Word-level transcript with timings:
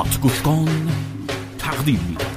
هات 0.00 0.20
گوش 0.20 0.42
کن 0.42 0.88
تقدیم 1.58 2.00
می 2.08 2.29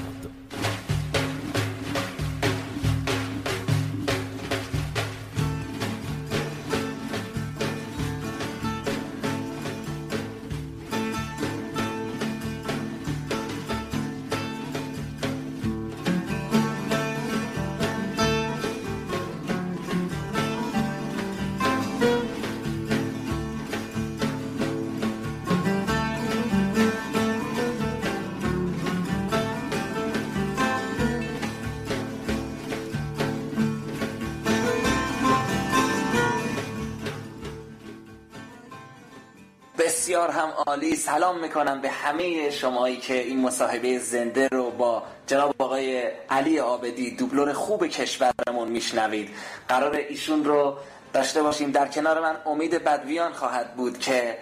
عالی. 40.73 40.95
سلام 40.95 41.39
می‌کنم 41.39 41.81
به 41.81 41.89
همه 41.89 42.49
شمایی 42.49 42.97
که 42.97 43.21
این 43.21 43.41
مصاحبه 43.41 43.99
زنده 43.99 44.47
رو 44.47 44.71
با 44.71 45.03
جناب 45.27 45.55
آقای 45.57 46.03
علی 46.29 46.59
آبدی 46.59 47.15
دوبلور 47.15 47.53
خوب 47.53 47.87
کشورمون 47.87 48.67
میشنوید. 48.67 49.29
قرار 49.67 49.95
ایشون 49.95 50.45
رو 50.45 50.75
داشته 51.13 51.43
باشیم. 51.43 51.71
در 51.71 51.87
کنار 51.87 52.21
من 52.21 52.35
امید 52.45 52.83
بدویان 52.83 53.33
خواهد 53.33 53.75
بود 53.75 53.99
که 53.99 54.37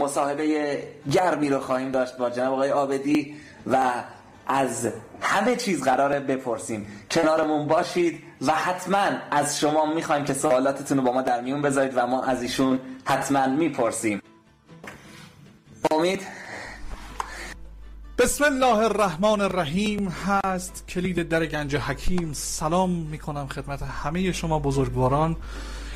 مصاحبه 0.00 0.78
گرمی 1.12 1.48
رو 1.48 1.60
خواهیم 1.60 1.90
داشت 1.90 2.16
با 2.16 2.30
جناب 2.30 2.52
آقای 2.52 2.70
آبدی 2.70 3.36
و 3.66 3.92
از 4.46 4.88
همه 5.20 5.56
چیز 5.56 5.82
قراره 5.84 6.20
بپرسیم. 6.20 6.86
کنارمون 7.10 7.66
باشید 7.66 8.22
و 8.46 8.52
حتما 8.52 9.08
از 9.30 9.60
شما 9.60 9.86
می‌خوایم 9.86 10.24
که 10.24 10.34
سوالاتتون 10.34 10.98
رو 10.98 11.04
با 11.04 11.12
ما 11.12 11.22
در 11.22 11.40
میون 11.40 11.62
بذارید 11.62 11.92
و 11.96 12.06
ما 12.06 12.22
از 12.24 12.42
ایشون 12.42 12.80
حتما 13.04 13.46
می‌پرسیم. 13.46 14.21
امید. 15.90 16.20
بسم 18.18 18.44
الله 18.44 18.76
الرحمن 18.76 19.40
الرحیم 19.40 20.08
هست. 20.08 20.84
کلید 20.88 21.28
در 21.28 21.46
گنج 21.46 21.76
حکیم. 21.76 22.32
سلام 22.32 22.90
می‌کنم 22.90 23.46
خدمت 23.46 23.82
همه 23.82 24.32
شما 24.32 24.58
بزرگواران 24.58 25.36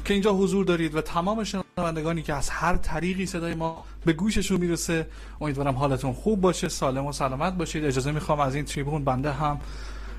که 0.05 0.15
اینجا 0.15 0.33
حضور 0.33 0.65
دارید 0.65 0.95
و 0.95 1.01
تمام 1.01 1.45
شنوندگانی 1.45 2.23
که 2.23 2.35
از 2.35 2.51
هر 2.51 2.77
طریقی 2.77 3.27
صدای 3.27 3.55
ما 3.55 3.85
به 4.05 4.13
گوششون 4.13 4.61
می‌رسه. 4.61 5.07
امیدوارم 5.41 5.75
حالتون 5.75 6.13
خوب 6.13 6.41
باشه 6.41 6.69
سالم 6.69 7.07
و 7.07 7.13
سلامت 7.13 7.53
باشید. 7.53 7.85
اجازه 7.85 8.13
می‌خوام 8.13 8.41
از 8.41 8.55
این 8.55 8.65
تریبون 8.65 9.05
بنده 9.05 9.33
هم 9.33 9.61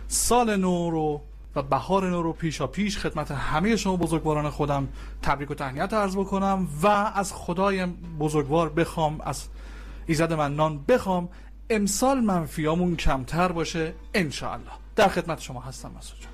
سال 0.08 0.56
نو 0.56 0.90
رو 0.90 1.22
و 1.56 1.62
بهار 1.62 2.10
نو 2.10 2.22
رو 2.22 2.34
پیشا 2.34 2.68
پیش 2.68 2.98
خدمت 2.98 3.32
همه 3.32 3.76
شما 3.76 3.96
بزرگواران 3.96 4.50
خودم 4.50 4.88
تبریک 5.22 5.52
و 5.52 5.54
تهنیت 5.54 5.94
عرض 5.94 6.16
بکنم 6.16 6.68
و 6.84 6.88
از 6.88 7.34
خدای 7.34 7.86
بزرگوار 8.20 8.70
بخوام 8.70 9.22
از 9.22 9.48
ایزد 10.08 10.34
منان 10.34 10.84
بخوام. 10.88 11.30
امسال 11.70 12.20
منفیامون 12.20 12.96
کمتر 12.96 13.52
باشه 13.52 13.94
انشاءالله. 14.14 14.72
در 14.96 15.08
خدمت 15.08 15.42
شما 15.42 15.62
هستم 15.62 15.92
مسعود 15.98 16.22
جان. 16.22 16.32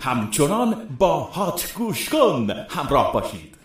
همچنان 0.00 0.88
با 0.98 1.20
هات 1.20 1.72
گوش 1.76 2.08
کن. 2.08 2.50
همراه 2.70 3.12
باشید. 3.12 3.59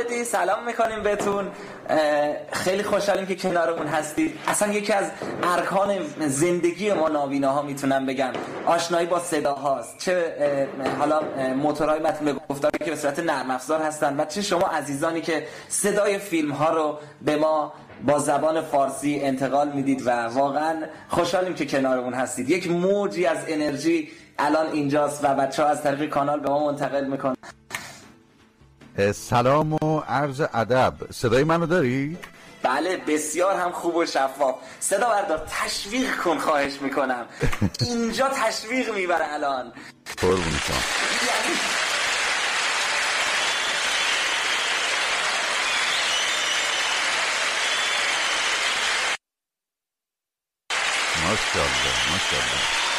آبدی 0.00 0.24
سلام 0.24 0.64
می‌کنیم 0.66 1.02
بهتون. 1.02 1.48
خیلی 2.52 2.82
خوشحالیم 2.82 3.26
که 3.26 3.34
کنارمون 3.34 3.86
هستید. 3.86 4.38
اصلا 4.48 4.72
یکی 4.72 4.92
از 4.92 5.10
ارکان 5.42 5.94
زندگی 6.26 6.92
ما 6.92 7.08
نابیناها 7.08 7.62
می‌تونم 7.62 8.06
بگم. 8.06 8.32
آشنایی 8.66 9.06
با 9.06 9.20
صدا 9.20 9.54
هاست. 9.54 9.98
چه 9.98 10.34
حالا 10.98 11.20
موتورهای 11.56 12.00
متن 12.00 12.24
به 12.24 12.32
گفتاری 12.48 12.84
که 12.84 12.90
به 12.90 12.96
صورت 12.96 13.18
نرم 13.18 13.50
افزار 13.50 13.82
هستن 13.82 14.20
و 14.20 14.24
چه 14.24 14.42
شما 14.42 14.66
عزیزانی 14.66 15.20
که 15.20 15.46
صدای 15.68 16.18
فیلم 16.18 16.50
ها 16.50 16.70
رو 16.70 16.98
به 17.22 17.36
ما 17.36 17.72
با 18.06 18.18
زبان 18.18 18.62
فارسی 18.62 19.20
انتقال 19.22 19.68
می‌دید 19.68 20.06
و 20.06 20.10
واقعا 20.10 20.74
خوشحالیم 21.08 21.54
که 21.54 21.66
کنارمون 21.66 22.14
هستید. 22.14 22.50
یک 22.50 22.70
موجی 22.70 23.26
از 23.26 23.38
انرژی 23.48 24.08
الان 24.38 24.66
اینجاست 24.72 25.24
و 25.24 25.34
بچه 25.34 25.62
ها 25.62 25.68
از 25.68 25.82
طریق 25.82 26.10
کانال 26.10 26.40
به 26.40 26.48
ما 26.48 26.66
منتقل 26.66 27.04
می‌کنن. 27.04 27.36
سلام 29.12 29.72
و 29.72 30.00
عرض 30.08 30.40
ادب. 30.54 30.94
صدای 31.12 31.44
منو 31.44 31.66
داری؟ 31.66 32.18
بله 32.62 32.96
بسیار 32.96 33.56
هم 33.56 33.72
خوب 33.72 33.96
و 33.96 34.06
شفاف. 34.06 34.54
صدا 34.80 35.08
بردار 35.08 35.46
تشویق 35.50 36.16
کن 36.16 36.38
خواهش 36.38 36.72
می‌کنم. 36.82 37.26
اینجا 37.80 38.28
تشویق 38.28 38.94
می‌بره 38.94 39.32
الان. 39.34 39.72
قربون 40.22 40.60
شما. 40.66 40.76
ماشاءالله 51.24 51.94
ماشاءالله. 52.12 52.89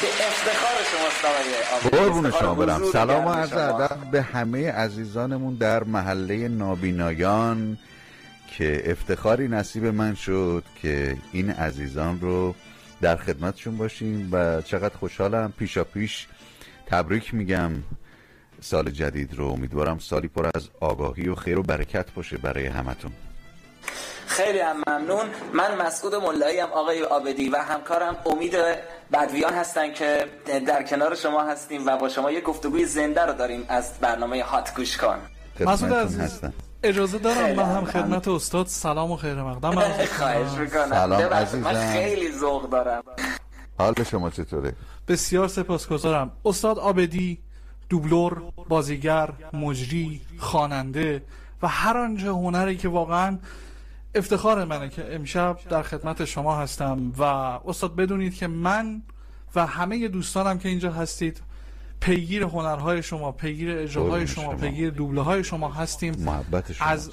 به 0.00 0.06
افتخار 0.26 0.76
شماست 0.90 1.24
آقای. 1.24 1.90
قربون 1.90 2.30
شما 2.30 2.54
برم 2.54 2.90
سلام 2.92 3.26
و 3.26 3.30
عرض. 3.30 3.52
ادب 3.52 4.10
به 4.10 4.22
همه 4.22 4.72
عزیزانمون 4.72 5.54
در 5.54 5.84
محله 5.84 6.48
نابینایان 6.48 7.78
که 8.56 8.90
افتخاری 8.90 9.48
نصیب 9.48 9.84
من 9.84 10.14
شد 10.14 10.64
که 10.82 11.16
این 11.32 11.50
عزیزان 11.50 12.20
رو 12.20 12.54
در 13.00 13.16
خدمتشون 13.16 13.76
باشیم 13.76 14.28
و 14.32 14.62
چقدر 14.62 14.96
خوشحالم 14.96 15.52
پیشا 15.58 15.84
پیش 15.84 16.26
تبریک 16.86 17.34
میگم 17.34 17.72
سال 18.60 18.90
جدید 18.90 19.34
رو 19.34 19.46
امیدوارم 19.46 19.98
سالی 19.98 20.28
پر 20.28 20.50
از 20.54 20.68
آگاهی 20.80 21.28
و 21.28 21.34
خیر 21.34 21.58
و 21.58 21.62
برکت 21.62 22.12
باشه 22.12 22.38
برای 22.38 22.66
همتون 22.66 23.12
خیلی 24.28 24.58
هم 24.58 24.76
ممنون 24.86 25.26
من 25.52 25.86
مسعود 25.86 26.14
ملایی 26.14 26.58
هم 26.60 26.68
آقای 26.72 27.02
آبدی 27.02 27.48
و 27.48 27.56
همکارم 27.56 28.16
امید 28.26 28.54
بدویان 29.12 29.52
هستن 29.54 29.92
که 29.92 30.24
در 30.66 30.82
کنار 30.82 31.14
شما 31.14 31.42
هستیم 31.44 31.86
و 31.86 31.96
با 31.96 32.08
شما 32.08 32.30
یک 32.30 32.44
گفتگوی 32.44 32.84
زنده 32.84 33.22
رو 33.26 33.32
داریم 33.32 33.64
از 33.68 33.92
برنامه 34.00 34.42
هات 34.42 34.74
گوش 34.76 34.96
کن 34.96 35.18
مسعود 35.60 35.92
عزیز 35.92 36.40
اجازه 36.82 37.18
دارم 37.18 37.54
من 37.56 37.64
هم. 37.64 37.84
خدمت 37.84 38.28
استاد 38.28 38.66
سلام 38.66 39.10
و 39.12 39.16
خیر 39.16 39.34
مقدم 39.34 39.70
خواهش 39.80 40.08
کنم. 40.18 40.60
می‌کنم 40.60 40.90
سلام 40.90 41.22
ببخشید، 41.22 41.60
من 41.60 41.70
عزیزم. 41.76 41.92
خیلی 41.92 42.32
ذوق 42.32 42.70
دارم 42.70 43.02
حال 43.78 43.94
شما 44.10 44.30
چطوره؟ 44.30 44.72
بسیار 45.08 45.48
سپاسگزارم 45.48 46.30
استاد 46.44 46.78
آبدی 46.78 47.38
دوبلور 47.88 48.42
بازیگر 48.68 49.28
مجری 49.52 50.20
خواننده 50.38 51.22
و 51.62 51.68
هر 51.68 51.96
آنچه 51.96 52.28
هنری 52.28 52.76
که 52.76 52.88
واقعا 52.88 53.38
افتخار 54.14 54.64
منه 54.64 54.88
که 54.88 55.14
امشب 55.14 55.58
در 55.70 55.82
خدمت 55.82 56.24
شما 56.24 56.56
هستم 56.56 57.12
و 57.18 57.22
استاد 57.22 57.96
بدونید 57.96 58.34
که 58.34 58.46
من 58.46 59.02
و 59.54 59.66
همه 59.66 60.08
دوستانم 60.08 60.58
که 60.58 60.68
اینجا 60.68 60.92
هستید 60.92 61.42
پیگیر 62.00 62.42
هنرهای 62.42 63.02
شما 63.02 63.32
پیگیر 63.32 63.78
اجراهای 63.78 64.26
شما 64.26 64.44
شما. 64.44 64.54
پیگیر 64.54 64.90
دوبله 64.90 65.20
های 65.20 65.44
شما 65.44 65.68
هستیم 65.68 66.14
محبت 66.18 66.72
شما 66.72 66.88
از 66.88 67.10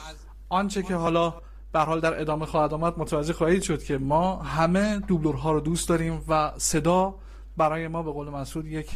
آنچه 0.49 0.83
که 0.83 0.95
حالا 0.95 1.33
به 1.71 1.79
حال 1.79 1.99
در 1.99 2.21
ادامه 2.21 2.45
خواهد 2.45 2.73
آمد 2.73 2.99
متوجه 2.99 3.33
خواهید 3.33 3.61
شد 3.61 3.83
که 3.83 3.97
ما 3.97 4.35
همه 4.35 4.99
دوبلورها 4.99 5.51
رو 5.51 5.59
دوست 5.59 5.89
داریم 5.89 6.21
و 6.27 6.51
صدا 6.57 7.15
برای 7.57 7.87
ما 7.87 8.03
به 8.03 8.11
قول 8.11 8.29
مسعود 8.29 8.65
یک 8.65 8.91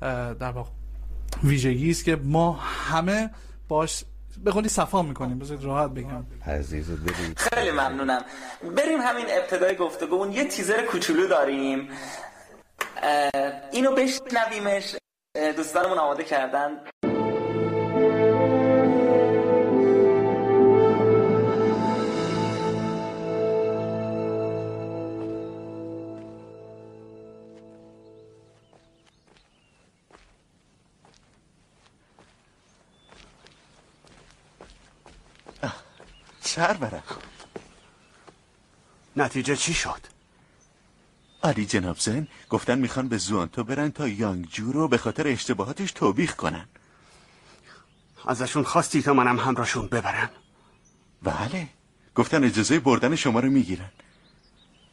در 0.00 0.50
واقع 0.50 0.70
ویژگی 1.44 1.90
است 1.90 2.04
که 2.04 2.16
ما 2.16 2.52
همه 2.60 3.30
باش 3.68 4.04
به 4.44 4.50
قولی 4.50 4.68
صفا 4.68 5.02
می‌کنیم. 5.02 5.38
بذارید 5.38 5.64
راحت 5.64 5.90
بگم. 5.90 6.26
عزیز 6.46 6.90
دلی. 6.90 7.34
خیلی 7.36 7.70
ممنونم. 7.70 8.24
بریم 8.76 9.00
همین 9.00 9.26
ابتدای 9.28 9.76
گفتگو. 9.76 10.14
اون 10.14 10.32
یه 10.32 10.44
تیزر 10.44 10.82
کوچولو 10.82 11.26
داریم. 11.26 11.88
اینو 13.72 13.92
بشنویمش. 13.92 14.96
دوستانمون 15.56 15.98
آماده 15.98 16.24
کردن. 16.24 16.70
سرورم 36.46 37.02
نتیجه 39.16 39.56
چی 39.56 39.74
شد؟ 39.74 40.00
علی 41.42 41.66
جناب 41.66 41.98
زن 41.98 42.28
گفتن 42.50 42.78
می‌خوان 42.78 43.08
به 43.08 43.16
زوانتو 43.16 43.64
برن 43.64 43.90
تا 43.90 44.08
یانگجو 44.08 44.72
رو 44.72 44.88
به 44.88 44.98
خاطر 44.98 45.28
اشتباهاتش 45.28 45.92
توبیخ 45.92 46.36
کنن. 46.36 46.66
ازشون 48.26 48.62
خواستی 48.64 49.02
تا 49.02 49.12
منم 49.12 49.38
همراهشون 49.38 49.86
ببرم 49.86 50.30
بله. 51.22 51.68
گفتن 52.14 52.44
اجازه 52.44 52.80
بردن 52.80 53.16
شما 53.16 53.40
رو 53.40 53.50
می‌گیرن. 53.50 53.90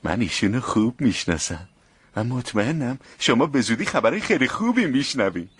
من 0.04 0.22
ایشونو 0.22 0.62
خوب 0.62 1.02
می‌شناسم. 1.02 1.70
و 2.16 2.24
مطمئنم 2.24 3.00
شما 3.20 3.46
به 3.46 3.62
زودی 3.62 3.86
خبرهای 3.86 4.22
خیلی 4.22 4.48
خوبی 4.48 4.86
میشنوی. 4.86 5.50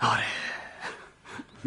آره. 0.00 0.37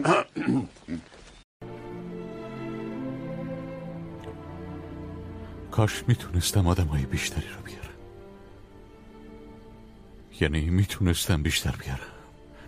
کاش 5.71 6.03
می‌تونستم 6.07 6.68
آدمای 6.68 7.06
بیشتری 7.06 7.48
رو 7.48 7.62
بیارم. 7.65 7.81
یعنی 10.42 10.69
می‌تونستم 10.69 11.44
بیشتر 11.44 11.75
بیارم. 11.75 12.00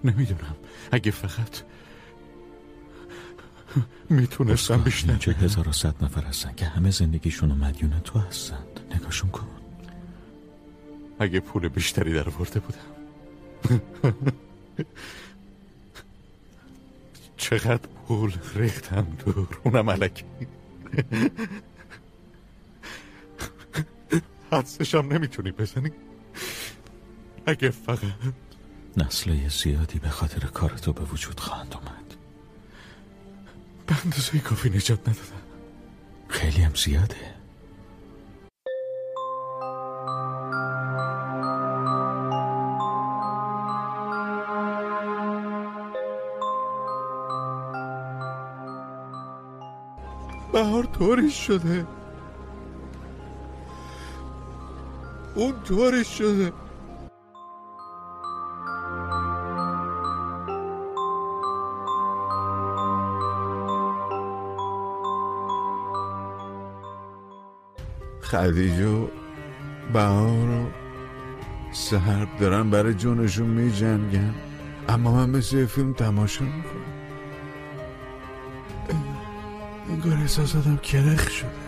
نمی‌دونم. 0.04 0.56
اگه 0.92 1.12
فقط 1.12 1.62
می‌تونستم 4.10 4.82
بیشتر 4.82 5.10
اینجا 5.10 5.34
هزار 5.34 5.70
و 5.70 5.72
صد 5.72 6.04
نفر 6.04 6.22
هستن 6.22 6.56
که 6.56 6.66
همه 6.66 6.92
زندگیشون 6.92 7.52
و 7.52 7.56
مدیون 7.56 8.00
تو 8.04 8.20
هستن. 8.20 8.64
نگاهشون 8.96 9.30
کن. 9.30 9.48
اگه 11.20 11.40
پول 11.40 11.68
بیشتری 11.68 12.14
در 12.14 12.30
ورده 12.30 12.60
بودم. 12.60 12.80
چقدر 17.44 17.88
پول 18.08 18.34
ریختم 18.56 19.08
دور 19.26 19.48
اونم 19.64 19.90
علکی 19.90 20.24
حدسشم 24.52 25.08
نمی‌تونی 25.12 25.52
بزنی. 25.52 25.92
اگه 27.46 27.70
فقط 27.70 28.00
نسلای 28.98 29.50
زیادی 29.50 30.00
به 30.00 30.10
خاطر 30.10 30.40
کار 30.40 30.70
تو 30.70 30.94
به 30.94 31.04
وجود 31.04 31.40
خواهند 31.40 31.74
اومد. 31.76 32.16
به 33.88 33.96
اندازه 34.06 34.40
کافی 34.40 34.70
نجات 34.70 35.00
ندادم. 35.00 35.42
خیلی 36.28 36.62
هم 36.62 36.76
زیاده. 36.76 37.33
بهار 50.54 50.84
طوریش 50.84 51.48
شده. 51.48 51.88
اون 55.36 55.54
طوریش 55.64 56.08
شده. 56.08 56.54
خدیجه 68.22 68.88
و 68.88 69.08
بهار 69.94 70.50
و 70.50 70.66
سهر 71.72 72.28
دارن 72.40 72.70
برای 72.70 72.94
جونشون 72.94 73.48
می 73.48 73.72
جنگن 73.72 74.34
اما 74.90 75.12
من 75.12 75.30
مثل 75.30 75.66
فیلم 75.66 75.94
تماشا 75.94 76.46
می‌کنم. 76.46 76.83
انگار 80.04 80.20
احساساتم 80.22 80.78
کرخ 80.78 81.30
شده. 81.30 81.63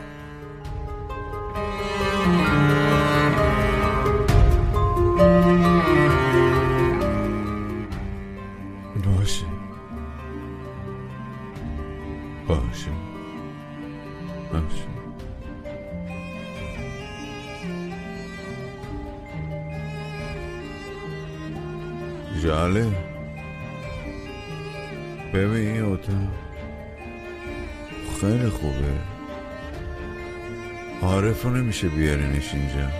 نمیشه 31.66 31.88
بیارینش 31.88 32.54
اینجا. 32.54 32.92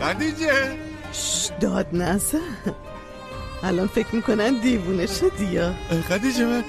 خدیجه. 0.00 0.76
داد 1.60 1.86
نزن. 1.92 2.38
الان 3.62 3.86
فکر 3.86 4.14
می‌کنن 4.14 4.60
دیوونه 4.60 5.06
شدی 5.06 5.44
یا؟ 5.44 5.74
خدیجه 6.08 6.44
من 6.46 6.64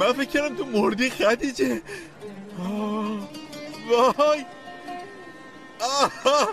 من 0.00 0.12
فکر 0.12 0.24
کردم 0.24 0.56
تو 0.56 0.64
مردی 0.64 1.10
خدیجه. 1.10 1.82
آه، 2.58 3.28
وای. 3.90 4.44
آه. 5.80 6.48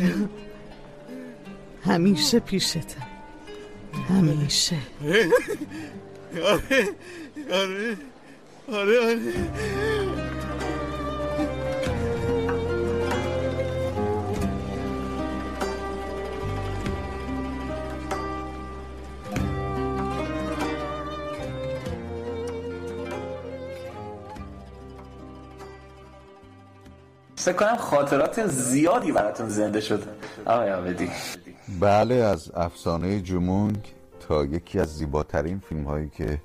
اینجا 0.00 0.28
همیشه 1.84 2.40
پیشتم 2.40 3.06
همیشه. 4.08 4.76
آره. 6.44 6.88
آره. 7.52 7.96
آره 8.68 8.98
آره. 9.00 10.21
فکر 27.44 27.56
کنم 27.56 27.76
خاطرات 27.76 28.46
زیادی 28.46 29.12
براتون 29.12 29.48
زنده 29.48 29.80
شد 29.80 30.02
آقای 30.46 30.72
آبدی 30.72 31.10
بله 31.80 32.14
از 32.14 32.50
افسانه 32.54 33.20
جمونگ 33.20 33.94
تا 34.20 34.44
یکی 34.44 34.78
از 34.78 34.96
زیباترین 34.96 35.58
فیلم 35.58 35.84
هایی 35.84 36.08
که 36.08 36.40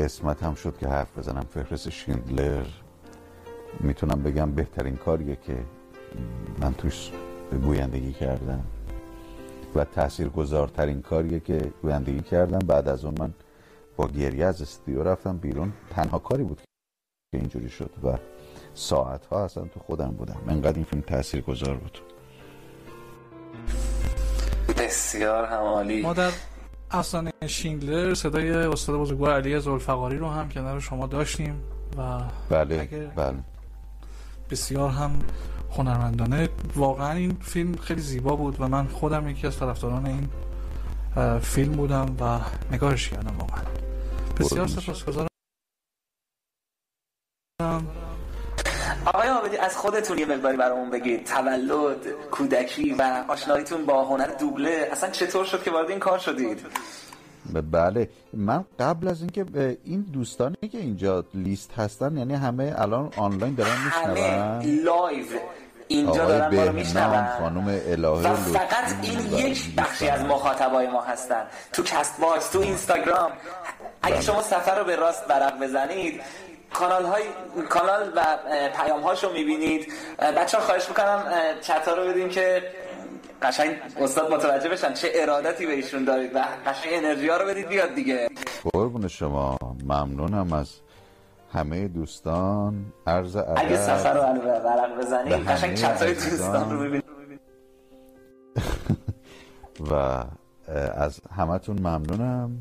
اسمت 0.00 0.42
هم 0.42 0.54
شد 0.54 0.76
که 0.78 0.88
حرف 0.88 1.18
بزنم. 1.18 1.46
فهرست 1.50 1.90
شیندلر 1.90 2.64
می‌تونم 3.80 4.22
بگم 4.22 4.52
بهترین 4.52 4.96
کاریه 4.96 5.36
که 5.36 5.56
من 6.60 6.74
توش 6.74 7.10
گویندگی 7.64 8.12
کردم. 8.12 8.64
و 9.74 9.84
تاثیرگذارترین 9.84 11.02
کاریه 11.02 11.40
که 11.40 11.72
گویندگی 11.82 12.20
کردم. 12.20 12.58
بعد 12.58 12.88
از 12.88 13.04
اون 13.04 13.14
من 13.18 13.32
با 13.96 14.08
گریه 14.08 14.46
از 14.46 14.62
استودیو 14.62 15.02
رفتم 15.02 15.36
بیرون. 15.36 15.72
تنها 15.90 16.18
کاری 16.18 16.42
بود 16.42 16.60
که 17.32 17.38
اینجوری 17.38 17.68
شد 17.68 17.90
و 18.04 18.16
ساعت 18.74 19.26
ها 19.26 19.44
اصلا 19.44 19.64
تو 19.64 19.80
خودم 19.80 20.10
بودم. 20.10 20.40
انقدر 20.48 20.74
این 20.74 20.84
فیلم 20.84 21.02
تاثیرگذار 21.02 21.74
بود. 21.74 21.98
بسیار 24.78 25.44
همالی 25.44 26.02
ما 26.02 26.12
در 26.12 26.30
افسانه 26.90 27.32
شیندلر 27.46 28.14
صدای 28.14 28.50
استاد 28.50 28.96
بزرگوار 28.96 29.32
علی 29.32 29.60
زلفقاری 29.60 30.18
رو 30.18 30.28
هم 30.28 30.48
کنار 30.48 30.80
شما 30.80 31.06
داشتیم 31.06 31.62
و 31.98 32.20
بله 32.50 33.10
بله. 33.16 33.34
بسیار 34.50 34.90
هم 34.90 35.18
هنرمندانه. 35.70 36.48
واقعا 36.76 37.12
این 37.12 37.36
فیلم 37.40 37.76
خیلی 37.76 38.00
زیبا 38.00 38.36
بود 38.36 38.60
و 38.60 38.68
من 38.68 38.86
خودم 38.86 39.28
یکی 39.28 39.46
از 39.46 39.58
طرفداران 39.58 40.06
این 40.06 40.28
فیلم 41.38 41.72
بودم 41.72 42.16
و 42.20 42.40
نگاهش 42.74 43.08
کردم 43.08 43.38
واقعا. 43.38 43.62
بسیار. 44.38 44.66
سپاسگزارم. 44.66 45.28
آقای 49.06 49.28
عابدی 49.28 49.56
از 49.56 49.76
خودتون 49.76 50.18
یه 50.18 50.26
مقداری 50.26 50.56
برامون 50.56 50.90
بگید. 50.90 51.26
تولد 51.26 52.06
کودکی 52.30 52.94
و 52.94 53.24
آشناییتون 53.28 53.86
با 53.86 54.04
هنر 54.04 54.26
دوبله. 54.26 54.88
اصلا 54.92 55.10
چطور 55.10 55.44
شد 55.44 55.62
که 55.62 55.70
وارد 55.70 55.90
این 55.90 55.98
کار 55.98 56.18
شدید؟ 56.18 56.60
بله. 57.72 58.08
من 58.32 58.64
قبل 58.80 59.08
از 59.08 59.20
اینکه 59.20 59.44
این 59.84 60.00
دوستانی 60.12 60.68
که 60.72 60.78
اینجا 60.78 61.24
لیست 61.34 61.70
هستن 61.76 62.16
یعنی 62.16 62.34
همه 62.34 62.74
الان 62.78 63.12
آنلاین 63.16 63.54
دارن 63.54 63.76
میشنون. 63.84 64.82
live 64.84 65.26
اینجا 65.88 66.24
آقای 66.24 66.38
دارن 66.38 67.06
ما 67.06 67.26
خانم 67.38 67.80
الهه 67.86 68.32
و 68.32 68.34
فقط 68.34 68.94
این 69.02 69.32
یک 69.32 69.74
بخشی 69.76 70.08
از. 70.08 70.20
مخاطبای 70.20 70.86
ما 70.86 71.02
هستن. 71.02 71.46
تو 71.72 71.82
کست 71.82 72.20
باکس 72.20 72.50
تو 72.50 72.58
اینستاگرام 72.58 73.30
اگه 74.02 74.20
شما 74.20 74.42
صفحه 74.42 74.78
رو 74.78 74.84
به 74.84 74.96
راست 74.96 75.26
ورق 75.26 75.62
بزنید 75.62 76.20
کانال 76.74 77.04
های 77.04 77.22
کانال 77.68 78.12
و 78.16 78.38
پیام 78.76 79.00
هاشو 79.00 79.32
می‌بینید. 79.32 79.92
بچه 80.36 80.58
ها 80.58 80.64
خواهش 80.64 80.88
می‌کنم 80.88 81.24
چت 81.60 81.88
ها 81.88 81.94
رو 81.94 82.08
بدیم 82.08 82.28
که 82.28 82.62
قشنگ 83.42 83.76
استاد 84.00 84.32
متوجه 84.32 84.68
بشن 84.68 84.92
چه 84.92 85.10
ارادتی 85.14 85.66
به 85.66 85.72
ایشون 85.72 86.04
دارید 86.04 86.34
و 86.36 86.38
قشنگ 86.66 86.92
انرژی 86.94 87.28
ها 87.28 87.36
رو 87.36 87.46
بدید 87.46 87.68
بیاد 87.68 87.94
دیگه. 87.94 88.28
قربون 88.72 89.08
شما. 89.08 89.58
ممنونم 89.84 90.52
از 90.52 90.70
همه 91.52 91.88
دوستان. 91.88 92.92
عرض 93.06 93.36
اگه 93.36 93.76
سفر 93.76 94.34
رو 94.34 94.40
ورق 94.42 94.98
بزنید 94.98 95.32
قشنگ 95.48 95.74
چت 95.74 96.02
های. 96.02 96.14
دوستان 96.14 96.70
رو 96.70 96.78
ببینید 96.78 97.04
و 99.90 99.94
از 100.94 101.20
همتون 101.36 101.78
ممنونم. 101.78 102.58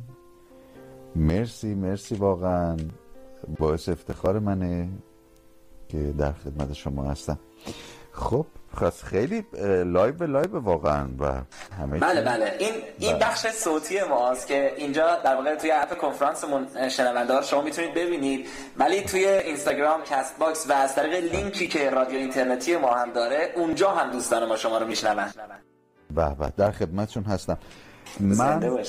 مرسی 1.15 1.75
مرسی 1.75 2.15
واقعا. 2.15 2.77
باعث 3.59 3.89
افتخار 3.89 4.39
منه 4.39 4.89
که 5.87 6.13
در 6.17 6.31
خدمت 6.31 6.73
شما 6.73 7.03
هستم. 7.03 7.39
خب 8.11 8.45
خواست 8.73 9.03
خیلی 9.03 9.45
لایو 9.85 10.23
لایو 10.23 10.59
واقعا 10.59 11.09
و 11.19 11.25
همه 11.79 11.99
بله 11.99 12.21
بله. 12.21 12.55
این 12.59 12.73
این 12.99 13.11
بله. 13.11 13.19
بخش 13.19 13.47
صوتی 13.47 14.03
ماست 14.09 14.47
که 14.47 14.73
اینجا 14.77 15.15
در 15.23 15.35
واقع 15.35 15.55
توی 15.55 15.71
app 15.71 15.97
کنفرانسمون 15.97 16.67
رو 17.29 17.41
شما 17.41 17.61
می‌تونید 17.61 17.93
ببینید. 17.93 18.47
ولی 18.77 19.01
توی 19.01 19.27
اینستاگرام 19.27 20.03
Castbox 20.03 20.69
و 20.69 20.73
از 20.73 20.95
طریق 20.95 21.33
لینکی 21.33 21.67
که 21.67 21.89
رادیو 21.89 22.17
اینترنتی 22.17 22.77
ما 22.77 22.93
هم 22.93 23.11
داره 23.11 23.53
اونجا 23.55 23.91
هم 23.91 24.11
دوستان 24.11 24.45
ما 24.45 24.55
شما 24.55 24.77
رو 24.77 24.87
میشنون. 24.87 25.25
به 26.15 26.35
به. 26.39 26.53
در 26.57 26.71
خدمتشون 26.71 27.23
هستم. 27.23 27.57
من 28.19 28.83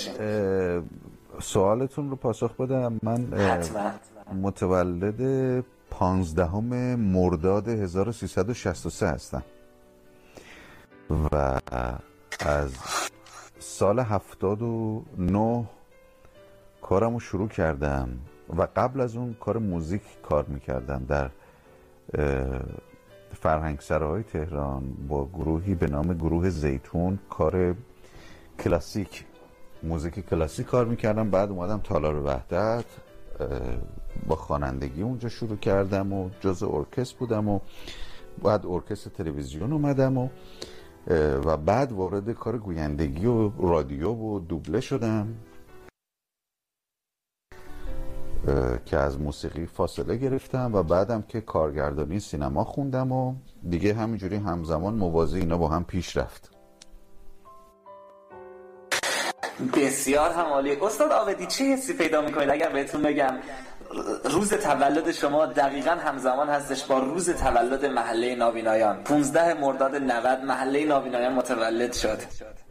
سوالتون 1.40 2.10
رو 2.10 2.16
پاسخ 2.16 2.56
بدم. 2.56 3.00
من 3.02 3.32
حتما. 3.34 3.90
متولد 4.34 5.64
پانزدهم 5.90 6.96
مرداد 6.96 7.68
1363 7.68 9.06
هستم. 9.08 9.42
و 11.10 11.60
از 12.46 12.72
سال 13.58 14.00
79 14.00 15.64
کارم 16.82 17.12
رو 17.14 17.20
شروع 17.20 17.48
کردم 17.48 18.08
و 18.56 18.68
قبل 18.76 19.00
از 19.00 19.16
اون 19.16 19.36
کار 19.40 19.58
موزیک 19.58 20.02
کار 20.22 20.44
می‌کردم 20.44 21.04
در 21.08 21.30
اه، 22.14 22.60
فرهنگسراهای 23.40 24.22
تهران 24.22 24.92
با 25.08 25.28
گروهی 25.28 25.74
به 25.74 25.86
نام 25.86 26.14
گروه 26.14 26.50
زیتون 26.50 27.18
کار 27.30 27.74
کلاسیک 28.64 29.24
موزیک 29.82 30.28
کلاسیک 30.28 30.66
کار 30.66 30.84
می‌کردم. 30.84 31.30
بعد 31.30 31.50
اومدم 31.50 31.78
تالار 31.78 32.16
وحدت 32.16 32.84
با 34.26 34.36
خوانندگی 34.36 35.02
اونجا 35.02 35.28
شروع 35.28 35.56
کردم 35.56 36.12
و 36.12 36.30
جز 36.40 36.62
ارکستر 36.62 37.16
بودم 37.18 37.48
و 37.48 37.60
بعد 38.42 38.66
ارکستر 38.66 39.10
تلویزیون 39.10 39.72
اومدم 39.72 40.18
و 40.18 40.28
و 41.44 41.56
بعد 41.56 41.92
وارد 41.92 42.30
کار 42.30 42.58
گویندگی 42.58 43.26
و 43.26 43.50
رادیو 43.58 44.12
و 44.12 44.38
دوبله 44.38 44.80
شدم 44.80 45.34
که 48.86 48.96
از 48.96 49.20
موسیقی 49.20 49.66
فاصله 49.66 50.16
گرفتم 50.16 50.74
و 50.74 50.82
بعدم 50.82 51.22
که 51.22 51.40
کارگردانی 51.40 52.20
سینما 52.20 52.64
خوندم 52.64 53.12
و 53.12 53.34
دیگه 53.68 53.94
همینجوری 53.94 54.36
همزمان 54.36 54.94
موازی 54.94 55.38
اینا 55.38 55.58
با 55.58 55.68
هم 55.68 55.84
پیش 55.84 56.16
رفت. 56.16 56.50
بسیار 59.76 60.30
هم 60.30 60.44
عالی 60.44 60.76
استاد 60.76 61.12
آبدی 61.12 61.46
چه 61.46 61.64
حسی 61.64 61.92
پیدا 61.92 62.20
می‌کنید؟ 62.20 62.50
اگر 62.50 62.72
بهتون 62.72 63.02
بگم. 63.02 63.34
روز 64.24 64.54
تولد 64.54 65.12
شما 65.12 65.46
دقیقا 65.46 65.90
همزمان 65.90 66.48
هستش 66.48 66.84
با 66.84 66.98
روز 66.98 67.30
تولد 67.30 67.86
محله 67.86 68.34
نابینایان. 68.34 69.04
15 69.04 69.54
مرداد 69.54 69.96
90 69.96 70.44
محله 70.44 70.84
نابینایان 70.84 71.32
متولد 71.32 71.92
شد. 71.92 72.18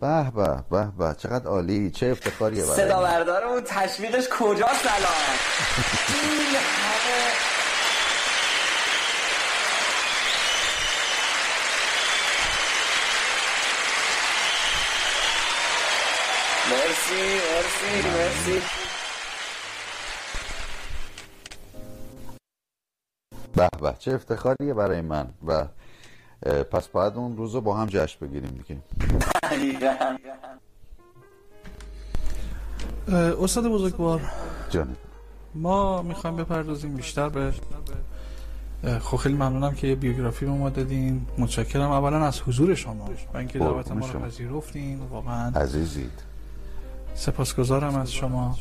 به 0.01 0.31
به 0.35 0.63
به 0.71 0.87
به 0.99 1.15
چقدر 1.17 1.47
عالی 1.47 1.91
چه 1.91 2.07
افتخاریه 2.07 2.63
برای 2.63 2.75
صدا. 2.75 3.01
بردارمون 3.01 3.61
تشویقش 3.61 4.27
کجاست 4.29 4.85
الان 4.85 5.11
این 6.07 6.55
همه 6.81 7.51
مرسی 16.71 17.23
مرسی 17.23 18.07
مرسی. 18.09 18.61
به 23.55 23.69
به. 23.81 23.93
چه 23.99 24.13
افتخاریه 24.13 24.73
برای 24.73 25.01
من. 25.01 25.27
و 25.47 25.65
پس 26.63 26.87
باید 26.87 27.13
اون 27.13 27.37
روز 27.37 27.55
رو 27.55 27.61
با 27.61 27.77
هم 27.77 27.87
جشن 27.87 28.27
بگیریم 28.27 28.63
دیگه. 28.67 28.81
استاد 33.41 33.67
بزرگوار. 33.67 34.21
جانم 34.69 34.95
ما 35.55 36.01
می‌خوایم 36.01 36.35
بپردازیم 36.35 36.95
بیشتر 36.95 37.29
به 37.29 37.53
خب 38.99 39.17
خیلی 39.17 39.35
ممنونم 39.35 39.75
که 39.75 39.87
یه 39.87 39.95
بیوگرافی 39.95 40.45
به 40.45 40.51
ما 40.51 40.69
دادین. 40.69 41.25
متشکرم. 41.37 41.91
اولا 41.91 42.25
از 42.25 42.41
حضور 42.41 42.75
شما. 42.75 43.09
و 43.33 43.37
اینکه 43.37 43.59
دعوت 43.59 43.91
ما 43.91 44.07
رو. 44.07 44.19
پذیرفتین. 44.19 44.99
واقعا 44.99 45.51
عزیزید. 45.55 46.23
سپاسگزارم 47.15 47.95
از 47.95 48.11
شما. 48.11 48.57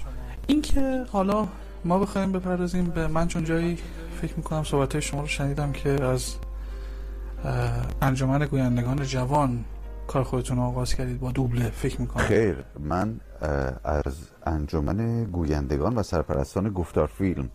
اینکه 0.47 1.05
حالا 1.13 1.49
ما 1.85 1.99
بخوایم 1.99 2.33
بپردازیم 2.33 2.85
به 2.85 3.07
من 3.07 3.29
چون 3.29 3.45
جایی 3.45 3.79
فکر 4.21 4.37
می‌کنم 4.37 4.65
صحبت 4.65 4.93
های 4.93 5.03
شما 5.03 5.21
رو 5.21 5.27
شنیدم 5.27 5.73
که 5.73 6.05
از 6.05 6.37
انجمن 8.03 8.47
گویندگان 8.47 9.03
جوان 9.03 9.65
کار 10.07 10.23
خودتون 10.23 10.57
رو 10.57 10.63
آغاز 10.63 10.95
کردید 10.95 11.21
با 11.21 11.33
دوبله 11.33 11.71
فکر 11.71 12.01
می‌کنم. 12.01 12.23
خیر 12.23 12.65
من 12.81 13.21
از 13.85 14.15
انجمن 14.47 15.25
گویندگان 15.25 15.95
و 15.95 16.03
سرپرستان 16.03 16.69
گفتار 16.69 17.07
فیلم 17.07 17.49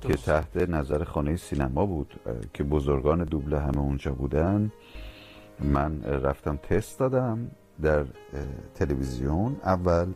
که. 0.00 0.14
تحت 0.14 0.56
نظر 0.56 1.04
خانه 1.04 1.36
سینما 1.36 1.86
بود 1.86 2.20
که 2.54 2.64
بزرگان 2.64 3.24
دوبله 3.24 3.60
همه 3.60 3.78
اونجا 3.78 4.12
بودن. 4.12 4.72
من 5.60 6.02
رفتم 6.02 6.56
تست 6.56 6.98
دادم 6.98 7.50
در 7.82 8.04
تلویزیون. 8.74 9.56
اول 9.64 10.06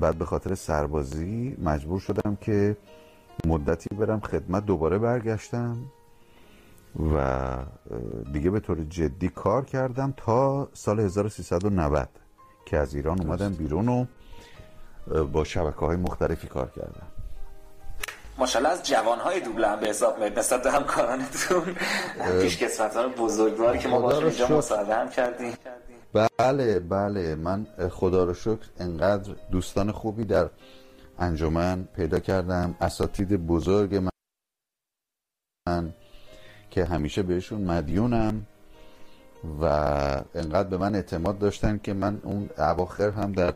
بعد 0.00 0.18
به 0.18 0.24
خاطر 0.24 0.54
سربازی 0.54 1.56
مجبور 1.62 2.00
شدم 2.00 2.38
که 2.40 2.76
مدتی 3.46 3.94
برم 3.94 4.20
خدمت 4.20 4.66
دوباره 4.66 4.98
برگشتم 4.98 5.76
و 7.14 7.46
دیگه 8.32 8.50
به 8.50 8.60
طور 8.60 8.84
جدی 8.84 9.28
کار 9.28 9.64
کردم 9.64 10.14
تا 10.16 10.68
سال 10.72 11.00
1390 11.00 12.08
که 12.66 12.76
از 12.76 12.94
ایران 12.94 13.20
اومدم 13.20 13.52
بیرون 13.52 13.88
و 13.88 14.06
با 15.24 15.44
شبکه 15.44 15.78
های 15.80 15.96
مختلفی 15.96 16.46
کار 16.46 16.70
کردم. 16.76 17.06
ماشاءالله 18.38 18.72
از 18.72 18.82
جوانهای 18.82 19.40
دوبله 19.40 19.68
هم 19.68 19.80
به 19.80 19.86
حساب 19.86 20.18
میاد 20.18 20.38
نسبت 20.38 20.62
به 20.62 20.72
همکارانتون. 20.72 21.76
پیشکسوتان 22.40 23.12
بزرگواری 23.12 23.78
که 23.78 23.88
ما 23.88 24.00
باشون 24.00 24.24
اینجا. 24.24 24.58
مصاحبه 24.58 24.94
هم 24.94 25.10
کردیم. 25.10 25.52
بله 26.12 26.80
بله. 26.80 27.34
من 27.34 27.66
خدا 27.90 28.24
رو 28.24 28.34
شکر 28.34 28.68
انقدر 28.78 29.34
دوستان 29.50 29.92
خوبی 29.92 30.24
در 30.24 30.50
انجمن 31.18 31.84
پیدا 31.96 32.18
کردم. 32.18 32.74
اساتید 32.80 33.46
بزرگ 33.46 34.10
من 35.68 35.92
که 36.70 36.84
همیشه 36.84 37.22
بهشون 37.22 37.60
مدیونم 37.60 38.46
و 39.60 39.64
انقدر 40.34 40.68
به 40.68 40.76
من 40.76 40.94
اعتماد 40.94 41.38
داشتن 41.38 41.78
که 41.78 41.92
من 41.92 42.20
اون 42.22 42.50
اواخر 42.58 43.10
هم 43.10 43.32
در 43.32 43.54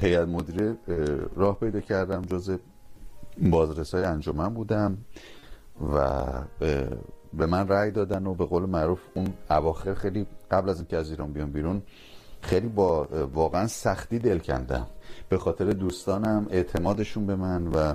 هیئت 0.00 0.28
مدیره 0.28 0.76
اه، 0.88 0.96
راه 1.36 1.58
پیدا 1.58 1.80
کردم. 1.80 2.22
جز 2.22 2.58
بازرسای 3.42 4.04
انجمن 4.04 4.54
بودم 4.54 4.98
و 5.94 6.14
به 7.34 7.46
من 7.46 7.68
رأی 7.68 7.90
دادن 7.90 8.26
و 8.26 8.34
به 8.34 8.44
قول 8.44 8.62
معروف 8.62 9.00
اون 9.14 9.26
اواخر 9.50 9.94
خیلی 9.94 10.26
قبل 10.50 10.68
از 10.68 10.76
اینکه 10.76 10.96
از 10.96 11.10
ایران 11.10 11.32
بیام 11.32 11.52
بیرون 11.52 11.82
خیلی 12.40 12.68
با 12.68 13.08
واقعا 13.34 13.66
سختی 13.66 14.18
دل 14.18 14.38
کندم 14.38 14.86
به 15.28 15.38
خاطر 15.38 15.70
دوستانم 15.70 16.46
اعتمادشون 16.50 17.26
به 17.26 17.36
من 17.36 17.66
و 17.66 17.94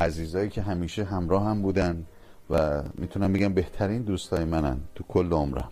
عزیزایی 0.00 0.48
که 0.50 0.62
همیشه 0.62 1.04
همراه 1.04 1.44
هم 1.44 1.62
بودن 1.62 2.06
و 2.50 2.82
می‌تونم 2.94 3.32
بگم 3.32 3.54
بهترین 3.54 4.02
دوستای 4.02 4.44
منن 4.44 4.80
تو 4.94 5.04
کل 5.08 5.32
عمرم. 5.32 5.70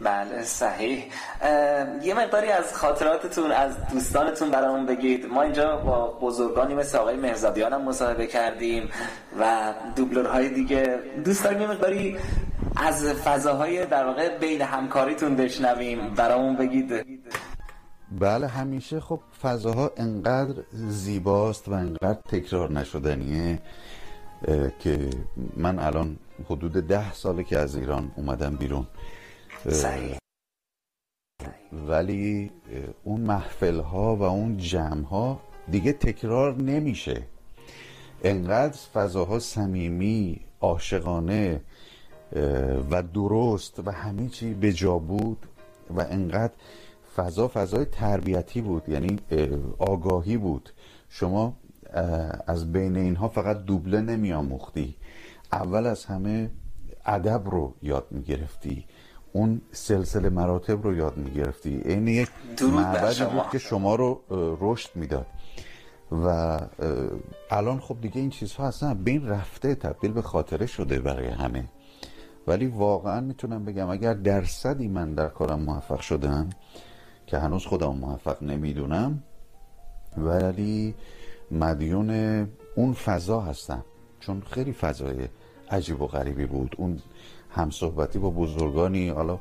بله 0.00 0.42
صحیح. 0.42 1.04
یه 2.02 2.14
مقداری 2.14 2.48
از 2.48 2.74
خاطراتتون 2.74 3.50
از 3.52 3.88
دوستانتون 3.92 4.50
برامون 4.50 4.86
بگید. 4.86 5.26
ما 5.26 5.42
اینجا 5.42 5.76
با 5.76 6.18
بزرگانی 6.22 6.74
مثل 6.74 6.98
آقای 6.98 7.16
مهرزادیان 7.16 7.72
هم 7.72 7.82
مصاحبه 7.82 8.26
کردیم 8.26 8.88
و 9.40 9.74
دوبلورهای 9.96 10.48
دیگه 10.48 10.98
دوست 11.24 11.44
داریم 11.44 11.60
یه 11.60 11.66
مقداری 11.66 12.16
از 12.76 13.12
فضاهای 13.12 13.86
در 13.86 14.06
واقع 14.06 14.38
بین 14.38 14.62
همکاریتون 14.62 15.36
بشنویم. 15.36 16.14
برامون 16.14 16.56
بگید. 16.56 16.92
بله 18.20 18.46
همیشه 18.46 19.00
خب 19.00 19.20
فضاها 19.42 19.90
انقدر 19.96 20.62
زیباست 20.72 21.68
و 21.68 21.72
انقدر 21.72 22.18
تکرار 22.28 22.72
نشدنیه 22.72 23.58
که 24.78 25.10
من 25.56 25.78
الان 25.78 26.16
حدود 26.50 26.72
ده 26.72 27.12
ساله 27.12 27.44
که 27.44 27.58
از 27.58 27.76
ایران 27.76 28.12
اومدم 28.16 28.56
بیرون. 28.56 28.86
ولی 31.72 32.50
اون 33.04 33.20
محفل 33.20 33.80
ها 33.80 34.16
و 34.16 34.22
اون 34.22 34.56
جمع 34.56 35.04
ها 35.04 35.40
دیگه 35.70 35.92
تکرار 35.92 36.56
نمیشه. 36.62 37.22
انقدر 38.24 38.78
فضاها 38.94 39.38
صمیمی 39.38 40.40
عاشقانه 40.60 41.60
و 42.90 43.02
درست 43.02 43.80
و 43.86 43.90
همه 43.90 44.28
چی 44.28 44.54
به 44.54 44.72
جا 44.72 44.98
بود 44.98 45.46
و 45.96 46.00
انقدر 46.00 46.52
فضا 47.16 47.48
فضای 47.48 47.84
تربیتی 47.84 48.60
بود 48.60 48.88
یعنی 48.88 49.18
اه، 49.30 49.48
آگاهی 49.78 50.36
بود. 50.36 50.72
شما 51.08 51.56
از 52.46 52.72
بین 52.72 52.96
اینها 52.96 53.28
فقط 53.28 53.64
دوبله 53.64 54.00
نمی 54.00 54.32
آموختی 54.32 54.96
اول 55.52 55.86
از 55.86 56.04
همه 56.04 56.50
ادب 57.06 57.42
رو 57.50 57.74
یاد 57.82 58.06
می 58.10 58.22
گرفتی 58.22 58.84
اون 59.32 59.60
سلسله 59.72 60.28
مراتب 60.28 60.82
رو 60.82 60.96
یاد 60.96 61.16
می 61.16 61.30
گرفتی 61.30 61.82
این 61.84 62.08
یک 62.08 62.28
معبدی. 62.62 63.24
بود 63.24 63.50
که 63.52 63.58
شما 63.58 63.94
رو 63.94 64.20
رشد 64.60 64.90
می‌داد. 64.94 65.26
و 66.12 66.58
الان 67.50 67.80
خب 67.80 68.00
دیگه 68.00 68.20
این 68.20 68.30
چیزها 68.30 68.68
اصلا 68.68 68.94
بین 68.94 69.28
رفته 69.28 69.74
تبدیل 69.74 70.12
به 70.12 70.22
خاطره 70.22 70.66
شده 70.66 71.00
برای 71.00 71.28
همه. 71.28 71.64
ولی 72.46 72.66
واقعا 72.66 73.20
می‌تونم 73.20 73.64
بگم 73.64 73.90
اگر 73.90 74.14
درصدی 74.14 74.88
من 74.88 75.14
در 75.14 75.28
کارم 75.28 75.60
موفق 75.60 76.00
شدم 76.00 76.50
که 77.26 77.38
هنوز 77.38 77.66
خودم 77.66 77.96
موفق 77.96 78.42
نمی‌دونم 78.42 79.22
ولی 80.16 80.94
مدیون 81.50 82.10
اون 82.76 82.92
فضا 82.92 83.40
هستم. 83.40 83.84
چون 84.20 84.42
خیلی 84.50 84.72
فضای 84.72 85.28
عجیب 85.70 86.02
و 86.02 86.06
غریبی 86.06 86.46
بود. 86.46 86.74
اون 86.78 86.98
همصحبتی 87.50 88.18
با 88.18 88.30
بزرگانی. 88.30 89.08
حالا 89.08 89.38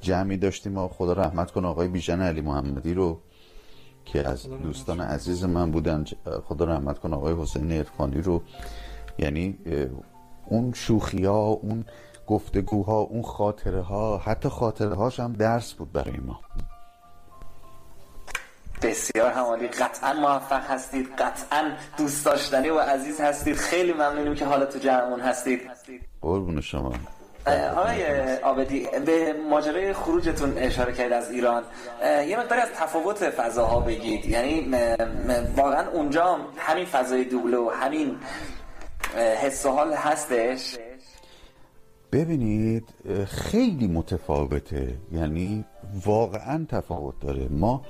جمعی 0.00 0.36
داشتیم 0.36 0.78
و 0.78 0.88
خدا 0.88 1.12
رحمت 1.12 1.50
کنه 1.50 1.68
آقای 1.68 1.88
بیژن 1.88 2.20
علی 2.20 2.40
محمدی 2.40 2.94
رو 2.94 3.20
که 4.04 4.28
از 4.28 4.48
دوستان 4.50 5.00
عزیز 5.00 5.44
من 5.44 5.70
بودن. 5.70 6.04
خدا 6.44 6.64
رحمت 6.64 6.98
کنه 6.98 7.16
آقای 7.16 7.34
حسین 7.34 7.72
ارفانی 7.72 8.22
رو. 8.22 8.42
یعنی 9.18 9.58
اون 10.46 10.72
شوخی 10.72 11.24
ها 11.24 11.38
اون 11.38 11.84
گفتگوها 12.26 12.98
اون 12.98 13.22
خاطره 13.22 13.80
ها 13.80 14.18
حتی 14.18 14.48
خاطره 14.48 14.94
هاش 14.94 15.20
هم 15.20 15.32
درس 15.32 15.72
بود 15.72 15.92
برای 15.92 16.16
ما. 16.16 16.40
بسیار 18.82 19.32
همالی 19.32 19.68
قطعا 19.68 20.12
موفق 20.12 20.70
هستید. 20.70 21.08
قطعا 21.18 21.70
دوست 21.98 22.24
داشتنی 22.24 22.70
و 22.70 22.78
عزیز 22.78 23.20
هستید. 23.20 23.56
خیلی 23.56 23.92
ممنونیم 23.92 24.34
که 24.34 24.46
حالا 24.46 24.66
تو 24.66 24.78
جمعمون 24.78 25.20
هستید. 25.20 25.60
قربون 26.20 26.60
شما. 26.60 26.92
آقای 27.46 28.02
آبدی 28.42 28.86
به 29.06 29.32
ماجرای 29.50 29.92
خروجتون 29.92 30.58
اشاره 30.58 30.92
کرد 30.92 31.12
از 31.12 31.30
ایران. 31.30 31.62
یه 32.28 32.36
مقداری 32.38 32.60
از 32.60 32.68
تفاوت 32.76 33.30
فضاها 33.30 33.80
بگید. 33.80 34.26
یعنی 34.26 34.74
واقعا 35.56 35.90
اونجا 35.90 36.34
هم 36.34 36.40
همین 36.56 36.84
فضای 36.84 37.24
دوبله 37.24 37.56
و 37.56 37.70
همین 37.70 38.16
حس 39.16 39.66
و 39.66 39.70
حال 39.70 39.92
هستش. 39.92 40.78
ببینید 42.12 42.88
خیلی 43.26 43.88
متفاوته. 43.88 44.94
یعنی 45.12 45.64
واقعا 46.04 46.66
تفاوت 46.68 47.14
داره. 47.20 47.48
ما 47.50 47.82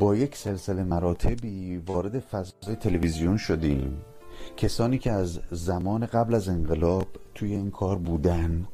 با 0.00 0.16
یک 0.16 0.36
سلسله 0.36 0.82
مراتبی 0.82 1.82
وارد 1.86 2.18
فضای 2.18 2.76
تلویزیون 2.80 3.36
شدیم. 3.36 4.04
کسانی 4.56 4.98
که 4.98 5.12
از 5.12 5.40
زمان 5.50 6.06
قبل 6.06 6.34
از 6.34 6.48
انقلاب 6.48 7.06
توی 7.34 7.54
این 7.54 7.70
کار 7.70 7.98
بودن 7.98 8.66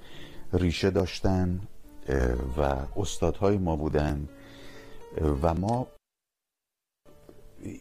ریشه 0.53 0.91
داشتن 0.91 1.61
و 2.59 2.77
استادهای 2.97 3.59
ما 3.59 3.77
بودن 3.77 4.29
و 5.43 5.55
ما 5.55 5.87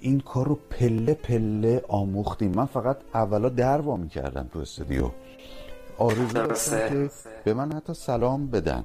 این 0.01 0.19
کار 0.19 0.47
رو 0.47 0.55
پله 0.69 1.13
پله 1.13 1.83
آموختیم. 1.87 2.51
من 2.51 2.65
فقط 2.65 2.97
اولا 3.13 3.49
در 3.49 3.81
وا 3.81 3.95
می‌کردم 3.95 4.49
تو 4.53 4.59
استودیو. 4.59 5.09
آرزو 5.97 6.25
داشتم. 6.33 6.89
که 6.89 7.09
به 7.43 7.53
من 7.53 7.73
حتی 7.73 7.93
سلام 7.93 8.47
بدن. 8.47 8.83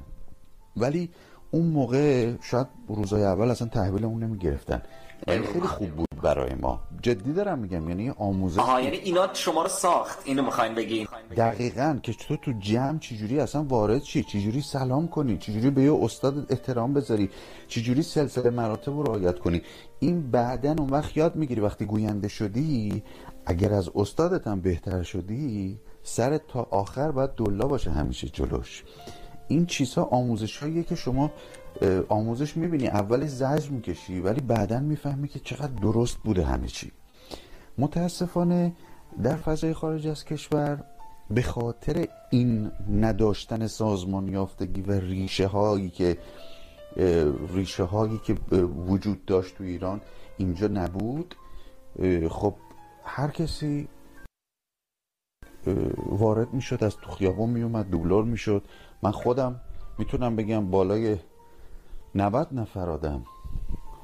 ولی 0.76 1.10
اون 1.50 1.66
موقع 1.66 2.34
شاید 2.42 2.66
روزای 2.88 3.24
اول 3.24 3.50
اصلا 3.50 3.68
نمی 4.00 4.38
گرفتن 4.38 4.82
یعنی 5.26 5.46
خیلی 5.46 5.66
خوب 5.66 5.90
بود 5.90 6.08
برای 6.22 6.54
ما. 6.54 6.80
جدی 7.02 7.32
دارم 7.32 7.58
میگم 7.58 7.88
یعنی 7.88 8.10
آموزش 8.10 8.58
آها 8.58 8.80
یعنی 8.80 8.96
اینا 8.96 9.34
شما 9.34 9.62
رو 9.62 9.68
ساخت 9.68 10.18
اینو 10.24 10.42
می‌خواین 10.42 10.74
بگین. 10.74 11.08
دقیقا 11.36 11.98
که 12.02 12.12
تو 12.12 12.36
تو 12.36 12.52
جمع 12.58 12.98
چجوری 12.98 13.40
اصلا 13.40 13.62
وارد 13.64 14.02
چی 14.02 14.22
چجوری 14.22 14.60
سلام 14.60 15.08
کنی؟ 15.08 15.38
چجوری 15.38 15.70
به 15.70 15.82
یه 15.82 15.94
استاد 16.02 16.46
احترام 16.50 16.94
بذاری؟ 16.94 17.30
چجوری 17.68 18.02
سلسله 18.02 18.50
مراتب 18.50 18.92
رو 18.92 19.02
رعایت 19.02 19.38
کنی؟ 19.38 19.62
این 19.98 20.30
بعدا 20.30 20.74
اون 20.78 20.90
وقت 20.90 21.16
یاد 21.16 21.36
می‌گیری 21.36 21.60
وقتی 21.60 21.84
گوینده 21.84 22.28
شدی 22.28 23.02
اگر 23.46 23.72
از 23.72 23.90
استادت 23.94 24.46
هم 24.46 24.60
بهتر 24.60 25.02
شدی 25.02 25.78
سرت 26.02 26.46
تا 26.48 26.66
آخر 26.70 27.10
باید 27.10 27.30
دلا 27.30 27.66
باشه 27.66 27.90
همیشه 27.90 28.28
جلوش. 28.28 28.84
این 29.48 29.66
چیزها 29.66 30.04
آموزش 30.04 30.56
هاییه 30.56 30.82
که 30.82 30.94
شما 30.94 31.30
آموزش 32.08 32.56
می‌بینی 32.56 32.88
اولش 32.88 33.28
زجر 33.28 33.70
می‌کشی 33.70 34.20
ولی 34.20 34.40
بعدا 34.40 34.80
می‌فهمی 34.80 35.28
که 35.28 35.38
چقدر 35.38 35.72
درست 35.82 36.16
بوده 36.16 36.44
همه 36.44 36.66
چی. 36.66 36.92
متاسفانه 37.78 38.72
در 39.22 39.36
فضای 39.36 39.74
خارج 39.74 40.06
از 40.06 40.24
کشور 40.24 40.84
به 41.30 41.42
خاطر 41.42 42.08
این 42.30 42.70
نداشتن 43.00 43.66
سازمان 43.66 44.28
یافتگی 44.28 44.82
و 44.82 44.92
ریشه 44.92 45.46
هایی 45.46 45.90
که 45.90 46.18
ریشه 47.54 47.82
هایی 47.82 48.20
که 48.24 48.34
وجود 48.86 49.24
داشت 49.24 49.56
تو 49.56 49.64
ایران 49.64 50.00
اینجا 50.36 50.66
نبود 50.66 51.34
خب 52.30 52.54
هر 53.04 53.28
کسی 53.28 53.88
وارد 56.06 56.54
می‌شد 56.54 56.84
از 56.84 56.96
تو 56.96 57.10
خیابون 57.10 57.50
میومد 57.50 57.90
دولار 57.90 58.24
می‌شد. 58.24 58.64
من 59.02 59.10
خودم 59.10 59.60
می‌تونم 59.98 60.36
بگم 60.36 60.70
بالای 60.70 61.16
90 62.14 62.48
نفر 62.52 62.90
آدم. 62.90 63.22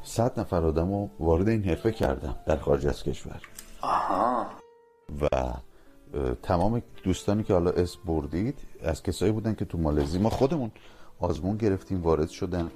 100 0.02 0.40
نفر 0.40 0.64
آدم 0.64 0.88
رو 0.92 1.08
وارد 1.20 1.48
این 1.48 1.64
حرفه 1.64 1.92
کردم 1.92 2.36
در 2.46 2.56
خارج 2.56 2.86
از 2.86 3.02
کشور. 3.02 3.42
آها. 3.80 4.46
و 5.20 5.28
تمام 6.42 6.82
دوستانی 7.02 7.42
که 7.42 7.52
حالا 7.52 7.70
اسم 7.70 7.98
بردید 8.04 8.58
از 8.82 9.02
کسایی 9.02 9.32
بودن 9.32 9.54
که 9.54 9.64
تو 9.64 9.78
مالزی 9.78 10.18
ما 10.18 10.30
خودمون 10.30 10.70
آزمون 11.20 11.56
گرفتیم 11.56 12.02
وارد 12.02 12.28
شدن 12.28 12.70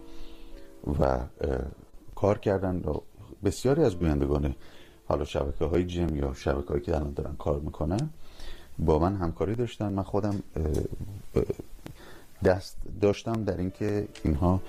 و 1.00 1.18
کار 2.14 2.38
کردن. 2.38 2.76
و 2.76 3.00
بسیاری 3.44 3.84
از 3.84 3.98
گویندگان 3.98 4.54
حالا 5.08 5.24
شبکه 5.24 5.64
های 5.64 5.84
جم 5.84 6.16
یا 6.16 6.34
شبکه 6.34 6.68
هایی 6.68 6.82
که 6.82 6.96
الان 6.96 7.12
دارن 7.12 7.36
کار 7.36 7.60
می‌کنن 7.60 8.10
با 8.78 8.98
من 8.98 9.16
همکاری 9.16 9.54
داشتن. 9.54 9.92
من 9.92 10.02
خودم 10.02 10.42
دست 12.44 12.76
داشتم 13.00 13.44
در 13.44 13.56
اینکه 13.56 14.08
اینها 14.24 14.60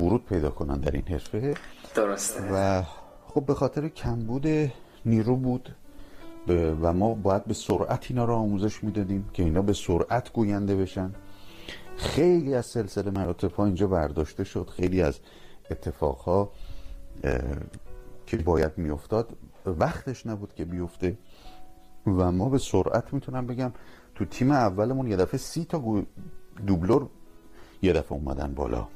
ورود 0.00 0.24
پیدا 0.24 0.50
کنن 0.50 0.80
در 0.80 0.90
این 0.90 1.06
حرفه. 1.08 1.54
درسته. 1.94 2.48
و 2.52 2.82
خب 3.26 3.46
به 3.46 3.54
خاطر 3.54 3.88
کمبود 3.88 4.46
نیرو 5.06 5.36
بود. 5.36 5.74
و 6.82 6.92
ما 6.92 7.14
باید 7.14 7.44
به 7.44 7.54
سرعت 7.54 8.06
اینا 8.10 8.24
رو 8.24 8.34
آموزش 8.34 8.84
می‌دادیم 8.84 9.28
که 9.32 9.42
اینا 9.42 9.62
به 9.62 9.72
سرعت 9.72 10.32
گوینده 10.32 10.76
بشن. 10.76 11.14
خیلی 11.96 12.54
از 12.54 12.66
سلسله 12.66 13.10
مراتب 13.10 13.52
ها 13.52 13.64
اینجا 13.64 13.86
برداشته 13.86 14.44
شد. 14.44 14.68
خیلی 14.76 15.02
از 15.02 15.18
اتفاق 15.70 16.18
ها 16.18 16.52
که 18.26 18.36
باید 18.36 18.72
میافتاد. 18.76 19.36
وقتش 19.66 20.26
نبود 20.26 20.54
که 20.54 20.64
بیفته. 20.64 21.18
و 22.06 22.32
ما 22.32 22.48
به 22.48 22.58
سرعت 22.58 23.12
می‌تونم 23.12 23.46
بگم 23.46 23.72
تو 24.14 24.24
تیم 24.24 24.50
اولمون 24.50 25.06
یه 25.06 25.16
دفعه 25.16 25.38
سی 25.38 25.64
تا 25.64 26.02
دوبلور 26.66 27.08
یه 27.82 27.92
دفعه 27.92 28.12
اومدن 28.12 28.54
بالا. 28.54 28.86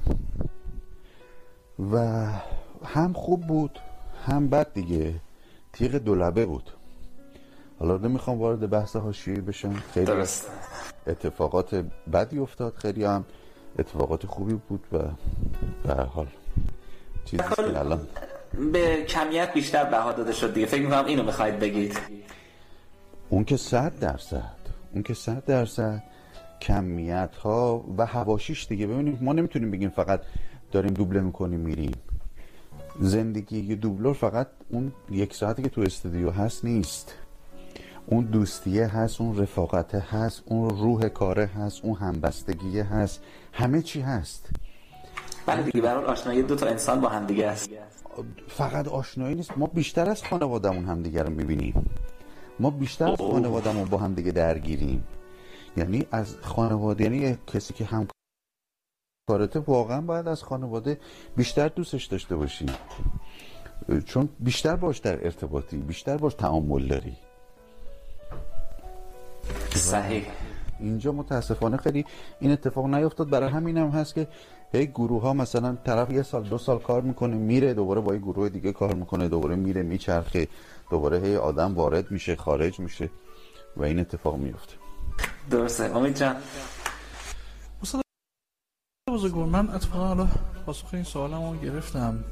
و 1.93 2.27
هم 2.85 3.13
خوب 3.13 3.47
بود 3.47 3.79
هم 4.27 4.49
بد 4.49 4.73
دیگه. 4.73 5.15
تیغ 5.73 5.91
دولبه 5.95 6.47
بود. 6.47 6.71
حالا 7.79 7.97
نمی‌خوام 7.97 8.39
وارد 8.39 8.71
بحث 8.71 8.97
حاشیه‌ای 8.97 9.41
بشم. 9.41 9.75
خیلی 9.75 10.07
درسته. 10.07 10.49
اتفاقات 11.07 11.85
بدی 12.13 12.39
افتاد 12.39 12.75
خیلی 12.75 13.05
هم. 13.05 13.25
اتفاقات 13.79 14.27
خوبی 14.27 14.55
بود 14.55 14.87
و 14.93 14.99
به 15.85 15.95
حال 15.95 16.27
چیزی 17.25 17.43
که 17.57 17.79
الان 17.79 18.09
به 18.73 19.05
کمیت 19.05 19.53
بیشتر 19.53 19.85
بها 19.85 20.13
داده 20.13 20.33
شد 20.33 20.55
دیگه. 20.55 20.67
فکر 20.67 20.83
می‌کنم 20.83 21.05
اینو 21.05 21.23
می‌خواید 21.23 21.59
بگید. 21.59 21.99
اون 23.29 23.45
که 23.45 23.57
صد 23.57 23.99
درصد 23.99 24.57
اون 24.95 25.03
که 25.03 25.15
صد 25.15 25.45
درصد 25.45 26.03
کمیت 26.65 27.37
ها 27.43 27.85
و 27.99 28.07
هواشیش 28.07 28.67
دیگه. 28.67 28.87
ببینیم 28.87 29.19
ما 29.21 29.33
نمی‌تونیم 29.33 29.71
بگیم 29.71 29.91
فقط 29.91 30.21
داریم 30.73 30.95
دوبله 30.95 31.21
می‌کنیم 31.21 31.61
میریم. 31.61 31.93
زندگی 33.01 33.61
یه 33.61 33.75
دوبلور 33.75 34.15
فقط 34.15 34.49
اون 34.69 34.93
یک 35.11 35.35
ساعتی 35.35 35.63
که 35.63 35.69
تو 35.69 35.81
استودیو 35.81 36.31
هست 36.31 36.65
نیست. 36.65 37.15
اون 38.07 38.25
دوستیه 38.25 38.87
هست 38.87 39.21
اون 39.21 39.39
رفاقته 39.39 39.99
هست 39.99 40.43
اون 40.47 40.71
روح 40.71 41.09
کاره 41.09 41.47
هست 41.47 41.85
اون 41.85 41.95
همبستگیه 41.95 42.85
هست. 42.85 43.23
همه 43.53 43.83
چی 43.83 44.01
هست. 44.01 44.51
بله 45.47 45.63
دیگه 45.63 45.81
برای 45.81 46.05
آشنایی 46.05 46.43
دو 46.43 46.57
تا 46.57 46.67
انسان 46.67 47.01
با 47.01 47.09
هم 47.09 47.27
دیگه 47.27 47.47
است 47.47 47.71
فقط 48.49 48.89
آشنایی 48.89 49.35
نیست. 49.35 49.59
ما 49.59 49.67
بیشتر 49.67 50.11
از 50.11 50.23
خانوادمون 50.23 50.85
هم 50.85 51.03
دیگه 51.03 51.23
رو 51.23 51.31
می‌بینیم. 51.31 51.91
ما 52.61 52.71
بیشتر 52.71 53.13
از 53.13 53.19
خانوادمون 53.19 53.85
با 53.85 53.99
هم 53.99 54.15
دیگه 54.15 54.33
درگیریم. 54.33 55.05
یعنی 55.77 56.07
از 56.11 56.37
خانواده 56.43 57.05
یعنی 57.05 57.39
کسی 57.47 57.75
که 57.75 57.85
هم 57.85 58.09
کارته 59.29 59.59
واقعا 59.59 60.01
باید 60.01 60.29
از 60.29 60.43
خانواده 60.43 61.01
بیشتر 61.37 61.69
دوستش 61.69 62.05
داشته 62.05 62.37
باشی. 62.37 62.67
چون 64.07 64.29
بیشتر 64.41 64.77
باش 64.77 64.99
در 64.99 65.25
ارتباطی 65.25 65.77
بیشتر 65.77 66.17
باش 66.17 66.35
تعامل 66.35 66.87
داری. 66.87 67.17
صحیح. 69.71 70.27
اینجا 70.81 71.13
متاسفانه 71.13 71.77
خیلی 71.77 72.05
این 72.41 72.53
اتفاق 72.53 72.87
نیفتاد. 72.87 73.31
برای 73.31 73.49
همین 73.49 73.77
هم 73.77 73.89
هست 73.89 74.15
که 74.15 74.29
هی 74.73 74.87
گروه 74.87 75.23
ها 75.23 75.33
مثلا 75.33 75.77
طرف 75.85 76.11
یه 76.11 76.23
سال 76.23 76.43
دو 76.43 76.59
سال 76.59 76.79
کار 76.79 77.03
می‌کنه 77.03 77.37
میره 77.37 77.75
دوباره 77.75 78.01
با 78.01 78.15
یه 78.15 78.21
گروه 78.21 78.49
دیگه 78.49 78.73
کار 78.73 78.95
می‌کنه 78.95 79.29
دوباره 79.29 79.57
میره 79.57 79.83
میچرخه 79.83 80.49
دوباره 80.91 81.21
هی 81.21 81.37
آدم 81.37 81.75
وارد 81.75 82.11
میشه 82.11 82.37
خارج 82.37 82.81
میشه 82.81 83.11
و 83.77 83.83
این 83.85 83.99
اتفاق 83.99 84.37
میفته 84.37 84.84
درسته. 85.51 85.97
امید 85.97 86.17
جان. 86.17 86.37
بزرگوار 89.09 89.47
من 89.47 89.71
اتفاقا 89.71 90.07
حالا 90.07 90.29
پاسخ 90.67 90.95
این 90.95 91.03
سوالمو 91.03 91.57
گرفتم. 91.57 92.25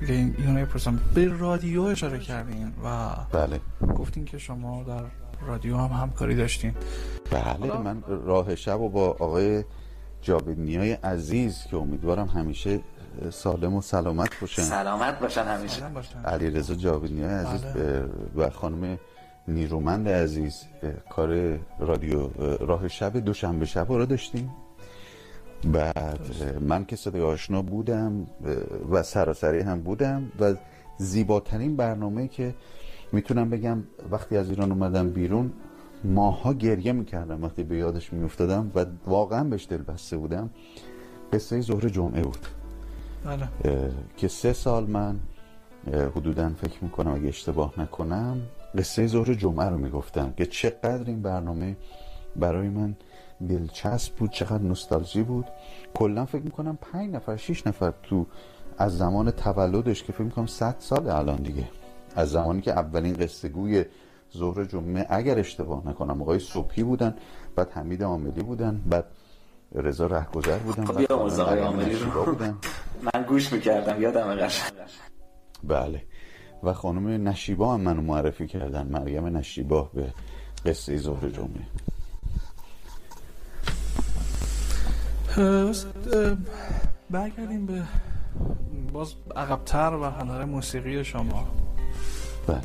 دیگه 0.00 0.14
این 0.14 0.34
اینو 0.38 0.60
نپرسم 0.60 1.00
به 1.14 1.28
رادیو 1.38 1.82
اشاره 1.82 2.18
کردین 2.18 2.72
و 2.84 3.10
بله. 3.32 3.60
گفتین 3.96 4.24
که 4.24 4.38
شما 4.38 4.82
در 4.82 5.04
رادیو 5.46 5.76
هم 5.76 6.02
همکاری 6.02 6.36
داشتین. 6.36 6.74
بله 7.30 7.78
من 7.78 8.02
راه 8.08 8.54
شب 8.54 8.80
و 8.80 8.88
با 8.88 9.08
آقای 9.08 9.64
جاویدنیای 10.22 10.92
عزیز 10.92 11.64
که 11.70 11.76
امیدوارم 11.76 12.26
همیشه 12.26 12.80
سالم 13.30 13.74
و 13.74 13.80
سلامت 13.80 14.40
باشن. 14.40 14.62
سلامت 14.62 15.20
باشن 15.20 15.44
همیشه. 15.44 15.82
علی 16.24 16.50
رضا 16.50 16.74
جاویدنیای 16.74 17.34
عزیز 17.34 17.64
و 18.36 18.50
خانم 18.50 18.98
نیرومند 19.48 20.08
عزیز 20.08 20.64
کار 21.10 21.58
رادیو 21.78 22.28
راه 22.60 22.88
شب 22.88 23.16
دوشنبه 23.16 23.66
شب 23.66 23.92
رو 23.92 24.06
داشتیم. 24.06 24.50
بعد 25.72 26.20
من 26.60 26.84
که 26.84 26.96
صدای 26.96 27.22
آشنا 27.22 27.62
بودم 27.62 28.26
و 28.90 29.02
سراسری 29.02 29.60
هم 29.60 29.80
بودم 29.80 30.32
و 30.40 30.54
زیباترین 30.98 31.76
برنامه 31.76 32.28
که 32.28 32.54
می‌تونم 33.12 33.50
بگم 33.50 33.82
وقتی 34.10 34.36
از 34.36 34.50
ایران 34.50 34.72
اومدم 34.72 35.10
بیرون 35.10 35.52
ماها 36.04 36.54
گریه 36.54 36.92
می‌کردم 36.92 37.44
وقتی 37.44 37.62
به 37.62 37.76
یادش 37.76 38.12
میافتادم 38.12 38.70
و 38.74 38.86
واقعا 39.06 39.44
بهش 39.44 39.66
دل 39.70 39.82
بسته 39.82 40.16
بودم. 40.16 40.50
قصه 41.32 41.60
ظهر 41.60 41.88
جمعه 41.88 42.22
بود. 42.22 42.46
بله. 43.24 43.48
که 44.16 44.28
سه 44.28 44.52
سال 44.52 44.86
من 44.86 45.20
حدودا 46.16 46.48
فکر 46.48 46.84
می‌کنم 46.84 47.14
اگه 47.14 47.28
اشتباه 47.28 47.74
نکنم 47.78 48.42
قصه 48.78 49.06
ظهر 49.06 49.34
جمعه 49.34 49.68
رو 49.68 49.78
می‌گفتم 49.78 50.32
که 50.36 50.46
چقدر 50.46 51.04
این 51.06 51.22
برنامه 51.22 51.76
برای 52.36 52.68
من 52.68 52.96
دلچسب 53.48 54.14
بود 54.14 54.30
چقدر 54.30 54.62
نوستالژی 54.62 55.22
بود. 55.22 55.46
کلا 55.94 56.24
فکر 56.24 56.42
می‌کنم 56.42 56.78
پنج 56.92 57.10
نفر 57.14 57.36
شیش 57.36 57.66
نفر 57.66 57.92
تو 58.02 58.26
از 58.78 58.98
زمان 58.98 59.30
تولدش 59.30 60.02
که 60.02 60.12
فکر 60.12 60.22
می‌کنم 60.22 60.46
صد 60.46 60.76
سال 60.78 61.08
الان 61.08 61.36
دیگه. 61.36 61.68
از 62.16 62.30
زمانی 62.30 62.60
که 62.60 62.72
اولین 62.72 63.14
قصه 63.14 63.48
گوی 63.48 63.84
ظهر 64.36 64.64
جمعه 64.64 65.06
اگر 65.10 65.38
اشتباه 65.38 65.88
نکنم 65.88 66.22
آقای 66.22 66.38
صبحی 66.38 66.82
بودن 66.82 67.14
بعد 67.56 67.70
حمید 67.70 68.02
عاملی 68.02 68.42
بودن 68.42 68.82
بعد 68.86 69.04
رضا 69.74 70.06
رهگذر 70.06 70.58
بودن 70.58 70.84
خب 70.84 71.12
آقای 71.12 71.58
عاملی 71.60 71.96
بودن. 72.24 72.58
من 73.14 73.22
گوش 73.22 73.52
می‌کردم 73.52 74.02
یادم 74.02 74.34
قشنگ. 74.34 74.72
بله. 75.64 76.02
و 76.62 76.72
خانم 76.72 77.28
نشیبا 77.28 77.74
هم 77.74 77.80
منو 77.80 78.02
معرفی 78.02 78.46
کردن 78.46 78.86
مریم 78.86 79.36
نشیبا 79.36 79.90
به 79.94 80.12
قصه 80.66 80.96
ظهر 80.96 81.28
جمعه. 81.28 81.66
برگردیم 87.10 87.66
به 87.66 87.82
باز 88.92 89.14
عقبتر 89.36 89.94
و 89.94 90.04
هنر 90.04 90.44
موسیقی 90.44 91.04
شما. 91.04 91.48
بله. 92.46 92.60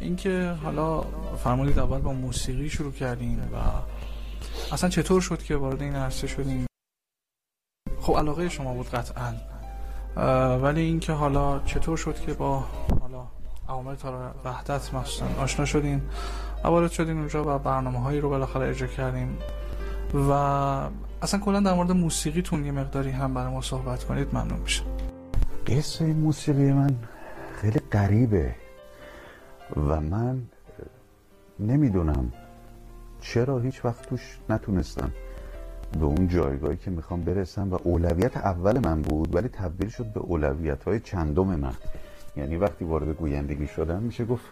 اینکه 0.00 0.56
حالا 0.62 1.00
فرمودید 1.44 1.78
اول 1.78 1.98
با 1.98 2.12
موسیقی 2.12 2.68
شروع 2.70 2.92
کردین 2.92 3.38
و 3.38 3.56
اصلا 4.72 4.90
چطور 4.90 5.20
شد 5.20 5.42
که 5.42 5.56
وارد 5.56 5.82
این 5.82 5.94
عرصه 5.96 6.26
شدین 6.26 6.66
خب 8.00 8.16
علاقه 8.16 8.48
شما 8.48 8.74
بود 8.74 8.90
قطعا. 8.90 9.34
ولی 10.56 10.80
اینکه 10.80 11.12
حالا 11.12 11.58
چطور 11.58 11.96
شد 11.96 12.20
که 12.20 12.34
با 12.34 12.64
حالا 13.00 13.26
عوامل 13.68 13.94
تا 13.94 14.34
وحدت 14.44 14.94
مخصوصا 14.94 15.26
آشنا 15.38 15.64
شدین 15.64 16.02
و 16.64 16.88
شدین 16.88 17.18
اونجا 17.18 17.56
و 17.56 17.58
برنامه 17.58 17.98
هایی 17.98 18.20
رو 18.20 18.28
بالاخره 18.28 18.68
اجرا 18.68 18.88
کردیم 18.88 19.38
و 20.14 20.30
اصلا 21.22 21.40
کلا 21.40 21.60
در 21.60 21.74
مورد 21.74 21.92
موسیقیتون 21.92 22.64
یه 22.64 22.72
مقداری 22.72 23.10
هم 23.10 23.34
برای 23.34 23.52
ما 23.52 23.60
صحبت 23.60 24.04
کنید 24.04 24.28
ممنون 24.32 24.60
میشه 24.60 24.82
قصه 25.66 26.04
موسیقی 26.04 26.72
من 26.72 26.96
خیلی 27.60 27.80
غریبه 27.92 28.54
و 29.76 30.00
من 30.00 30.42
نمی‌دونم 31.60 32.32
چرا 33.20 33.58
هیچ 33.58 33.84
وقت 33.84 34.08
توش 34.08 34.38
نتونستم 34.50 35.10
به 35.98 36.04
اون 36.04 36.28
جایگاهی 36.28 36.76
که 36.76 36.90
می‌خوام 36.90 37.20
برسم 37.20 37.70
و 37.70 37.78
اولویت 37.82 38.36
اول 38.36 38.78
من 38.78 39.02
بود 39.02 39.34
ولی 39.34 39.48
تبدیل 39.48 39.88
شد 39.88 40.06
به 40.12 40.20
اولویت 40.20 40.84
های 40.84 41.00
چندم 41.00 41.46
من. 41.46 41.74
یعنی 42.36 42.56
وقتی 42.56 42.84
وارد 42.84 43.08
گویندگی 43.08 43.66
شدم 43.66 44.02
میشه 44.02 44.24
گفت 44.24 44.44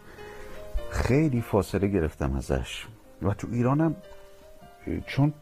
خیلی 0.91 1.41
فاصله 1.41 1.89
گرفتم 1.89 2.37
ازش. 2.37 2.87
و 3.23 3.35
تو 3.35 3.49
ایرانم 3.53 3.97
چون 5.07 5.33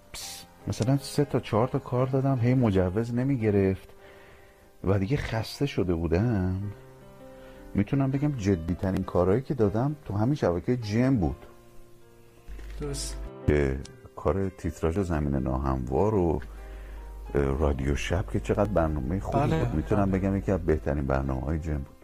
مثلا 0.68 0.96
سه 0.96 1.24
تا 1.24 1.40
چهار 1.40 1.68
تا 1.68 1.78
کار 1.78 2.06
دادم 2.06 2.38
هی 2.38 2.54
مجوز 2.54 3.14
نمی 3.14 3.38
گرفت 3.38 3.88
و 4.84 4.98
دیگه 4.98 5.16
خسته 5.16 5.66
شده 5.66 5.94
بودم. 5.94 6.62
می‌تونم 7.74 8.10
بگم 8.10 8.32
جدی 8.36 8.74
ترین 8.74 9.04
کارهایی 9.04 9.42
که 9.42 9.54
دادم 9.54 9.96
تو 10.04 10.14
همین 10.14 10.34
شبکه 10.34 10.76
جیم 10.76 11.16
بود. 11.16 11.46
درست. 12.80 13.16
که 13.46 13.78
کار 14.16 14.48
تیتراژ 14.48 14.98
زمین 14.98 15.34
ناهموار 15.34 16.14
و 16.14 16.40
رادیو 17.34 17.96
شب 17.96 18.30
که 18.32 18.40
چقدر 18.40 18.70
برنامه 18.70 19.20
خوبی 19.20 19.38
بله. 19.38 19.64
بود. 19.64 19.74
می‌تونم 19.74 20.10
بگم 20.10 20.36
یکی 20.36 20.52
از 20.52 20.60
بهترین 20.60 21.06
برنامه 21.06 21.40
های 21.40 21.58
جم 21.58 21.78
بود. 21.78 21.99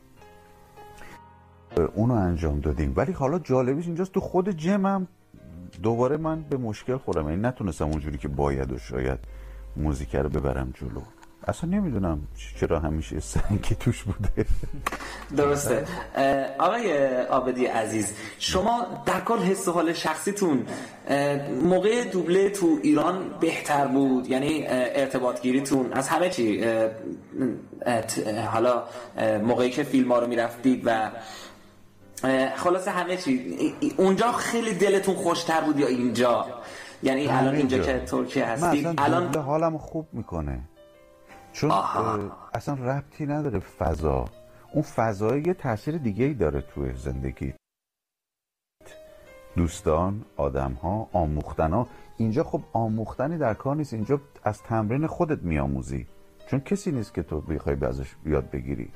اونو 1.95 2.15
انجام 2.15 2.61
دادیم. 2.61 2.93
ولی 2.97 3.13
حالا 3.13 3.39
جالبیش 3.39 3.87
اینجاست 3.87 4.13
تو 4.13 4.21
خود 4.21 4.51
جمم 4.51 5.07
دوباره 5.83 6.17
من 6.17 6.43
به 6.43 6.57
مشکل 6.57 6.97
خوردم 6.97 7.29
یعنی 7.29 7.43
نتونستم 7.43 7.85
اونجوری 7.85 8.19
که 8.19 8.29
باید 8.29 8.73
و 8.73 8.79
شاید 8.79 9.19
موزیک 9.77 10.17
رو 10.17 10.29
ببرم 10.29 10.73
جلو. 10.81 11.01
اصلا 11.49 11.71
نمی‌دونم 11.71 12.23
چرا 12.61 12.81
همیشه 12.81 13.21
سنگی 13.21 13.75
توش 13.75 14.03
بوده. 14.03 14.47
درسته. 15.37 15.85
آقای 16.59 17.17
آبدی 17.27 17.67
عزیز 17.67 18.13
شما 18.39 18.87
در 19.07 19.21
کل 19.21 19.39
حس 19.39 19.69
و 19.69 19.73
حال 19.73 19.93
شخصیتون 19.93 20.67
موقع 21.63 22.05
دوبله 22.05 22.51
تو 22.51 22.79
ایران 22.83 23.25
بهتر 23.41 23.87
بود؟ 23.87 24.27
یعنی 24.27 24.65
ارتباط 24.69 25.41
گیریتون 25.41 25.93
از 25.93 26.09
همه 26.09 26.31
چی؟ 26.31 26.65
حالا 28.53 28.83
موقعی 29.45 29.71
که 29.71 29.83
فیلم 29.83 30.13
ها 30.13 30.19
رو 30.19 30.27
می‌رفتید 30.27 30.83
و 30.85 31.11
خلاصه 32.57 32.91
همه 32.91 33.17
چی. 33.17 33.57
اونجا 33.97 34.33
خیلی 34.33 34.75
دلتون 34.75 35.15
خوشتر 35.15 35.61
بود 35.61 35.79
یا 35.79 35.87
اینجا؟ 35.87 36.47
یعنی 37.03 37.29
الان 37.29 37.55
اینجا 37.55 37.79
که 37.79 37.99
ترکیه 37.99 38.47
هستید 38.47 38.87
الان 38.99 39.35
حالم 39.35 39.79
خوب 39.79 40.09
می‌کنه. 40.13 40.61
چون 41.53 41.71
اصلا 42.55 42.75
ربطی 42.75 43.27
نداره 43.27 43.59
فضا. 43.59 44.25
اون 44.73 44.83
فضا 44.83 45.37
یه 45.37 45.55
تاثیر 45.55 45.99
دیگه 45.99 46.25
ای 46.25 46.35
داره 46.35 46.61
توی 46.61 46.93
زندگی. 46.95 47.55
دوستان 49.57 50.25
آدم 50.37 50.73
ها 50.73 51.09
آموختن 51.13 51.73
ها 51.73 51.87
اینجا 52.17 52.45
خب 52.45 52.61
آموختنی 52.73 53.39
در 53.39 53.55
کار 53.55 53.77
نیست. 53.77 53.93
اینجا 53.93 54.21
از 54.45 54.63
تمرین 54.63 55.07
خودت 55.07 55.43
میآموزی. 55.43 56.07
چون 56.51 56.61
کسی 56.61 56.93
نیست 56.93 57.15
که 57.15 57.23
تو 57.23 57.41
بخوای 57.41 57.77
ازش 57.83 58.15
یاد 58.27 58.51
بگیری. 58.51 58.93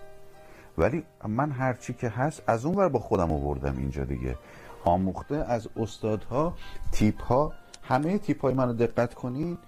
ولی 0.78 1.02
من 1.28 1.50
هرچی 1.50 1.94
که 1.94 2.08
هست 2.08 2.42
از 2.46 2.64
اون 2.64 2.74
ور 2.74 2.88
با 2.88 2.98
خودم 2.98 3.32
آوردم 3.32 3.76
اینجا 3.78 4.04
دیگه. 4.04 4.36
آموخته 4.84 5.36
از 5.36 5.68
استادها 5.76 6.54
تیپ 6.92 7.22
ها 7.22 7.52
همه 7.82 8.18
تیپ 8.18 8.42
های 8.42 8.54
منو 8.54 8.72
دقت 8.72 9.14
کنید 9.14 9.58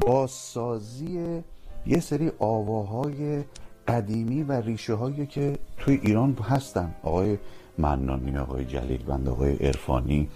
با 0.00 0.26
سازی 0.26 1.42
یه 1.86 2.00
سری 2.00 2.32
آواهای 2.38 3.44
قدیمی 3.88 4.42
و 4.42 4.52
ریشه 4.52 4.94
هایی 4.94 5.26
که 5.26 5.58
توی 5.76 6.00
ایران 6.02 6.34
هستن. 6.34 6.94
آقای 7.02 7.38
منانی 7.78 8.38
آقای 8.38 8.64
جلیل 8.64 9.02
بند 9.04 9.28
آقای 9.28 9.56
عرفانی 9.56 10.28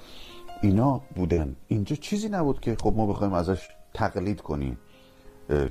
اینا 0.62 1.00
بودن. 1.14 1.56
اینجا 1.68 1.96
چیزی 1.96 2.28
نبود 2.28 2.60
که 2.60 2.76
خب 2.80 2.94
ما 2.96 3.06
بخوایم 3.06 3.32
ازش 3.32 3.68
تقلید 3.94 4.40
کنیم 4.40 4.78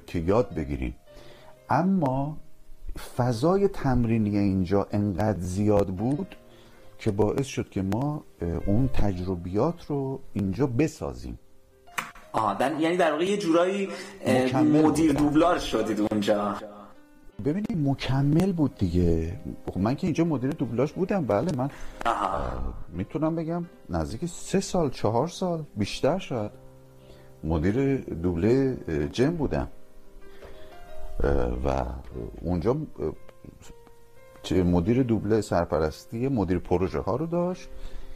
که 0.07 0.19
یاد 0.19 0.55
بگیریم. 0.55 0.95
اما 1.69 2.37
فضای 3.17 3.67
تمرینی 3.67 4.37
اینجا 4.37 4.87
انقدر 4.91 5.39
زیاد 5.39 5.87
بود 5.87 6.35
که 6.99 7.11
باعث 7.11 7.45
شد 7.45 7.69
که 7.69 7.81
ما 7.81 8.23
اون 8.65 8.87
تجربیات 8.87 9.85
رو 9.85 10.19
اینجا 10.33 10.67
بسازیم. 10.67 11.39
آه 12.31 12.57
در... 12.57 12.79
یعنی 12.79 12.97
در 12.97 13.11
واقع 13.11 13.23
یه 13.23 13.37
جورایی 13.37 13.89
مدیر 14.53 15.13
دوبلار 15.13 15.59
شدید 15.59 15.99
اونجا. 16.11 16.55
ببینید 17.45 17.77
مکمل 17.77 18.51
بود 18.51 18.75
دیگه. 18.75 19.39
خب 19.65 19.77
من 19.77 19.95
که 19.95 20.07
اینجا 20.07 20.23
مدیر 20.23 20.49
دوبلاژ 20.49 20.91
بودم 20.91 21.25
بله 21.25 21.51
من 21.57 21.69
می‌تونم 22.89 23.35
بگم 23.35 23.65
نزدیک 23.89 24.25
سه 24.25 24.59
سال 24.59 24.89
چهار 24.89 25.27
سال 25.27 25.63
بیشتر 25.77 26.19
شاید 26.19 26.51
مدیر 27.43 27.95
دوبله 27.97 28.77
جم 29.11 29.35
بودم. 29.35 29.67
و 31.65 31.85
اونجا 32.41 32.77
مدیر 34.51 35.03
دوبله 35.03 35.41
سرپرستی 35.41 36.27
مدیر 36.27 36.59
پروژه 36.59 36.99
ها 36.99 37.15
رو 37.15 37.25
داشت 37.25 37.69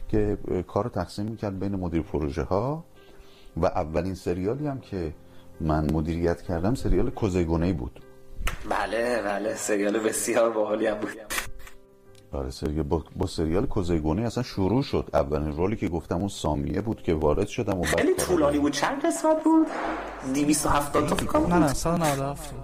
که 0.08 0.38
کار 0.66 0.84
رو 0.84 0.90
تقسیم 0.90 1.26
می‌کرد 1.26 1.58
بین 1.58 1.74
مدیر 1.74 2.02
پروژه 2.02 2.42
ها. 2.42 2.84
و 3.56 3.66
اولین 3.66 4.14
سریالی 4.14 4.66
هم 4.66 4.80
که 4.80 5.14
من 5.60 5.92
مدیریت 5.92 6.42
کردم 6.42 6.74
سریال 6.74 7.10
کوزگونه 7.10 7.72
بود. 7.72 8.00
بله 8.70 9.22
بله 9.22 9.54
سریال 9.54 9.98
بسیار 9.98 10.50
باحالی 10.50 10.86
هم 10.86 10.98
بود. 10.98 11.10
آره 12.32 12.50
سریال 12.50 12.82
با, 12.82 13.04
با 13.16 13.26
سریال 13.26 13.66
کوزگونه 13.66 14.22
اصلا 14.22 14.42
شروع 14.42 14.82
شد. 14.82 15.10
اولین 15.14 15.52
رولی 15.52 15.76
که 15.76 15.88
گفتم 15.88 16.16
اون 16.16 16.28
سامیه 16.28 16.80
بود 16.80 17.02
که 17.02 17.14
وارد 17.14 17.46
شدم 17.46 17.80
و 17.80 17.84
خیلی 17.84 18.14
طولانی 18.14 18.58
بود. 18.58 18.72
چند 18.72 19.06
قسمت 19.06 19.44
بود؟ 19.44 19.66
270 20.34 21.08
تا 21.08 21.14
فکر 21.14 21.38
نه 21.38 21.58
نه 21.58 21.74
197 21.74 22.54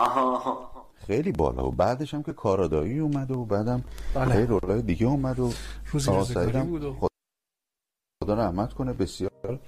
آها. 0.00 0.36
آها 0.36 0.70
خیلی 1.06 1.32
بالا. 1.32 1.66
و 1.68 1.70
بعدش 1.70 2.14
هم 2.14 2.22
که 2.22 2.32
کارادایی 2.32 2.98
اومد 2.98 3.30
و 3.30 3.44
بعدم 3.44 3.84
بله. 4.14 4.32
خیلی 4.32 4.46
رولای 4.46 4.82
دیگه 4.82 5.06
اومد 5.06 5.40
و 5.40 5.52
روزی 5.92 6.10
روزگاری 6.10 6.60
بود 6.60 6.84
و 6.84 6.96
خدا 8.22 8.34
رحمت 8.34 8.72
کنه 8.72 8.92
بسیار 8.92 9.58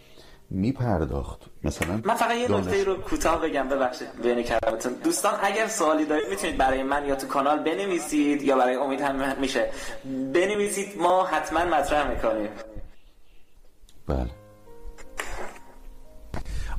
میپرداخت. 0.50 1.40
مثلا 1.64 2.00
من 2.04 2.14
فقط 2.14 2.36
یه. 2.36 2.52
نکته 2.52 2.84
رو 2.84 2.96
کوتاه 2.96 3.40
بگم 3.40 3.68
ببخشید 3.68 4.08
بین 4.22 4.42
کلامتون 4.42 4.92
دوستان 4.92 5.34
اگر 5.42 5.66
سوالی 5.66 6.04
دارید 6.04 6.28
می‌تونید 6.28 6.56
برای 6.56 6.82
من 6.82 7.06
یا 7.06 7.14
تو 7.14 7.26
کانال 7.26 7.58
بنویسید 7.58 8.42
یا 8.42 8.56
برای 8.56 8.74
امید 8.74 9.00
هم 9.00 9.40
میشه. 9.40 9.70
بنویسید 10.34 10.98
ما 10.98 11.26
حتما 11.26 11.64
مطرح 11.64 12.10
می‌کنیم. 12.10 12.50
بله. 14.06 14.30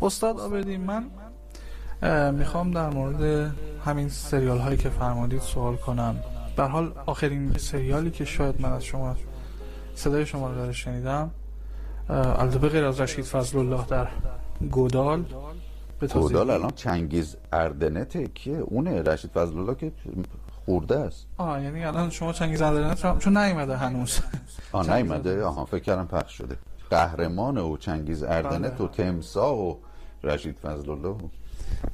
استاد 0.02 0.40
آبدی 0.40 0.78
من 0.78 1.12
می‌خوام 2.32 2.72
در 2.72 2.90
مورد 2.90 3.52
همین 3.86 4.10
سریال 4.10 4.58
هایی 4.58 4.78
که 4.78 4.90
فرمودید 4.90 5.42
سوال 5.42 5.76
کنم. 5.76 6.16
به 6.56 6.64
حال 6.64 6.92
آخرین 7.06 7.58
سریالی 7.58 8.12
که 8.12 8.26
شاید 8.26 8.62
من 8.62 8.72
از 8.72 8.84
شما 8.84 9.16
صدای 9.96 10.26
شما 10.26 10.50
رو 10.50 10.56
داره 10.56 10.72
شنیدم 10.72 11.32
البته 12.10 12.70
غیر 12.70 12.86
از 12.86 13.02
رشید 13.02 13.26
فضل 13.26 13.58
الله 13.58 13.86
در 13.86 14.08
گودال. 14.72 15.26
به 16.00 16.08
گودال 16.08 16.50
الان 16.50 16.72
چنگیز 16.76 17.36
اردنته 17.54 18.28
کیه؟ 18.28 18.58
اونه 18.58 19.02
رشید 19.02 19.32
فضل 19.32 19.58
الله 19.58 19.76
که 19.76 19.92
خورده 20.66 21.00
است. 21.00 21.28
آه 21.38 21.64
یعنی 21.64 21.86
الان 21.86 22.10
شما 22.10 22.34
چنگیز 22.34 22.62
اردنت 22.62 23.20
چون 23.20 23.38
نیومده 23.38 23.78
هنوز. 23.78 24.20
آه 24.72 24.96
نیومده. 24.96 25.44
آها 25.44 25.66
فکر 25.66 25.84
کردم 25.84 26.08
پخش 26.08 26.38
شده. 26.38 26.58
قهرمان 26.90 27.58
و 27.58 27.78
چنگیز 27.78 28.24
اردنت 28.24 28.82
و 28.82 28.88
تمسا 28.88 29.56
و 29.56 29.80
رشید 30.24 30.58
فضل 30.58 30.92
الله 30.92 31.16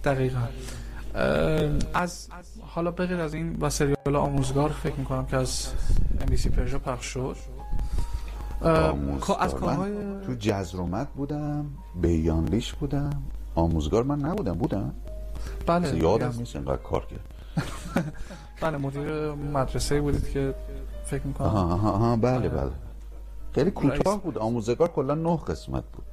دقیقا. 0.03 0.39
از 1.93 2.27
حالا 2.61 2.91
بغیر 2.91 3.19
از 3.19 3.33
این 3.33 3.57
و 3.61 3.69
سریال 3.69 4.15
آموزگار 4.15 4.69
فکر 4.69 4.95
می‌کنم 4.95 5.25
که 5.25 5.37
از 5.37 5.73
سی 6.35 6.49
پرژا 6.49 6.79
پخش 6.79 7.05
شد. 7.05 7.35
از 9.39 9.55
کارهای 9.55 9.91
تو 10.25 10.33
جزرومت 10.39 11.07
بودم 11.07 11.65
بیانلیش 12.01 12.73
بودم. 12.73 13.23
آموزگار 13.55 14.03
من 14.03 14.19
نبودم 14.19 14.53
بودم. 14.53 14.93
بله 15.65 15.97
یادم 15.97 16.33
نیست 16.37 16.55
اینقدر 16.55 16.77
کار 16.77 17.05
کرد. 17.05 17.19
بله 18.61 18.77
مدیر 18.77 19.31
مدرسه 19.31 20.01
بودید 20.01 20.29
که 20.29 20.55
فکر 21.05 21.23
می‌کنم. 21.23 21.47
آها 21.47 21.73
آها, 21.73 21.91
آها 21.91 22.15
بله 22.15 22.49
بله. 22.49 22.71
خیلی 23.55 23.71
کوتاه 23.71 24.23
بود. 24.23 24.37
آموزگار 24.37 24.87
کلا 24.87 25.15
نه 25.15 25.37
قسمت 25.37 25.83
بود. 25.83 26.05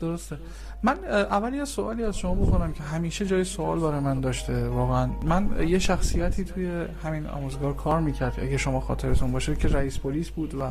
درسته. 0.00 0.38
من 0.82 1.04
اول 1.04 1.54
یه 1.54 1.64
سوالی 1.64 2.04
از 2.04 2.18
شما 2.18 2.34
بکنم 2.34 2.72
که 2.72 2.82
همیشه 2.82 3.26
جای 3.26 3.44
سوال 3.44 3.80
برای 3.80 4.00
من 4.00 4.20
داشته 4.20 4.68
واقعا. 4.68 5.10
من 5.22 5.68
یه 5.68 5.78
شخصیتی 5.78 6.44
توی 6.44 6.84
همین 7.04 7.26
آموزگار 7.26 7.74
کار 7.74 8.00
می‌کرد 8.00 8.40
اگه 8.42 8.56
شما 8.56 8.80
خاطرتون 8.80 9.32
باشه 9.32 9.56
که 9.56 9.68
رئیس 9.68 9.98
پلیس 9.98 10.30
بود 10.30 10.54
و 10.54 10.70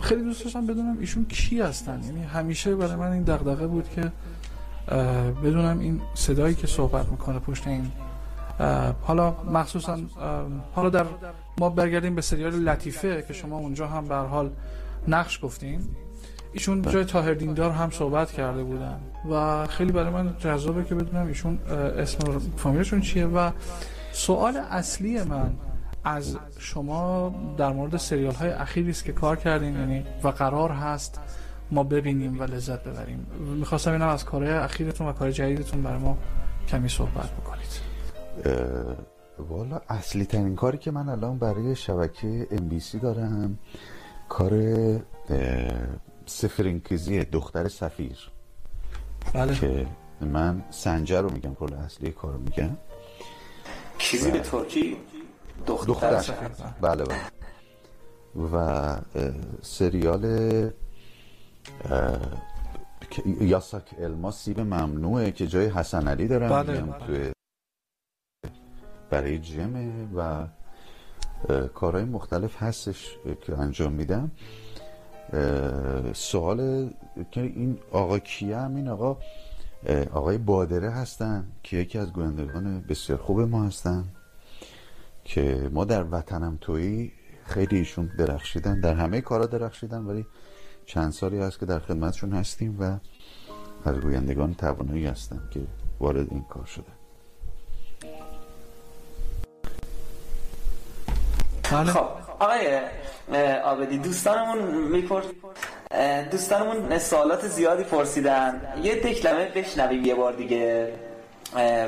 خیلی 0.00 0.22
دوست 0.22 0.44
داشتم 0.44 0.66
بدونم 0.66 0.98
ایشون 1.00 1.24
کی 1.24 1.60
هستن. 1.60 2.00
یعنی 2.04 2.22
همیشه 2.22 2.76
برای 2.76 2.96
من 2.96 3.12
این 3.12 3.22
دغدغه 3.22 3.66
بود 3.66 3.88
که 3.90 4.12
بدونم 5.44 5.78
این 5.78 6.00
صدایی 6.14 6.54
که 6.54 6.66
صحبت 6.66 7.08
می‌کنه 7.08 7.38
پشت 7.38 7.66
این 7.66 7.92
حالا 9.02 9.34
مخصوصا 9.52 9.98
حالا 10.74 10.90
در 10.90 11.06
ما 11.58 11.70
برگردیم 11.70 12.14
به 12.14 12.22
سریال 12.22 12.54
لطیفه 12.54 13.24
که 13.28 13.32
شما 13.32 13.58
اونجا 13.58 13.86
هم 13.86 14.04
به 14.08 14.16
حال 14.16 14.50
نقش 15.08 15.44
گفتین. 15.44 15.80
ایشون 16.54 16.82
جای 16.82 17.04
تاهر 17.04 17.34
دیندار 17.34 17.70
هم 17.70 17.90
صحبت 17.90 18.32
کرده 18.32 18.64
بودن 18.64 19.00
و 19.30 19.66
خیلی 19.66 19.92
برای 19.92 20.10
من 20.10 20.36
جذابه 20.38 20.84
که 20.84 20.94
بدونم 20.94 21.26
ایشون 21.26 21.58
اسم 21.98 22.38
فامیلشون 22.56 23.00
چیه 23.00 23.26
و 23.26 23.50
سوال 24.12 24.56
اصلی 24.56 25.22
من 25.22 25.52
از 26.04 26.36
شما 26.58 27.34
در 27.56 27.72
مورد 27.72 27.96
سریال 27.96 28.34
های 28.34 28.50
اخیری 28.50 28.90
است 28.90 29.04
که 29.04 29.12
کار 29.12 29.36
کردین 29.36 29.74
یعنی 29.74 30.04
و 30.22 30.28
قرار 30.28 30.70
هست 30.70 31.20
ما 31.70 31.84
ببینیم 31.84 32.40
و 32.40 32.42
لذت 32.42 32.84
ببریم. 32.84 33.26
می‌خواستم 33.38 33.92
اینم 33.92 34.08
از 34.08 34.24
کارهای 34.24 34.54
اخیرتون 34.54 35.06
و 35.06 35.12
کار 35.12 35.30
جدیدتون 35.30 35.82
برای 35.82 35.98
ما 35.98 36.18
کمی 36.68 36.88
صحبت 36.88 37.30
بکنید. 37.30 37.80
والا 39.38 39.80
اصلی 39.88 40.24
ترین 40.24 40.56
کاری 40.56 40.78
که 40.78 40.90
من 40.90 41.08
الان 41.08 41.38
برای 41.38 41.76
شبکه 41.76 42.46
ام 42.50 42.68
بی 42.68 42.80
سی 42.80 42.98
دارم 42.98 43.58
کار 44.28 44.50
سفرینکیزی 46.26 47.24
دختر 47.24 47.68
سفیر. 47.68 48.30
بله. 49.34 49.54
که 49.54 49.86
من 50.20 50.64
سنجر 50.70 51.20
رو 51.20 51.30
میگم 51.32 51.54
رول 51.54 51.74
اصلی 51.74 52.10
کار 52.10 52.32
رو 52.32 52.38
میگم. 52.38 52.76
کیزی 53.98 54.30
به 54.30 54.40
ترکی؟ 54.40 54.96
دختر, 55.66 55.86
دختر. 55.86 56.20
سفیر. 56.20 56.48
بله 56.80 57.04
بله. 57.04 57.20
و 58.52 58.96
سریال 59.62 60.24
یاساک 63.40 63.94
الما 63.98 64.30
سیب 64.30 64.60
ممنوعه 64.60 65.32
که 65.32 65.46
جای 65.46 65.66
حسن 65.66 66.08
علی 66.08 66.28
دارم. 66.28 66.62
بله. 66.62 67.06
توی 67.06 67.32
برای 69.10 69.38
جمه 69.38 70.08
و 70.16 70.46
کارهای 71.74 72.04
مختلف 72.04 72.62
هستش 72.62 73.16
که 73.46 73.58
انجام 73.58 73.92
میدم. 73.92 74.30
سوال 76.12 76.90
که 77.30 77.40
این 77.40 77.78
آقا 77.92 78.18
کیه 78.18 78.56
هم 78.56 78.76
این 78.76 78.88
آقا 78.88 79.16
آقای 80.12 80.38
بادره 80.38 80.90
هستن 80.90 81.46
که 81.62 81.76
یکی 81.76 81.98
از 81.98 82.12
گویندگان 82.12 82.80
بسیار 82.80 83.18
خوب 83.18 83.40
ما 83.40 83.64
هستن 83.64 84.04
که 85.24 85.70
ما 85.72 85.84
در 85.84 86.04
وطنم 86.10 86.58
تویی 86.60 87.12
خیلی 87.46 87.76
ایشون 87.76 88.10
درخشیدن 88.18 88.80
در 88.80 88.94
همه 88.94 89.20
کارا 89.20 89.46
درخشیدن 89.46 90.04
ولی 90.04 90.26
چند 90.86 91.12
سالی 91.12 91.38
هست 91.38 91.58
که 91.58 91.66
در 91.66 91.78
خدمتشون 91.78 92.32
هستیم 92.32 92.76
و 92.80 92.98
از 93.84 93.96
گویندگان 93.96 94.54
توانایی 94.54 95.06
هستن 95.06 95.40
که 95.50 95.60
وارد 96.00 96.26
این 96.30 96.42
کار 96.42 96.64
شده. 96.64 96.84
خب. 101.64 102.23
آقای 102.44 102.80
آبدی 103.64 103.98
دوستانمون 103.98 104.58
میپرس 104.68 105.24
دوستانمون 106.30 106.98
سوالات 106.98 107.46
زیادی 107.48 107.84
پرسیدن. 107.84 108.74
یه 108.82 108.94
دکلمه 108.94 109.44
بشنویم 109.44 110.04
یه 110.04 110.14
بار 110.14 110.32
دیگه. 110.32 110.92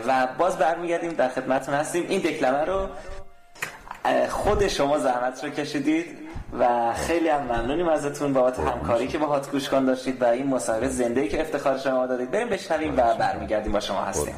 و 0.07 0.29
باز 0.39 0.59
برمیگردیم 0.59 1.11
در 1.13 1.29
خدمتون 1.29 1.75
هستیم. 1.75 2.07
این 2.09 2.21
دکلمه 2.21 2.65
رو 2.65 2.89
خود 4.29 4.69
شما 4.69 4.99
زحمت 4.99 5.45
رو 5.45 5.51
کشیدید 5.51 6.19
و 6.59 6.95
خیلی 6.95 7.29
هم 7.29 7.43
ممنونیم 7.43 7.89
ازتون 7.89 8.33
بابت 8.33 8.59
همکاری 8.59 9.09
که 9.09 9.19
با 9.19 9.27
هات 9.27 9.51
گوش 9.51 9.69
کن 9.69 9.85
داشتید 9.85 10.23
و 10.23 10.25
این 10.25 10.47
مصاحبه 10.47 10.89
زنده 10.89 11.29
که 11.29 11.41
افتخار 11.41 11.79
شما 11.79 12.07
دادید. 12.07 12.31
بریم 12.31 12.49
بشنویم 12.49 12.93
و 12.97 13.15
برمیگردیم 13.15 13.73
با 13.73 13.81
شما 13.81 14.03
هستیم. 14.03 14.35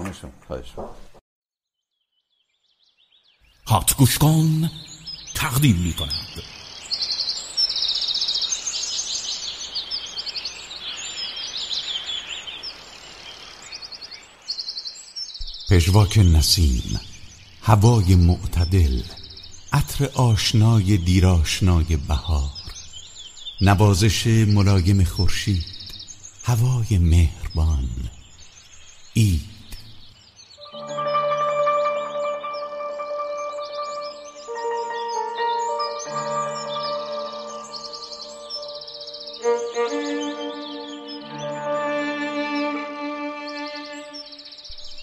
هات 3.67 3.97
گوش 3.97 4.19
کن. 4.19 4.69
تقدیم 5.39 5.77
می 5.77 5.93
کند 5.93 6.43
پژواک 15.71 16.19
نسیم 16.19 17.01
هوای 17.63 18.15
معتدل 18.15 19.03
عطر 19.73 20.05
آشنای 20.15 20.97
دیراشنای 20.97 21.97
بهار 22.09 22.51
نوازش 23.61 24.27
ملایم 24.27 25.05
خورشید 25.05 25.65
هوای 26.45 26.99
مهربان. 26.99 27.89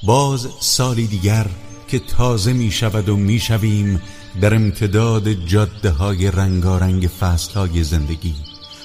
باز 0.06 0.48
سالی 0.60 1.08
دیگر 1.08 1.48
که 1.88 2.00
تازه 2.00 2.54
می 2.54 2.72
شود 2.72 3.10
و 3.10 3.18
می 3.18 3.40
شویم 3.40 4.02
در 4.42 4.56
امتداد 4.56 5.30
جاده 5.30 5.90
های 5.90 6.32
رنگارنگ 6.32 7.08
فصل 7.08 7.54
های 7.54 7.84
زندگی. 7.84 8.36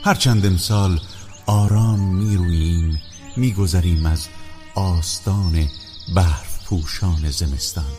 هرچند 0.05 0.47
امسال 0.47 1.01
آرام 1.47 2.15
می 2.15 2.37
رویم 2.37 3.01
می 3.37 3.53
گذریم 3.53 4.07
از 4.07 4.29
آستان 4.75 5.69
برف 6.15 6.65
پوشان 6.65 7.31
زمستان. 7.31 7.93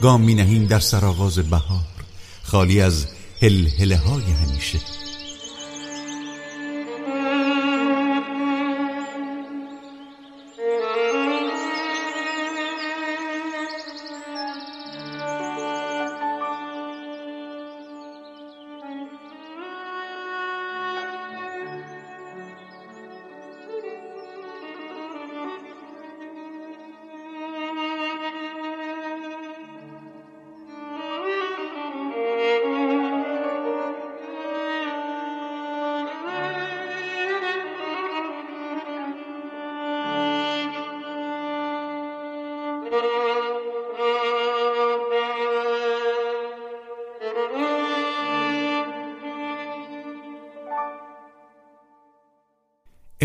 گام 0.00 0.20
می 0.20 0.34
نهیم 0.34 0.66
در 0.66 0.80
سرآغاز 0.80 1.38
بهار 1.38 1.84
خالی 2.42 2.80
از 2.80 3.06
هلهله 3.42 3.96
های 3.96 4.22
همیشه. 4.22 5.03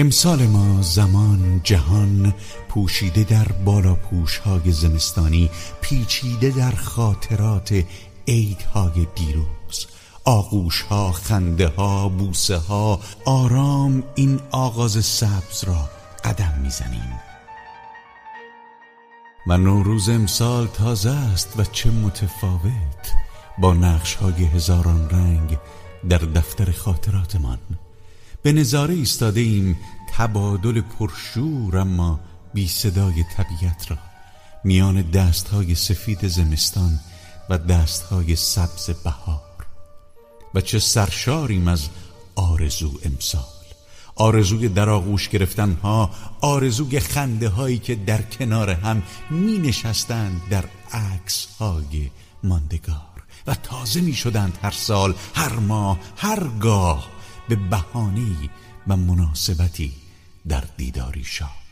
امسال 0.09 0.47
ما 0.47 0.81
زمان 0.81 1.61
جهان 1.63 2.33
پوشیده 2.69 3.23
در 3.23 3.47
بالا 3.65 3.97
های 4.45 4.71
زمستانی 4.71 5.49
پیچیده 5.81 6.49
در 6.49 6.71
خاطرات 6.71 7.83
عیدهای 8.27 9.07
دیروز. 9.15 9.87
آغوش 10.23 10.81
ها 10.81 11.11
خنده 11.11 11.67
ها 11.67 12.09
بوسه 12.09 12.57
ها 12.57 12.99
آرام 13.25 14.03
این 14.15 14.39
آغاز 14.51 15.05
سبز 15.05 15.63
را 15.63 15.89
قدم 16.23 16.59
می‌زنیم. 16.63 17.19
و 19.47 19.57
نوروز 19.57 20.09
امسال 20.09 20.67
تازه 20.67 21.09
است 21.09 21.53
و 21.57 21.63
چه 21.63 21.91
متفاوت. 21.91 23.11
با 23.57 23.73
نقش 23.73 24.15
های 24.15 24.45
هزاران 24.45 25.09
رنگ 25.09 25.57
در 26.09 26.17
دفتر 26.17 26.71
خاطراتمان. 26.71 27.59
به 28.43 28.51
نظاره 28.51 28.93
ایستاده 28.93 29.39
ایم 29.39 29.77
تبادل 30.19 30.81
پرشور 30.81 31.77
اما 31.77 32.19
بی 32.53 32.67
صدای 32.67 33.23
طبیعت 33.23 33.91
را. 33.91 33.97
میان 34.63 35.01
دستهای 35.01 35.75
سفید 35.75 36.27
زمستان 36.27 36.99
و 37.49 37.57
دستهای 37.57 38.35
سبز 38.35 38.89
بهار. 38.89 39.65
و 40.53 40.61
چه 40.61 40.79
سرشاریم 40.79 41.67
از 41.67 41.87
آرزو 42.35 42.91
امسال. 43.05 43.43
آرزوی 44.15 44.69
در 44.69 44.89
آغوش 44.89 45.29
گرفتن 45.29 45.73
ها 45.83 46.09
آرزوی 46.41 46.99
خنده 46.99 47.49
هایی 47.49 47.77
که 47.77 47.95
در 47.95 48.21
کنار 48.21 48.69
هم 48.69 49.03
می 49.29 49.57
نشستند 49.57 50.41
در 50.49 50.65
عکس 50.91 51.47
های 51.59 52.09
ماندگار. 52.43 53.23
و 53.47 53.55
تازه 53.55 54.01
می 54.01 54.13
شدند 54.13 54.57
هر 54.61 54.71
سال 54.71 55.13
هر 55.35 55.53
ماه 55.53 55.99
هر 56.17 56.47
گاه 56.59 57.07
به 57.49 57.55
بهانی 57.55 58.49
و 58.87 58.97
مناسبتی 58.97 60.08
در 60.47 60.63
دیداری 60.77 61.23
شاد 61.23 61.68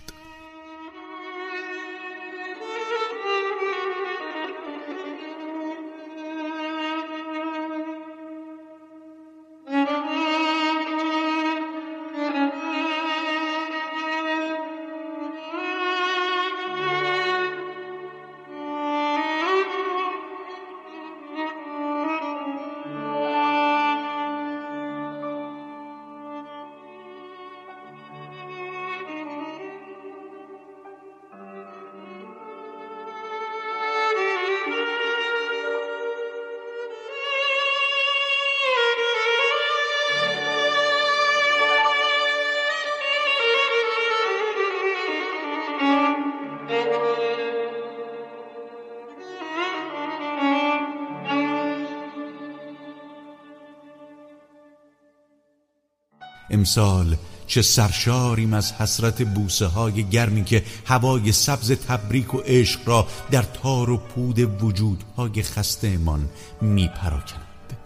امسال 56.67 57.15
چه 57.47 57.61
سرشاریم 57.61 58.53
از 58.53 58.73
حسرت 58.73 59.21
بوسه 59.21 59.65
های 59.65 60.03
گرمی 60.03 60.43
که 60.43 60.63
هوای 60.85 61.31
سبز 61.31 61.71
تبریک 61.71 62.33
و 62.33 62.37
عشق 62.37 62.79
را 62.85 63.07
در 63.31 63.41
تار 63.41 63.89
و 63.89 63.97
پود 63.97 64.63
وجودهای 64.63 65.43
خسته 65.43 65.97
من 65.97 66.29
می 66.61 66.87
پراکند 66.87 67.77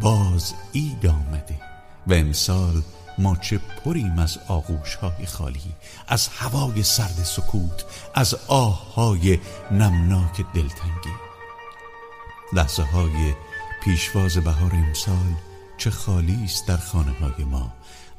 باز 0.00 0.54
اید 0.72 1.06
آمده 1.06 1.60
و 2.06 2.12
امسال 2.12 2.82
ما 3.18 3.36
چه 3.36 3.60
پریم 3.84 4.18
از 4.18 4.38
آغوش 4.48 4.94
های 4.94 5.26
خالی 5.26 5.74
از 6.08 6.28
هوای 6.28 6.82
سرد 6.82 7.24
سکوت 7.24 7.84
از 8.14 8.34
آه 8.48 8.94
های 8.94 9.38
نمناک 9.70 10.44
دلتنگی. 10.54 11.14
لحظه 12.52 12.82
های 12.82 13.34
پیشواز 13.84 14.36
بهار 14.36 14.72
امسال 14.74 15.34
چه 15.78 15.90
خالی 15.90 16.44
است 16.44 16.66
در 16.66 16.76
خانه 16.76 17.12
های 17.12 17.44
ما. 17.44 17.72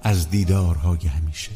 از 0.03 0.29
دیدارهای 0.29 1.07
همیشه 1.07 1.51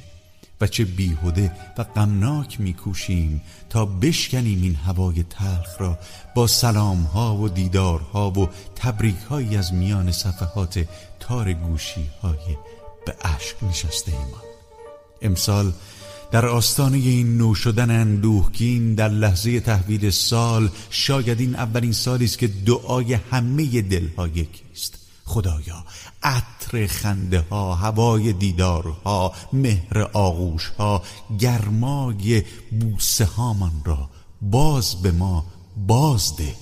و 0.62 0.68
چه 0.68 0.86
بیهوده 0.86 1.52
و 1.78 1.84
غمناک 1.84 2.62
میکوشیم 2.62 3.42
تا 3.70 3.86
بشکنیم 3.86 4.62
این 4.62 4.76
هوای 4.76 5.24
تلخ 5.24 5.82
را 5.82 6.00
با 6.36 6.48
سلامها 6.48 7.36
و 7.36 7.50
دیدارها 7.50 8.32
و 8.32 8.50
تبریکهایی 8.76 9.58
از 9.58 9.74
میان 9.74 10.12
صفحات 10.12 10.88
تار 11.20 11.54
گوشی 11.54 12.10
های 12.22 12.58
به 13.06 13.16
اشک 13.22 13.64
نشسته 13.64 14.12
ایمان. 14.12 14.42
امسال 15.22 15.72
در 16.32 16.46
آستانه 16.46 16.98
این 16.98 17.38
نو 17.38 17.56
شدن 17.56 18.02
اندوهگین 18.02 18.96
در 18.96 19.10
لحظه 19.10 19.60
تحویل 19.60 20.10
سال 20.10 20.70
شاید 20.90 21.40
این 21.40 21.56
اولین 21.56 21.92
سالی 21.92 22.26
است 22.26 22.40
که 22.40 22.48
دعای 22.48 23.14
همه 23.14 23.82
دلها 23.82 24.28
یکیست 24.28 25.05
خدایا 25.26 25.86
عطر 26.24 26.88
خنده 26.88 27.46
ها 27.52 27.76
هوای 27.76 28.34
دیدارها 28.34 29.34
مهر 29.54 30.02
آغوش 30.14 30.68
ها 30.68 31.04
گرمای 31.40 32.44
بوسه 32.80 33.26
هامان 33.26 33.82
را 33.86 34.10
باز 34.42 35.02
به 35.02 35.12
ما 35.12 35.46
بازده. 35.88 36.56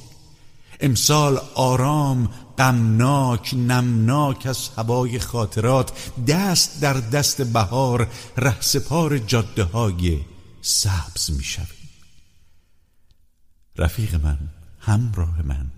امسال 0.80 1.40
آرام 1.56 2.30
غمناک 2.58 3.54
نمناک 3.54 4.46
از 4.46 4.70
هوای 4.78 5.20
خاطرات 5.20 6.12
دست 6.28 6.82
در 6.82 6.94
دست 6.94 7.42
بهار 7.42 8.08
رهسپار 8.38 9.18
جاده 9.18 9.64
های 9.64 10.20
سبز 10.62 11.32
می 11.32 11.44
شویم 11.44 11.90
رفیق 13.78 14.16
من 14.16 14.38
همراه 14.80 15.42
من 15.42 15.72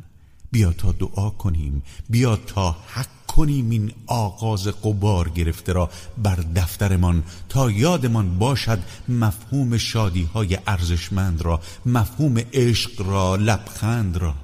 بیا 0.52 0.74
تا 0.74 0.91
دعا 0.91 1.30
کنیم 1.30 1.84
بیا 2.10 2.36
تا 2.36 2.72
حق 2.72 3.08
کنیم 3.28 3.70
این 3.70 3.91
آغاز 4.08 4.68
قبار 4.68 5.30
گرفته 5.30 5.74
را 5.74 5.89
بر 6.18 6.36
دفترمان 6.56 7.24
تا 7.50 7.72
یادمان 7.72 8.39
باشد 8.39 8.80
مفهوم 9.10 9.78
شادی 9.78 10.24
های 10.24 10.58
ارزشمند 10.68 11.41
را 11.41 11.62
مفهوم 11.86 12.38
عشق 12.54 13.02
را 13.02 13.36
لبخند 13.36 14.18
را 14.18 14.36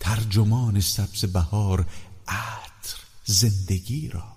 ترجمان 0.00 0.80
سبز 0.80 1.24
بهار 1.24 1.86
عطر 2.28 2.98
زندگی 3.24 4.08
را. 4.08 4.33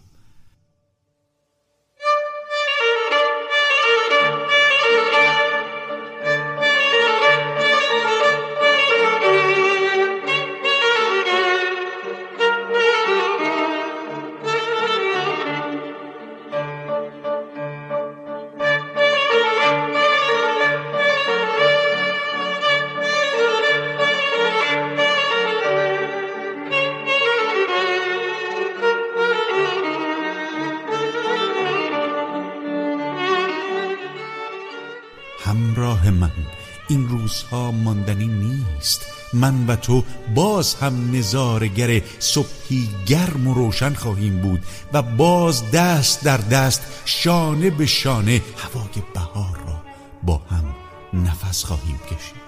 من 39.40 39.68
و 39.68 39.76
تو 39.76 40.04
باز 40.36 40.76
هم 40.76 41.16
نظارگر 41.16 42.02
صبحی 42.20 42.90
گرم 43.06 43.48
و 43.48 43.54
روشن 43.54 43.94
خواهیم 43.94 44.42
بود 44.42 44.64
و 44.94 45.02
باز 45.02 45.72
دست 45.72 46.24
در 46.24 46.38
دست 46.38 46.82
شانه 47.06 47.70
به 47.70 47.86
شانه 47.86 48.42
هوای 48.58 49.04
بهار 49.14 49.60
را 49.68 49.82
با 50.24 50.42
هم 50.50 50.76
نفس 51.14 51.64
خواهیم 51.64 51.98
کشید. 51.98 52.48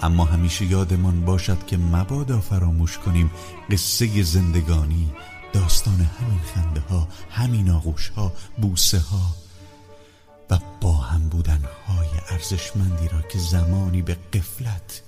اما 0.00 0.24
همیشه 0.24 0.64
یادمان 0.64 1.24
باشد 1.24 1.66
که 1.66 1.76
مبادا 1.76 2.40
فراموش 2.40 2.98
کنیم 2.98 3.30
قصه 3.70 4.22
زندگانی 4.22 5.12
داستان 5.52 6.10
همین 6.20 6.40
خنده 6.54 6.80
ها 6.80 7.08
همین 7.30 7.70
آغوش 7.70 8.08
ها 8.08 8.32
بوسه 8.60 8.98
ها 8.98 9.34
و 10.50 10.58
با 10.80 10.92
هم 10.92 11.28
بودن 11.28 11.60
های 11.88 12.08
ارزشمندی 12.30 13.08
را 13.08 13.22
که 13.22 13.38
زمانی 13.38 14.02
به 14.02 14.16
قفلت 14.32 15.02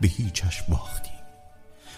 به 0.00 0.08
هیچش 0.08 0.62
باختیم. 0.62 1.12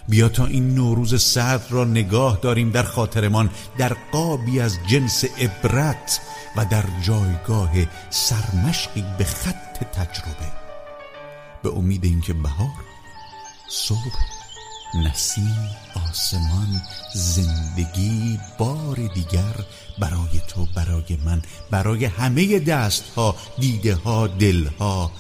بیا 0.08 0.28
تا 0.28 0.46
این 0.46 0.74
نوروز 0.74 1.22
سرد 1.22 1.66
را 1.70 1.84
نگاه 1.84 2.38
داریم 2.42 2.70
در 2.70 2.82
خاطرمان 2.82 3.50
در 3.78 3.96
قابی 4.12 4.60
از 4.60 4.78
جنس 4.86 5.24
عبرت 5.24 6.20
و 6.56 6.64
در 6.64 6.84
جایگاه 7.02 7.70
سرمشقی 8.10 9.04
به 9.18 9.24
خط 9.24 9.84
تجربه. 9.84 10.52
به 11.62 11.68
امید 11.68 12.04
اینکه 12.04 12.32
بهار 12.32 12.84
صبح 13.70 14.40
نسیم 14.94 15.70
آسمان 16.10 16.82
زندگی 17.14 18.38
بار 18.58 18.96
دیگر 19.14 19.54
برای 19.98 20.40
تو 20.48 20.66
برای 20.76 21.18
من 21.24 21.42
برای 21.70 22.04
همه 22.04 22.58
دست 22.58 23.04
ها 23.16 23.36
دیده 23.58 23.94
ها 23.94 24.26
دل 24.26 24.66
ها 24.66 25.10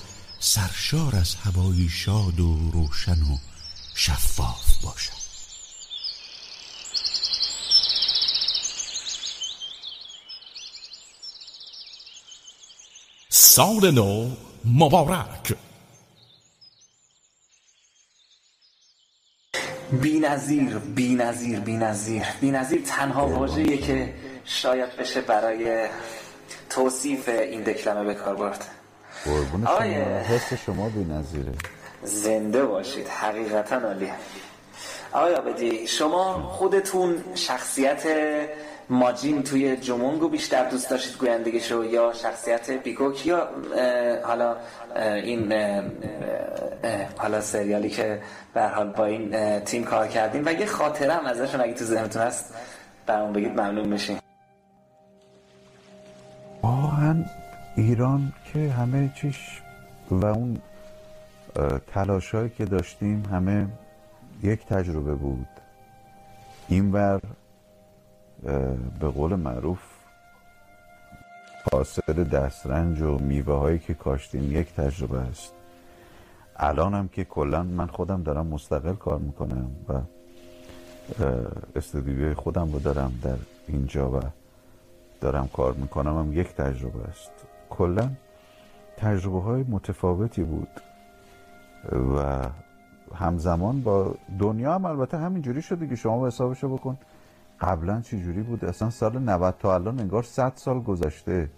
سرشار 0.42 1.16
از 1.16 1.34
هوایی 1.34 1.88
شاد 1.88 2.40
و 2.40 2.70
روشن 2.72 3.22
و 3.22 3.36
شفاف 3.94 4.84
باشد. 4.84 5.20
سال 13.28 13.90
نو 13.90 14.36
مبارک. 14.64 15.54
بی 20.02 20.18
نظیر 20.18 20.78
بی 20.78 21.14
نظیر 21.14 21.60
بی 21.60 21.72
نظیر. 21.72 22.22
بی 22.40 22.50
نظیر 22.50 22.82
تنها 22.86 23.28
واژه‌ایه 23.28 23.78
که 23.78 24.14
شاید 24.44 24.96
بشه 24.96 25.20
برای 25.20 25.88
توصیف 26.70 27.28
این 27.28 27.62
دکلمه 27.62 28.04
به 28.04 28.14
کار 28.14 28.36
برد. 28.36 28.79
قربون 29.24 29.66
شما 29.66 29.80
حس 30.20 30.54
شما 30.66 30.88
بی 30.88 31.04
نظیره 31.04 31.52
زنده 32.02 32.64
باشید 32.64 33.08
حقیقتا 33.08 33.76
عالی. 33.76 34.10
آقای 35.12 35.34
آبدی 35.34 35.86
شما 35.86 36.48
خودتون 36.48 37.24
شخصیت 37.34 38.02
ماجین 38.90 39.42
توی 39.42 39.76
جمونگو 39.76 40.28
بیشتر 40.28 40.68
دوست 40.70 40.90
داشتید 40.90 41.18
گویندگیشو 41.18 41.84
یا 41.84 42.12
شخصیت 42.12 42.70
بیکوک 42.70 43.26
یا 43.26 43.48
اه، 43.76 44.22
حالا 44.22 44.56
اه، 44.96 45.12
این 45.12 45.52
اه، 45.52 45.82
حالا 47.16 47.40
سریالی 47.40 47.90
که 47.90 48.20
به 48.54 48.62
حال 48.62 48.88
با 48.90 49.04
این 49.04 49.60
تیم 49.60 49.84
کار 49.84 50.06
کردیم 50.08 50.42
و 50.46 50.52
یه 50.52 50.66
خاطره 50.66 51.12
هم 51.12 51.26
ازشون 51.26 51.60
اگه 51.60 51.74
تو 51.74 51.84
ذهنتون 51.84 52.22
هست 52.22 52.54
برامون 53.06 53.32
بگید 53.32 53.52
ممنون 53.52 53.88
میشیم. 53.88 54.18
واقعا 56.62 57.24
ایران 57.80 58.32
که 58.52 58.70
همه 58.70 59.12
چیش 59.16 59.62
و 60.10 60.26
اون 60.26 60.58
تلاشایی 61.86 62.50
که 62.50 62.64
داشتیم 62.64 63.24
همه 63.24 63.68
یک 64.42 64.66
تجربه 64.66 65.14
بود. 65.14 65.46
این 66.68 66.90
بر 66.92 67.20
به 69.00 69.08
قول 69.08 69.34
معروف 69.34 69.78
حاصل 71.72 72.24
دسترنج 72.24 73.00
و 73.00 73.18
میوه 73.18 73.54
هایی 73.54 73.78
که 73.78 73.94
کاشتیم 73.94 74.56
یک 74.56 74.74
تجربه 74.74 75.18
است. 75.18 75.52
الان 76.56 76.94
هم 76.94 77.08
که 77.08 77.24
کلا 77.24 77.62
من 77.62 77.86
خودم 77.86 78.22
دارم 78.22 78.46
مستقل 78.46 78.94
کار 78.94 79.18
می‌کنم 79.18 79.70
و 79.88 80.00
استودیوی 81.76 82.34
خودم 82.34 82.72
رو 82.72 82.78
دارم 82.78 83.18
در 83.22 83.36
اینجا 83.68 84.10
و 84.10 84.20
دارم 85.20 85.48
کار 85.48 85.72
می‌کنم 85.72 86.18
هم 86.18 86.32
یک 86.32 86.54
تجربه 86.54 87.08
است. 87.08 87.30
کلا 87.70 88.10
تجربه 88.96 89.40
های 89.40 89.64
متفاوتی 89.68 90.42
بود. 90.42 90.68
و 92.16 92.48
همزمان 93.14 93.80
با 93.80 94.14
دنیا 94.38 94.74
هم 94.74 94.84
البته 94.84 95.18
همینجوری 95.18 95.62
شده 95.62 95.88
که 95.88 95.96
شما 95.96 96.20
به 96.20 96.26
حسابشو 96.26 96.68
بکن. 96.68 96.98
قبلا 97.60 98.00
چی 98.00 98.22
جوری 98.22 98.42
بود؟ 98.42 98.64
اصلا 98.64 98.90
سال 98.90 99.18
90 99.18 99.54
تا 99.58 99.74
الان 99.74 100.00
انگار 100.00 100.22
100 100.22 100.52
سال 100.56 100.80
گذشته. 100.80 101.50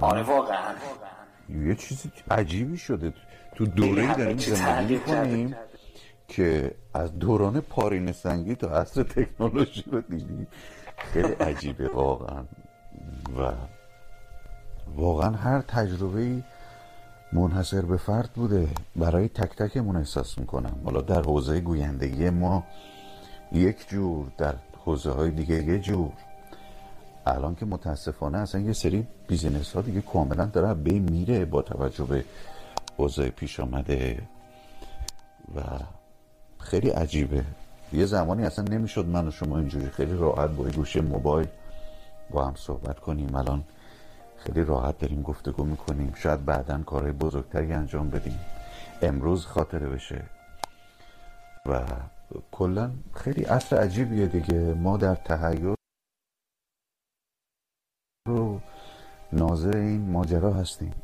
آره 0.00 0.22
واقعا. 0.22 0.74
یه 1.48 1.74
چیزی 1.74 2.10
عجیبی 2.30 2.76
شده. 2.76 3.12
تو 3.54 3.66
دوره 3.66 4.14
داریم 4.14 4.38
زندگی. 4.38 4.98
کنیم 4.98 5.54
که 6.28 6.74
از 6.94 7.18
دوران 7.18 7.60
پارین 7.60 8.12
سنگی 8.12 8.54
تا 8.54 8.68
عصر 8.68 9.02
تکنولوژی 9.02 9.84
رو 9.90 10.00
دیدیم. 10.00 10.46
خیلی 10.98 11.32
عجیبه 11.32 11.88
واقعا. 11.88 12.42
و 13.38 13.52
واقعا 14.96 15.30
هر 15.30 15.60
تجربه 15.60 16.42
منحصر 17.32 17.82
به 17.82 17.96
فرد 17.96 18.30
بوده. 18.34 18.68
برای 18.96 19.28
تک 19.28 19.56
تکمون 19.56 19.96
احساس 19.96 20.38
می‌کنم. 20.38 20.80
حالا 20.84 21.00
در 21.00 21.22
حوزه 21.22 21.60
گویندگی 21.60 22.30
ما 22.30 22.64
یک 23.52 23.88
جور 23.88 24.26
در 24.38 24.54
حوزه 24.84 25.10
های 25.10 25.30
دیگه 25.30 25.64
یه 25.64 25.78
جور. 25.78 26.12
الان 27.26 27.54
که 27.54 27.66
متاسفانه 27.66 28.38
اصلا 28.38 28.60
یه 28.60 28.72
سری 28.72 29.06
بیزینس 29.28 29.72
ها 29.72 29.82
دیگه 29.82 30.00
کاملا 30.00 30.44
داره 30.44 30.74
به 30.74 30.98
میره 30.98 31.44
با 31.44 31.62
توجه 31.62 32.04
به 32.04 32.24
اوضاع 32.96 33.28
پیش 33.28 33.60
آمده 33.60 34.22
و 35.56 35.60
خیلی 36.58 36.90
عجیبه. 36.90 37.44
یه 37.92 38.06
زمانی 38.06 38.44
اصلا 38.44 38.64
نمی‌شد 38.64 39.06
من 39.06 39.28
و 39.28 39.30
شما 39.30 39.58
اینجوری 39.58 39.86
خیلی 39.86 40.16
راحت 40.16 40.50
با 40.50 40.64
گوشه 40.64 41.00
موبایل 41.00 41.48
با 42.30 42.46
هم 42.46 42.54
صحبت 42.56 43.00
کنیم. 43.00 43.34
الان 43.34 43.64
خیلی 44.38 44.64
راحت 44.64 44.98
داریم 44.98 45.22
گفتگو 45.22 45.64
می‌کنیم. 45.64 46.14
شاید 46.16 46.44
بعدا 46.44 46.82
کارهای 46.82 47.12
بزرگتری 47.12 47.72
انجام 47.72 48.10
بدیم. 48.10 48.40
امروز 49.02 49.46
خاطره 49.46 49.88
بشه. 49.88 50.22
و 51.66 51.80
کلا 52.52 52.90
خیلی 53.14 53.44
اصل 53.44 53.76
عجیبیه 53.76 54.26
دیگه. 54.26 54.58
ما 54.58 54.96
در 54.96 55.14
تحیر 55.14 55.74
رو 58.28 58.60
ناظر 59.32 59.76
این 59.76 60.10
ماجرا 60.10 60.52
هستیم. 60.52 60.94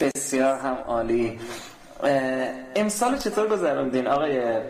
بسیار 0.00 0.58
هم 0.58 0.74
عالی. 0.74 1.40
امسال 2.76 3.18
چطور 3.18 3.48
گذروندین 3.48 4.06
آقای 4.06 4.62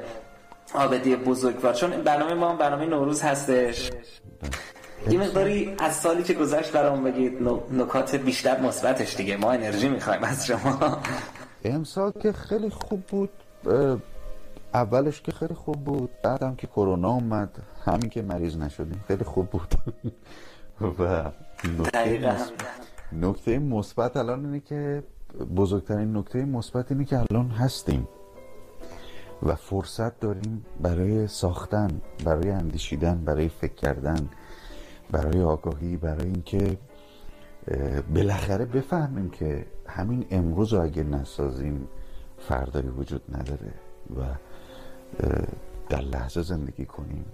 آبدی 0.74 1.16
بزرگوار؟ 1.16 1.74
چون 1.74 1.90
برنامه 2.02 2.34
ما 2.34 2.50
هم 2.50 2.58
برنامه 2.58 2.86
نوروز 2.86 3.22
هستش. 3.22 3.90
یه 5.10 5.18
مقداری 5.18 5.74
از 5.78 5.94
سالی 5.94 6.22
که 6.22 6.34
گذشت 6.34 6.72
برام 6.72 7.04
بگید 7.04 7.32
نکات 7.72 8.16
بیشتر 8.16 8.60
مثبتش 8.60 9.16
دیگه. 9.16 9.36
ما 9.36 9.52
انرژی 9.52 9.88
می‌خوایم 9.88 10.24
از 10.24 10.46
شما. 10.46 10.98
امسال 11.64 12.12
که 12.12 12.32
خیلی 12.32 12.70
خوب 12.70 13.00
بود. 13.06 13.30
اولش 14.74 15.20
که 15.20 15.32
خیلی 15.32 15.54
خوب 15.54 15.84
بود. 15.84 16.10
بعدم 16.22 16.54
که 16.54 16.66
کرونا 16.66 17.10
اومد. 17.10 17.50
همین 17.84 18.08
که 18.08 18.22
مریض 18.22 18.56
نشدیم. 18.56 19.04
خیلی 19.08 19.24
خوب 19.24 19.50
بود. 19.50 19.74
و 20.98 21.30
نکته 23.12 23.58
مثبت 23.58 24.16
الان 24.16 24.44
اینه 24.44 24.60
که 24.60 25.02
بزرگترین 25.56 26.16
نکته 26.16 26.44
مثبت 26.44 26.92
اینه 26.92 27.04
که 27.04 27.18
الان 27.18 27.50
هستیم. 27.50 28.08
و 29.42 29.54
فرصت 29.54 30.20
داریم 30.20 30.64
برای 30.80 31.26
ساختن 31.26 32.00
برای 32.24 32.50
اندیشیدن 32.50 33.24
برای 33.24 33.48
فکر 33.48 33.74
کردن. 33.74 34.28
برای 35.10 35.42
آگاهی 35.42 35.96
برای 35.96 36.26
اینکه 36.26 36.78
بالاخره 38.14 38.64
بفهمیم 38.64 39.30
که 39.30 39.66
همین 39.86 40.26
امروز 40.30 40.72
رو 40.72 40.82
اگه 40.82 41.02
نسازیم 41.02 41.88
فردایی 42.38 42.88
وجود 42.88 43.22
نداره 43.36 43.74
و 44.16 44.22
در 45.88 46.00
لحظه 46.00 46.42
زندگی 46.42 46.86
کنیم. 46.86 47.24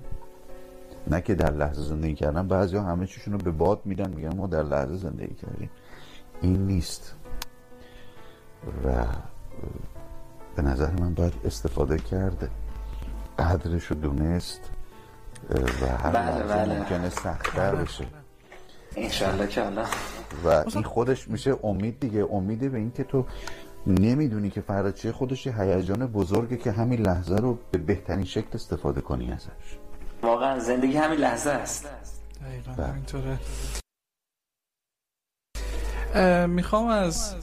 نه 1.06 1.20
که 1.20 1.34
در 1.34 1.50
لحظه 1.50 1.82
زندگی 1.82 2.14
کردن 2.14 2.48
بعضی 2.48 2.76
ها 2.76 2.82
همه 2.82 3.06
چیشون 3.06 3.32
رو 3.32 3.38
به 3.38 3.50
باد 3.50 3.80
میدن 3.84 4.10
میگن 4.14 4.36
ما 4.36 4.46
در 4.46 4.62
لحظه 4.62 4.96
زندگی 4.96 5.34
کردیم. 5.34 5.70
این 6.40 6.66
نیست. 6.66 7.14
و 8.84 9.06
به 10.56 10.62
نظر 10.62 10.90
من 11.00 11.14
باید 11.14 11.32
استفاده 11.44 11.98
کرده. 11.98 12.50
قدرش 13.38 13.84
رو 13.84 13.96
دونست. 13.96 14.70
و 15.50 15.86
هر 15.96 16.10
بله 16.10 16.42
بله. 16.42 16.78
ممکنه 16.78 17.10
سختتر 17.10 17.74
بشه. 17.74 18.06
انشالله 18.96 19.46
که 19.46 19.66
الله. 19.66 19.86
و 20.44 20.48
این 20.48 20.82
خودش 20.82 21.28
میشه 21.28 21.56
امید 21.62 22.00
دیگه. 22.00 22.26
امیده 22.32 22.68
به 22.68 22.78
اینکه 22.78 23.04
تو 23.04 23.26
نمی‌دونی 23.86 24.50
که 24.50 24.60
فردا 24.60 24.90
چیه 24.90 25.12
خودش 25.12 25.46
هیجان 25.46 26.06
بزرگه 26.06 26.56
که 26.56 26.72
همین 26.72 27.00
لحظه 27.00 27.36
رو 27.36 27.58
به 27.70 27.78
بهترین 27.78 28.24
شکل 28.24 28.48
استفاده 28.54 29.00
کنی 29.00 29.32
ازش. 29.32 29.78
واقعا 30.22 30.58
زندگی 30.58 30.96
همین 30.96 31.18
لحظه 31.18 31.50
است. 31.50 31.88
دقیقا 32.40 32.82
همینطوره. 32.82 33.38
می‌خوام 36.46 36.86
از 36.86 37.34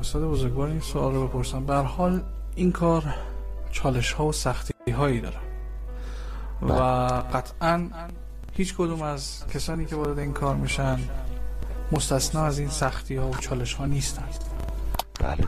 استاد 0.00 0.22
بزرگوار 0.22 0.68
این 0.68 0.80
سوال 0.80 1.14
رو 1.14 1.28
بپرسم. 1.28 1.66
به 1.66 1.74
حال 1.74 2.22
این 2.54 2.72
کار 2.72 3.04
چالش 3.70 4.12
ها 4.12 4.26
و 4.26 4.32
سختی 4.32 4.92
هایی 4.92 5.20
داره. 5.20 5.49
و 6.62 6.72
قطعا 7.32 7.88
هیچ 8.52 8.74
کدوم 8.74 9.02
از 9.02 9.46
کسانی 9.54 9.84
که 9.86 9.96
وارد 9.96 10.18
این 10.18 10.32
کار 10.32 10.56
میشن 10.56 10.98
مستثنا 11.92 12.44
از 12.44 12.58
این 12.58 12.68
سختی 12.68 13.16
ها 13.16 13.28
و 13.30 13.34
چالش 13.34 13.74
ها 13.74 13.86
نیستن. 13.86 14.28
بله. 15.20 15.44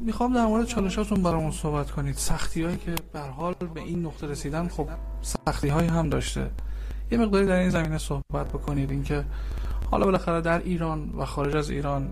می‌خوام 0.00 0.34
در 0.34 0.46
مورد 0.46 0.66
چالش 0.66 0.98
هاتون 0.98 1.22
برامون 1.22 1.50
صحبت 1.50 1.90
کنید. 1.90 2.16
سختی 2.16 2.62
هایی 2.62 2.76
که 2.76 2.94
به 3.12 3.20
حال 3.20 3.54
به 3.74 3.80
این 3.80 4.06
نقطه 4.06 4.26
رسیدن 4.26 4.68
خب 4.68 4.88
سختی 5.46 5.68
هایی 5.68 5.88
هم 5.88 6.08
داشته. 6.08 6.50
یه 7.10 7.18
مقداری 7.18 7.46
در 7.46 7.56
این 7.56 7.70
زمینه 7.70 7.98
صحبت 7.98 8.48
بکنید. 8.48 8.90
اینکه 8.90 9.24
حالا 9.90 10.04
بالاخره 10.04 10.40
در 10.40 10.58
ایران 10.58 11.10
و 11.18 11.24
خارج 11.24 11.56
از 11.56 11.70
ایران 11.70 12.10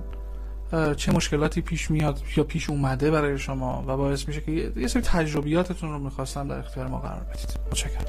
چه 0.73 1.13
مشکلاتی 1.13 1.61
پیش 1.61 1.91
میاد 1.91 2.23
یا 2.37 2.45
پیش 2.45 2.71
اومده 2.71 3.11
برای 3.11 3.39
شما 3.39 3.85
و 3.87 3.97
باعث 3.97 4.29
میشه 4.29 4.41
که 4.41 4.53
یه 4.77 4.89
سری 4.89 5.03
تجربیاتتون 5.03 5.93
رو 5.93 5.99
می‌خواستم 5.99 6.49
در 6.49 6.59
اختیار 6.59 6.87
ما 6.87 6.99
قرار 6.99 7.21
بدید. 7.21 7.59
متشکرم. 7.67 8.05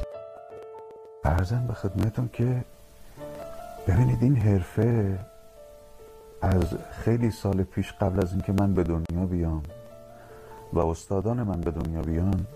ارزم 1.24 1.68
به 1.68 1.74
خدمتون 1.74 2.30
که 2.34 2.64
ببینید 3.88 4.24
این 4.24 4.36
حرفه 4.36 5.20
از 6.42 6.74
خیلی 6.92 7.32
سال 7.32 7.64
پیش 7.64 7.92
قبل 7.92 8.22
از 8.22 8.32
اینکه 8.32 8.52
من 8.52 8.74
به 8.74 8.84
دنیا 8.84 9.26
بیام 9.26 9.64
و 10.74 10.80
استادان 10.80 11.44
من 11.44 11.62
به 11.62 11.72
دنیا 11.72 12.02
بیان 12.02 12.48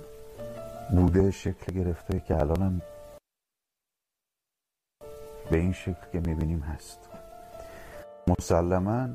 بوده 0.91 1.31
شکل 1.31 1.73
گرفته 1.73 2.19
که 2.27 2.39
الانم 2.39 2.81
به 5.51 5.57
این 5.57 5.73
شکل 5.73 6.05
که 6.11 6.19
می‌بینیم 6.19 6.59
هست. 6.59 6.99
مسلما 8.27 9.07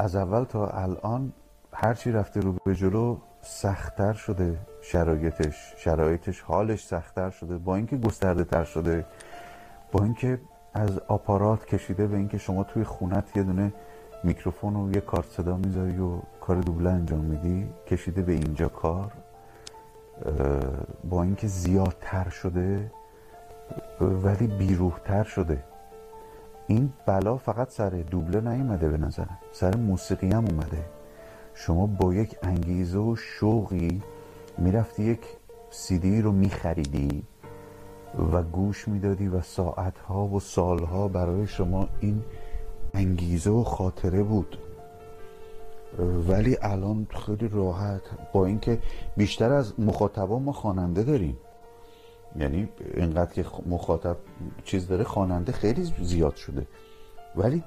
از 0.00 0.16
اول 0.16 0.44
تا 0.44 0.66
الان 0.66 1.32
هرچی 1.72 2.12
رفته 2.12 2.40
رو 2.40 2.54
به 2.64 2.74
جلو 2.74 3.16
سختتر 3.42 4.12
شده 4.12 4.58
شرایطش 4.82 5.74
شرایطش 5.76 6.40
حالش 6.40 6.84
سختتر 6.84 7.30
شده 7.30 7.58
با 7.58 7.76
اینکه 7.76 7.96
گسترده 7.96 8.44
تر 8.44 8.64
شده 8.64 9.06
با 9.92 10.04
اینکه 10.04 10.40
از 10.74 10.98
آپارات 10.98 11.64
کشیده 11.64 12.06
به 12.06 12.16
اینکه 12.16 12.38
شما 12.38 12.64
توی 12.64 12.84
خونت 12.84 13.36
یه 13.36 13.42
دونه 13.42 13.72
میکروفون 14.24 14.76
و 14.76 14.94
یه 14.94 15.00
کارت 15.00 15.26
صدا 15.26 15.56
می‌ذاری 15.56 15.98
و 15.98 16.18
کار 16.40 16.56
دوبله 16.56 16.90
انجام 16.90 17.24
میدی 17.24 17.68
کشیده 17.86 18.22
به 18.22 18.32
اینجا 18.32 18.68
کار 18.68 19.12
با 21.04 21.22
اینکه 21.22 21.46
زیادتر 21.46 22.28
شده 22.28 22.90
ولی 24.00 24.46
بیروحتر 24.46 25.24
شده. 25.24 25.64
این 26.70 26.92
بلا 27.06 27.36
فقط 27.36 27.70
سر 27.70 27.90
دوبله 27.90 28.40
نیومده 28.40 28.88
به 28.88 28.98
نظرم. 28.98 29.38
سر 29.52 29.76
موسیقی 29.76 30.28
هم 30.28 30.44
اومده. 30.44 30.84
شما 31.54 31.86
با 31.86 32.14
یک 32.14 32.36
انگیزه 32.42 32.98
و 32.98 33.16
شوقی 33.16 34.02
می‌رفتی 34.58 35.02
یک 35.02 35.20
سیدی 35.70 36.22
رو 36.22 36.32
میخریدی 36.32 37.22
و 38.32 38.42
گوش 38.42 38.88
می‌دادی 38.88 39.28
و 39.28 39.40
ساعتها 39.40 40.26
و 40.26 40.40
سالها 40.40 41.08
برای 41.08 41.46
شما 41.46 41.88
این 42.00 42.22
انگیزه 42.94 43.50
و 43.50 43.64
خاطره 43.64 44.22
بود. 44.22 44.58
ولی 46.28 46.56
الان 46.62 47.06
خیلی 47.10 47.48
راحت. 47.48 48.02
با 48.32 48.46
اینکه 48.46 48.78
بیشتر 49.16 49.52
از 49.52 49.80
مخاطبا 49.80 50.38
ما 50.38 50.52
خواننده 50.52 51.02
داریم. 51.02 51.36
یعنی 52.36 52.68
اینقدر 52.94 53.32
که 53.32 53.44
مخاطب 53.66 54.16
چیز 54.64 54.86
داره 54.86 55.04
خواننده 55.04 55.52
خیلی 55.52 55.92
زیاد 56.02 56.36
شده. 56.36 56.66
ولی 57.36 57.62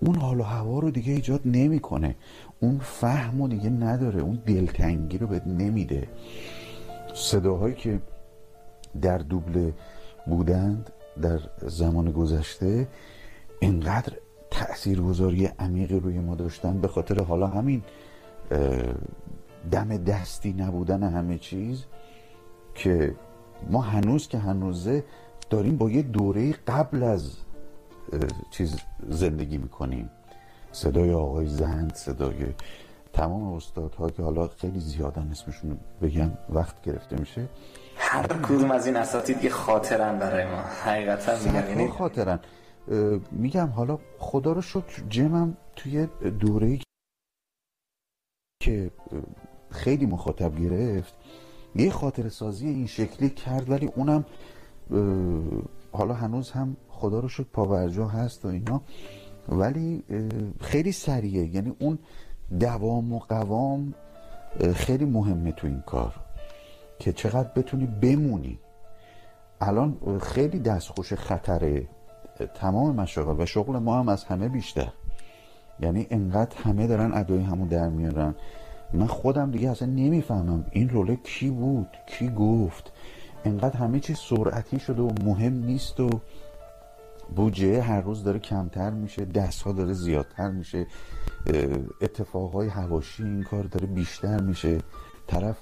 اون 0.00 0.14
حال 0.14 0.40
و 0.40 0.42
هوا 0.42 0.78
رو 0.78 0.90
دیگه 0.90 1.12
ایجاد 1.12 1.40
نمی‌کنه. 1.44 2.16
اون 2.60 2.78
فهم 2.78 3.42
رو 3.42 3.48
دیگه 3.48 3.70
نداره. 3.70 4.20
اون 4.20 4.42
دلتنگی 4.46 5.18
رو 5.18 5.26
بهت 5.26 5.46
نمیده. 5.46 6.08
صداهایی 7.14 7.74
که 7.74 8.00
در 9.02 9.18
دوبله 9.18 9.72
بودند 10.26 10.90
در 11.22 11.40
زمان 11.62 12.12
گذشته 12.12 12.88
اینقدر 13.60 14.12
تاثیرگذاری 14.50 15.46
عمیقی 15.46 16.00
روی 16.00 16.18
ما 16.18 16.34
داشتن. 16.34 16.80
به 16.80 16.88
خاطر 16.88 17.22
حالا 17.22 17.46
همین 17.46 17.82
دم 19.70 19.96
دستی 19.96 20.52
نبودن 20.52 21.02
همه 21.02 21.38
چیز 21.38 21.84
که 22.74 23.14
ما 23.70 23.80
هنوز 23.80 24.28
که 24.28 24.38
هنوزه 24.38 25.04
داریم 25.50 25.76
با 25.76 25.90
یه 25.90 26.02
دوره 26.02 26.52
قبل 26.52 27.02
از 27.02 27.36
چیز 28.50 28.76
زندگی 29.08 29.58
می‌کنیم. 29.58 30.10
صدای 30.72 31.12
آقای 31.12 31.46
زند 31.46 31.94
صدای 31.94 32.46
تمام 33.12 33.52
استادها 33.52 34.10
که 34.10 34.22
حالا 34.22 34.48
خیلی 34.48 34.80
زیادن 34.80 35.28
اسمشون 35.30 35.78
بگم 36.02 36.30
وقت 36.50 36.82
گرفته 36.82 37.20
میشه. 37.20 37.48
هر 37.96 38.26
کدوم 38.26 38.70
از 38.70 38.86
این 38.86 38.96
اساتید 38.96 39.44
یه 39.44 39.50
خاطرن 39.50 40.18
برای 40.18 40.44
ما. 40.44 40.56
حقیقتا 40.56 41.32
میگم 41.38 41.68
یعنی 41.68 41.88
خاطرن. 41.88 42.40
میگم 43.30 43.68
حالا 43.68 43.98
خدا 44.18 44.52
رو 44.52 44.62
شکر 44.62 45.02
جمم 45.08 45.56
توی 45.76 46.06
دوره 46.40 46.78
که 48.62 48.90
خیلی 49.70 50.06
مخاطب 50.06 50.60
گرفت. 50.60 51.14
یه 51.76 51.90
خاطر 51.90 52.28
سازی 52.28 52.68
این 52.68 52.86
شکلی 52.86 53.30
کرد 53.30 53.70
ولی 53.70 53.86
اونم 53.86 54.24
حالا 55.92 56.14
هنوز 56.14 56.50
هم 56.50 56.76
خدا 56.88 57.20
رو 57.20 57.28
شکر 57.28 57.46
پاورجا 57.52 58.06
هست 58.06 58.44
و 58.44 58.48
اینا. 58.48 58.82
ولی 59.48 60.02
خیلی 60.60 60.92
سریعه. 60.92 61.46
یعنی 61.46 61.72
اون 61.78 61.98
دوام 62.60 63.12
و 63.12 63.18
قوام 63.18 63.94
خیلی 64.74 65.04
مهمه 65.04 65.52
تو 65.52 65.66
این 65.66 65.80
کار 65.80 66.14
که 66.98 67.12
چقدر 67.12 67.48
بتونی 67.56 67.86
بمونی. 67.86 68.58
الان 69.60 70.18
خیلی 70.22 70.58
دستخوش 70.58 71.12
خطره 71.12 71.88
تمام 72.54 72.94
مشاغل 72.94 73.42
و 73.42 73.46
شغل 73.46 73.78
ما 73.78 73.98
هم 73.98 74.08
از 74.08 74.24
همه 74.24 74.48
بیشتر. 74.48 74.92
یعنی 75.80 76.06
انقدر 76.10 76.56
همه 76.56 76.86
دارن 76.86 77.14
ادای 77.14 77.42
همون 77.42 77.68
در 77.68 77.88
میارن. 77.88 78.34
من 78.92 79.06
خودم 79.06 79.50
دیگه 79.50 79.70
اصلا 79.70 79.88
نمی‌فهمم 79.88 80.64
این 80.70 80.88
روله 80.88 81.16
کی 81.16 81.50
بود 81.50 81.88
کی 82.06 82.28
گفت. 82.28 82.92
انقدر 83.44 83.76
همه 83.76 84.00
چیز 84.00 84.18
سرعتی 84.18 84.78
شده 84.78 85.02
و 85.02 85.10
مهم 85.24 85.52
نیست 85.54 86.00
و 86.00 86.10
بودجه 87.36 87.82
هر 87.82 88.00
روز 88.00 88.24
داره 88.24 88.38
کمتر 88.38 88.90
میشه 88.90 89.24
دست 89.24 89.62
ها 89.62 89.72
داره 89.72 89.92
زیادتر 89.92 90.50
میشه 90.50 90.86
اتفاقهای 92.00 92.68
هواشی 92.68 93.22
این 93.22 93.42
کار 93.42 93.62
داره 93.62 93.86
بیشتر 93.86 94.40
میشه. 94.40 94.78
طرف 95.26 95.56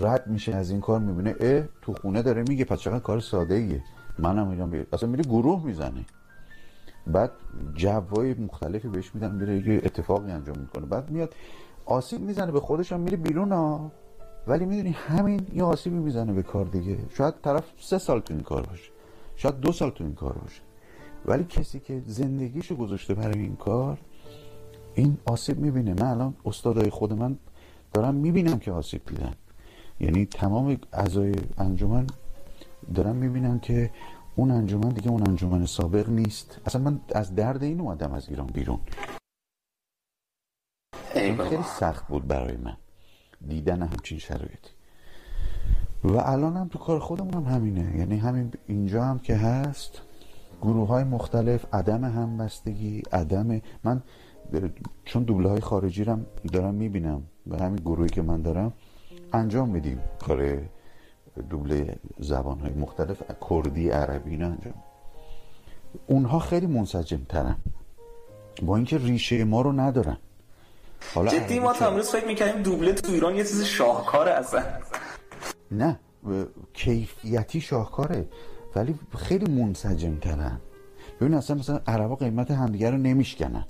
رد 0.00 0.26
میشه 0.26 0.54
از 0.54 0.70
این 0.70 0.80
کار 0.80 1.00
می‌بینه 1.00 1.34
اه 1.40 1.62
تو 1.82 1.92
خونه 1.92 2.22
داره 2.22 2.44
میگه 2.48 2.64
پس 2.64 2.78
چقدر 2.78 2.98
کار 2.98 3.20
ساده 3.20 3.54
ایه 3.54 3.82
منم 4.18 4.48
میرم 4.48 4.86
اصلا 4.92 5.08
میره 5.08 5.22
گروه 5.24 5.64
می‌زنه. 5.64 6.04
بعد 7.06 7.30
جوای 7.74 8.34
مختلفی 8.34 8.88
بهش 8.88 9.14
میدن 9.14 9.34
میره 9.34 9.68
یه 9.68 9.80
اتفاقی 9.84 10.32
انجام 10.32 10.58
می‌کنه. 10.58 10.86
بعد 10.86 11.10
میاد 11.10 11.34
آسیب 11.86 12.20
می‌زنه 12.20 12.52
به 12.52 12.60
خودش 12.60 12.92
هم 12.92 13.00
میره 13.00 13.16
بیرون 13.16 13.52
ها 13.52 13.90
ولی 14.46 14.66
می‌دونی 14.66 14.90
همین 14.90 15.46
یه 15.54 15.64
آسیبی 15.64 15.96
می‌زنه 15.96 16.32
به 16.32 16.42
کار 16.42 16.64
دیگه. 16.64 16.98
شاید 17.10 17.34
طرف 17.42 17.64
سه 17.80 17.98
سال 17.98 18.20
تو 18.20 18.34
این 18.34 18.42
کار 18.42 18.66
باشه 18.66 18.90
شاید 19.36 19.60
دو 19.60 19.72
سال 19.72 19.90
تو 19.90 20.04
این 20.04 20.14
کار 20.14 20.32
باشه. 20.32 20.62
ولی 21.26 21.44
کسی 21.44 21.80
که 21.80 22.02
زندگیشو 22.06 22.76
گذاشته 22.76 23.14
برای 23.14 23.38
این 23.38 23.56
کار 23.56 23.98
این 24.94 25.16
آسیب 25.24 25.58
می‌بینه. 25.58 25.94
من 25.94 26.06
الان 26.06 26.34
استادای 26.44 26.90
خود 26.90 27.12
من 27.12 27.38
دارم 27.92 28.14
می‌بینم 28.14 28.58
که 28.58 28.72
آسیب 28.72 29.02
دیدن. 29.06 29.34
یعنی 30.00 30.26
تمام 30.26 30.76
اعضای 30.92 31.34
انجمن 31.58 32.06
دارم 32.94 33.16
می‌بینم 33.16 33.58
که 33.58 33.90
اون 34.36 34.50
انجمن 34.50 34.88
دیگه 34.88 35.10
اون 35.10 35.28
انجمن 35.28 35.66
سابق 35.66 36.08
نیست. 36.08 36.60
اصلا 36.66 36.82
من 36.82 37.00
از 37.14 37.34
درد 37.34 37.62
این 37.62 37.80
اومدم 37.80 38.12
از 38.12 38.28
ایران 38.28 38.46
بیرون. 38.46 38.78
خیلی 41.14 41.62
سخت 41.62 42.06
بود 42.06 42.26
برای 42.26 42.56
من. 42.56 42.76
دیدن 43.48 43.82
همچین 43.82 44.18
شرایطی. 44.18 44.70
و 46.04 46.16
الان 46.16 46.56
هم 46.56 46.68
تو 46.68 46.78
کار 46.78 46.98
خودمون 46.98 47.34
هم 47.34 47.54
همینه. 47.54 47.98
یعنی 47.98 48.18
همین 48.18 48.52
اینجا 48.66 49.04
هم 49.04 49.18
که 49.18 49.36
هست 49.36 50.02
گروه 50.62 50.88
های 50.88 51.04
مختلف 51.04 51.74
عدم 51.74 52.04
همبستگی 52.04 53.02
عدم 53.12 53.60
من 53.84 54.02
چون 55.04 55.22
دوبله 55.22 55.48
های 55.48 55.60
خارجی 55.60 56.04
رو 56.04 56.18
دارم 56.52 56.74
می‌بینم 56.74 57.22
و 57.46 57.56
همین 57.56 57.76
گروهی 57.76 58.08
که 58.08 58.22
من 58.22 58.42
دارم 58.42 58.72
انجام 59.32 59.68
میدیم 59.68 60.00
کار 60.26 60.58
دوبله 61.50 61.96
زبان 62.18 62.60
های 62.60 62.72
مختلف. 62.72 63.22
کردی 63.50 63.90
عربی 63.90 64.30
اینا 64.30 64.46
انجام. 64.46 64.74
اونها 66.06 66.38
خیلی 66.38 66.66
منسجم 66.66 67.20
ترن 67.28 67.56
با 68.62 68.76
اینکه 68.76 68.98
ریشه 68.98 69.44
ما 69.44 69.60
رو 69.60 69.72
ندارن. 69.72 70.16
حالا 71.14 71.30
جدی 71.30 71.58
ما 71.58 71.72
تا 71.72 71.88
امروز 71.88 72.10
فکر 72.10 72.26
می‌کنیم 72.26 72.62
دوبله 72.62 72.92
تو 72.92 73.12
ایران 73.12 73.36
یه 73.36 73.44
چیز 73.44 73.62
شاهکاره 73.62 74.30
اصلا. 74.30 74.62
نه 75.70 75.98
کیفیتی 76.74 77.60
شاهکاره 77.60 78.28
ولی 78.76 78.94
خیلی 79.16 79.62
منسجم 79.62 80.18
ترن 80.18 80.60
ببین 81.20 81.34
اصلا 81.34 81.56
مثلا 81.56 81.80
عربا 81.86 82.16
قیمت 82.16 82.50
همدیگه 82.50 82.90
رو 82.90 82.96
نمیشکنن. 82.96 83.64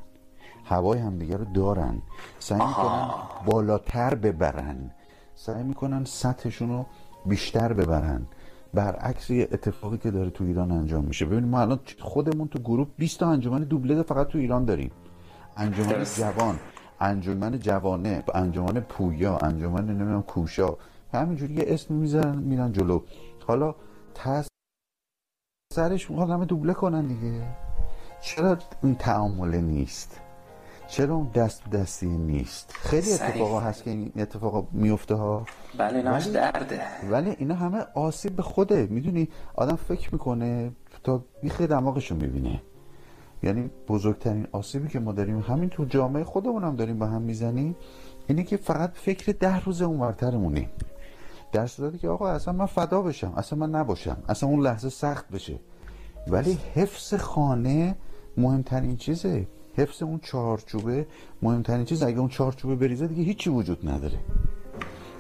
هوای 0.64 0.98
همدیگه 0.98 1.36
رو 1.36 1.44
دارن. 1.44 2.02
سعی 2.38 2.58
می‌کنن 2.58 3.10
بالاتر 3.46 4.14
ببرن. 4.14 4.90
سعی 5.34 5.62
می‌کنن 5.62 6.04
سطحشون 6.04 6.68
رو 6.68 6.86
بیشتر 7.26 7.72
ببرن. 7.72 8.26
برعکس 8.74 9.30
یه 9.30 9.48
اتفاقی 9.52 9.98
که 9.98 10.10
داره 10.10 10.30
تو 10.30 10.44
ایران 10.44 10.70
انجام 10.70 11.04
میشه. 11.04 11.26
ببینید 11.26 11.50
ما 11.50 11.60
الان 11.60 11.80
خودمون 12.00 12.48
تو 12.48 12.58
گروه 12.58 12.86
20 12.98 13.20
تا 13.20 13.28
انجمن 13.28 13.64
دوبله 13.64 14.02
فقط 14.02 14.28
تو 14.28 14.38
ایران 14.38 14.64
داریم. 14.64 14.90
انجمن 15.56 16.04
جوان. 16.04 16.58
انجمن 17.04 17.58
جوانه 17.58 18.24
انجمن 18.34 18.80
پویا 18.80 19.38
انجمن 19.38 19.86
نمی‌دونم 19.86 20.22
کوشا 20.22 20.76
همینجوری 21.12 21.54
یه 21.54 21.64
اسم 21.66 21.94
می‌ذارن 21.94 22.38
میرن 22.38 22.72
جلو. 22.72 23.02
حالا 23.46 23.74
تاس 24.14 24.48
سرش 25.74 26.10
می‌خواد 26.10 26.30
همه 26.30 26.44
دوبله 26.44 26.74
کنن 26.74 27.06
دیگه. 27.06 27.46
چرا 28.20 28.58
این 28.82 28.94
تعامله 28.94 29.60
نیست؟ 29.60 30.20
چرا 30.88 31.14
اون 31.14 31.28
دست 31.34 31.70
دستی 31.70 32.08
نیست؟ 32.08 32.72
خیلی 32.72 33.12
اتفاقا 33.12 33.60
هست 33.60 33.84
که 33.84 33.90
این 33.90 34.12
اتفاقا 34.16 34.66
میفته 34.72 35.14
ها. 35.14 35.46
بله 35.78 36.02
ناش 36.02 36.26
درده. 36.26 36.80
ولی 37.10 37.30
اینا 37.38 37.54
همه 37.54 37.86
آسیب 37.94 38.36
به 38.36 38.42
خوده. 38.42 38.86
می‌دونی؟ 38.86 39.28
آدم 39.54 39.76
فکر 39.76 40.12
می‌کنه 40.12 40.72
تا 41.04 41.24
بیخ 41.42 41.60
دماغشو 41.60 42.14
می‌بینه. 42.14 42.62
یعنی 43.44 43.70
بزرگترین 43.88 44.46
آسیبی 44.52 44.88
که 44.88 45.00
ما 45.00 45.12
داریم 45.12 45.40
همین 45.40 45.68
تو 45.68 45.84
جامعه 45.84 46.24
خودمون 46.24 46.64
هم 46.64 46.76
داریم 46.76 46.98
با 46.98 47.06
هم 47.06 47.22
می‌زنیم 47.22 47.76
اینه 48.26 48.42
که 48.42 48.56
فقط 48.56 48.90
فکر 48.94 49.32
ده 49.32 49.60
روز 49.60 49.82
اونورترمونیم 49.82 50.68
در 51.52 51.66
صورتی 51.66 51.98
که 51.98 52.08
آقا 52.08 52.28
اصلا 52.28 52.54
من 52.54 52.66
فدا 52.66 53.02
بشم 53.02 53.32
اصلا 53.36 53.58
من 53.58 53.70
نباشم 53.70 54.16
اصلا 54.28 54.48
اون 54.48 54.60
لحظه 54.60 54.88
سخت 54.88 55.28
بشه. 55.28 55.58
ولی 56.28 56.58
حفظ 56.74 57.14
خانه 57.14 57.96
مهمترین 58.36 58.96
چیزه. 58.96 59.46
حفظ 59.76 60.02
اون 60.02 60.20
چارچوبه 60.22 61.06
مهمترین 61.42 61.84
چیز 61.84 62.02
اگه 62.02 62.18
اون 62.18 62.28
چارچوبه 62.28 62.76
بریزه 62.76 63.06
دیگه 63.06 63.22
هیچی 63.22 63.50
وجود 63.50 63.88
نداره. 63.88 64.18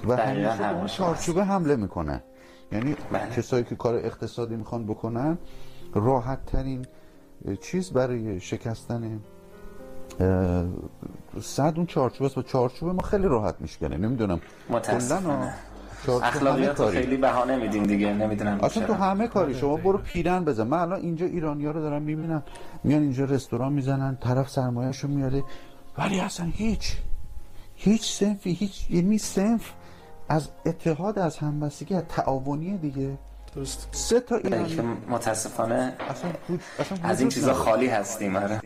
و 0.08 0.16
همیشه 0.16 0.76
اون 0.76 0.86
چارچوبه 0.86 1.44
حمله 1.44 1.76
می‌کنن 1.76 2.20
یعنی 2.72 2.96
بله. 3.12 3.30
کسایی 3.36 3.64
که 3.64 3.76
کار 3.76 3.94
اقتصادی 3.94 4.56
می‌خوان 4.56 4.86
بکنن 4.86 5.38
راحت 5.94 6.46
ترین 6.46 6.86
چیز 7.60 7.90
برای 7.90 8.40
شکستن 8.40 9.20
صد 11.40 11.72
اون 11.76 11.86
چارچوبه 11.86 12.26
است. 12.26 12.38
و 12.38 12.42
چارچوبه 12.42 12.92
ما 12.92 13.02
خیلی 13.02 13.26
راحت 13.26 13.54
میشکنه. 13.60 13.96
نمی‌دونم. 13.96 14.40
متاسفانه. 14.70 15.54
اخلاقیات 16.22 16.86
خیلی 16.90 17.16
بهانه 17.16 17.56
میدین 17.56 17.82
دیگه. 17.82 18.12
نمی‌دونم 18.12 18.58
اصلا 18.62 18.86
تو 18.86 18.92
همه 18.92 19.28
کاری. 19.28 19.54
شما 19.54 19.76
برو 19.76 19.98
پیرن 19.98 20.44
بزن. 20.44 20.66
من 20.66 20.78
الان 20.78 21.00
اینجا 21.00 21.26
ایرانی 21.26 21.66
ها 21.66 21.70
رو 21.70 21.80
دارم 21.80 22.02
می‌بینم 22.02 22.42
میان 22.84 23.02
اینجا 23.02 23.24
رستوران 23.24 23.72
می‌زنن. 23.72 24.18
طرف 24.20 24.50
سرمایهشو 24.50 25.08
میاره 25.08 25.42
ولی 25.98 26.20
اصلا 26.20 26.46
هیچ 26.52 26.96
هیچ 27.74 28.12
سنفی 28.12 28.52
هیچ 28.52 28.90
یعنی 28.90 29.18
سنف 29.18 29.72
از 30.28 30.48
اتحاد 30.66 31.18
از 31.18 31.38
همبستگی 31.38 31.94
از 31.94 32.02
تعاونی 32.08 32.78
دیگه. 32.78 33.18
درست. 33.56 33.88
سه 33.92 34.20
تا 34.20 34.36
ایرانی 34.36 34.80
متاسفانه 35.08 35.96
اصلا, 36.10 36.30
اصلا 36.78 36.98
از 37.02 37.20
این 37.20 37.28
چیزا 37.28 37.54
خالی 37.54 37.86
هستیم 37.86 38.36
آره. 38.36 38.60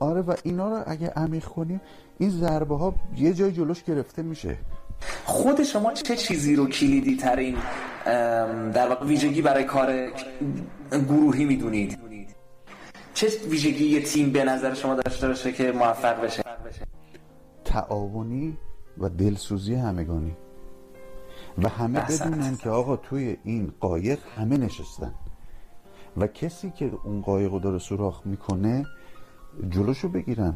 آره 0.00 0.20
و 0.20 0.34
اینا 0.42 0.68
رو 0.68 0.82
اگه 0.86 1.08
عمیق 1.08 1.44
کنیم 1.44 1.80
این 2.18 2.30
ضربه 2.30 2.76
ها 2.76 2.94
یه 3.16 3.34
جای 3.34 3.52
جلوش 3.52 3.82
گرفته 3.82 4.22
میشه. 4.22 4.58
خود 5.24 5.62
شما 5.62 5.92
چه 5.92 6.16
چیزی 6.16 6.56
رو 6.56 6.66
کلیدی 6.66 7.16
ترین 7.16 7.56
در 8.70 8.88
واقع 8.88 9.06
ویژگی 9.06 9.42
برای 9.42 9.64
کار 9.64 10.10
گروهی 10.92 11.44
می‌دونید؟ 11.44 11.98
چه 13.14 13.28
ویژگی 13.50 13.84
یه 13.84 14.02
تیم 14.02 14.32
به 14.32 14.44
نظر 14.44 14.74
شما 14.74 14.94
داشته 14.94 15.28
باشه 15.28 15.52
که 15.52 15.72
موفق 15.72 16.24
بشه؟ 16.24 16.42
تعاونی 17.64 18.58
و 18.98 19.08
دلسوزی 19.08 19.74
همگانی. 19.74 20.36
و 21.58 21.68
همه 21.68 22.00
بدونن 22.00 22.56
که 22.56 22.70
آقا 22.70 22.96
توی 22.96 23.36
این 23.44 23.72
قایق 23.80 24.18
همه 24.36 24.56
نشستن. 24.56 25.14
و 26.16 26.26
کسی 26.26 26.70
که 26.70 26.92
اون 27.04 27.20
قایق 27.20 27.52
رو 27.52 27.58
داره 27.58 27.78
سوراخ 27.78 28.26
می‌کنه 28.26 28.86
جلوشو 29.70 30.08
بگیرن 30.08 30.54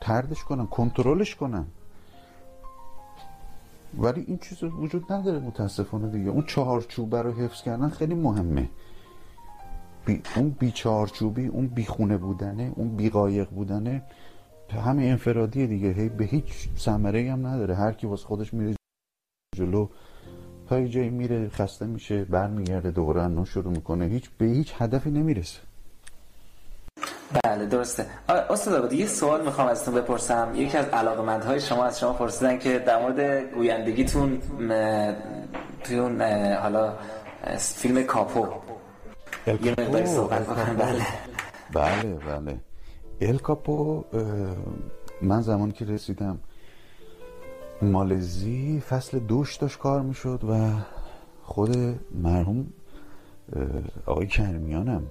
تردش 0.00 0.44
کنن 0.44 0.66
کنترلش 0.66 1.34
کنن. 1.34 1.66
ولی 3.98 4.20
این 4.20 4.38
چیز 4.38 4.62
وجود 4.62 5.12
نداره 5.12 5.38
متاسفانه 5.38 6.08
دیگه. 6.08 6.30
اون 6.30 6.46
چهارچوبه 6.46 7.22
رو 7.22 7.32
حفظ 7.32 7.62
کردن 7.62 7.88
خیلی 7.88 8.14
مهمه. 8.14 8.68
بی 10.06 10.22
اون 10.36 10.50
بی 10.50 10.70
چهارچوبی 10.70 11.46
اون 11.46 11.66
بی 11.66 11.84
خونه 11.84 12.16
بودنه 12.16 12.72
اون 12.76 12.96
بی 12.96 13.10
قایق 13.10 13.50
بودنه 13.50 14.02
همه 14.70 15.02
انفرادیه 15.02 15.66
دیگه. 15.66 15.88
هی 15.88 16.08
به 16.08 16.24
هیچ 16.24 16.68
ثمره 16.76 17.32
هم 17.32 17.46
نداره. 17.46 17.74
هر 17.74 17.92
کی 17.92 18.06
واسه 18.06 18.26
خودش 18.26 18.54
میره 18.54 18.76
جلو 19.56 19.88
تا 20.72 20.84
جایی 20.86 21.10
میره 21.10 21.48
خسته 21.48 21.86
میشه 21.86 22.24
برمیگرده 22.24 22.90
دوباره 22.90 23.26
نو 23.26 23.44
شروع 23.44 23.72
می‌کنه. 23.72 24.04
هیچ 24.06 24.30
به 24.38 24.44
هیچ 24.46 24.72
هدفی 24.78 25.10
نمی‌رسه. 25.10 25.60
بله 27.44 27.66
درسته. 27.66 28.06
استاد 28.28 28.74
آبادی 28.74 28.96
یه 28.96 29.06
سوال 29.06 29.44
می‌خوام 29.44 29.68
ازتون 29.68 29.94
بپرسم. 29.94 30.52
یکی 30.54 30.78
از 30.78 30.84
علاقمندهای 30.84 31.60
شما 31.60 31.84
از 31.84 32.00
شما 32.00 32.12
پرسیدن 32.12 32.58
که 32.58 32.78
در 32.78 33.02
مورد 33.02 33.50
گویندگیتون 33.54 34.40
توی 35.84 35.98
اون 35.98 36.22
حالا 36.52 36.92
فیلم 37.58 38.02
کاپو. 38.02 38.46
یه 39.46 39.70
مقداری 39.70 40.06
صحبت 40.06 40.42
بکنم. 40.42 40.76
بله. 40.76 41.06
بله 41.72 42.14
بله. 42.14 42.60
ال 43.20 43.38
کاپو 43.38 44.04
اه، 44.12 44.22
من 45.22 45.40
زمانی 45.40 45.72
که 45.72 45.84
رسیدم 45.84 46.38
مالزی 47.82 48.80
فصل 48.80 49.18
دوش 49.18 49.56
داشت 49.56 49.78
کار 49.78 50.02
می‌شد 50.02 50.40
و 50.50 50.70
خود 51.42 51.76
مرحوم 52.14 52.66
آقای 54.06 54.26
کرمیانم 54.26 55.02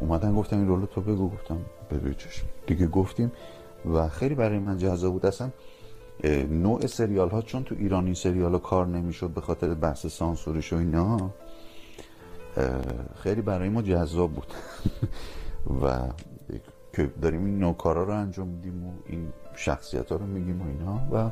اومدن 0.00 0.34
گفتم 0.34 0.58
این 0.58 0.68
رولو 0.68 0.86
تو 0.86 1.00
بگو 1.00 1.30
گفتم 1.30 1.58
روی 1.90 2.14
چشم. 2.14 2.46
دیگه 2.66 2.86
گفتیم 2.86 3.32
و 3.94 4.08
خیلی 4.08 4.34
برای 4.34 4.58
من 4.58 4.78
جذاب 4.78 5.12
بود. 5.12 5.26
اصلا 5.26 5.50
نوع 6.50 6.86
سریال 6.86 7.30
ها 7.30 7.42
چون 7.42 7.64
تو 7.64 7.74
ایرانی 7.78 8.14
سریال 8.14 8.52
ها 8.52 8.58
کار 8.58 8.86
نمی‌شد 8.86 9.30
به 9.30 9.40
خاطر 9.40 9.74
بحث 9.74 10.06
سانسورش 10.06 10.72
و 10.72 10.76
اینا 10.76 11.30
خیلی 13.22 13.42
برای 13.42 13.68
ما 13.68 13.82
جذاب 13.82 14.32
بود. 14.32 14.52
و 15.82 16.08
که 16.92 17.10
داریم 17.22 17.44
این 17.44 17.58
نوع 17.58 17.74
کارا 17.74 18.04
رو 18.04 18.14
انجام 18.14 18.48
میدیم 18.48 18.86
و 18.86 18.90
این 19.06 19.32
شخصیت 19.56 20.12
ها 20.12 20.16
رو 20.16 20.26
میگیم 20.26 20.62
و 20.62 20.66
اینا 20.66 21.00
و 21.12 21.30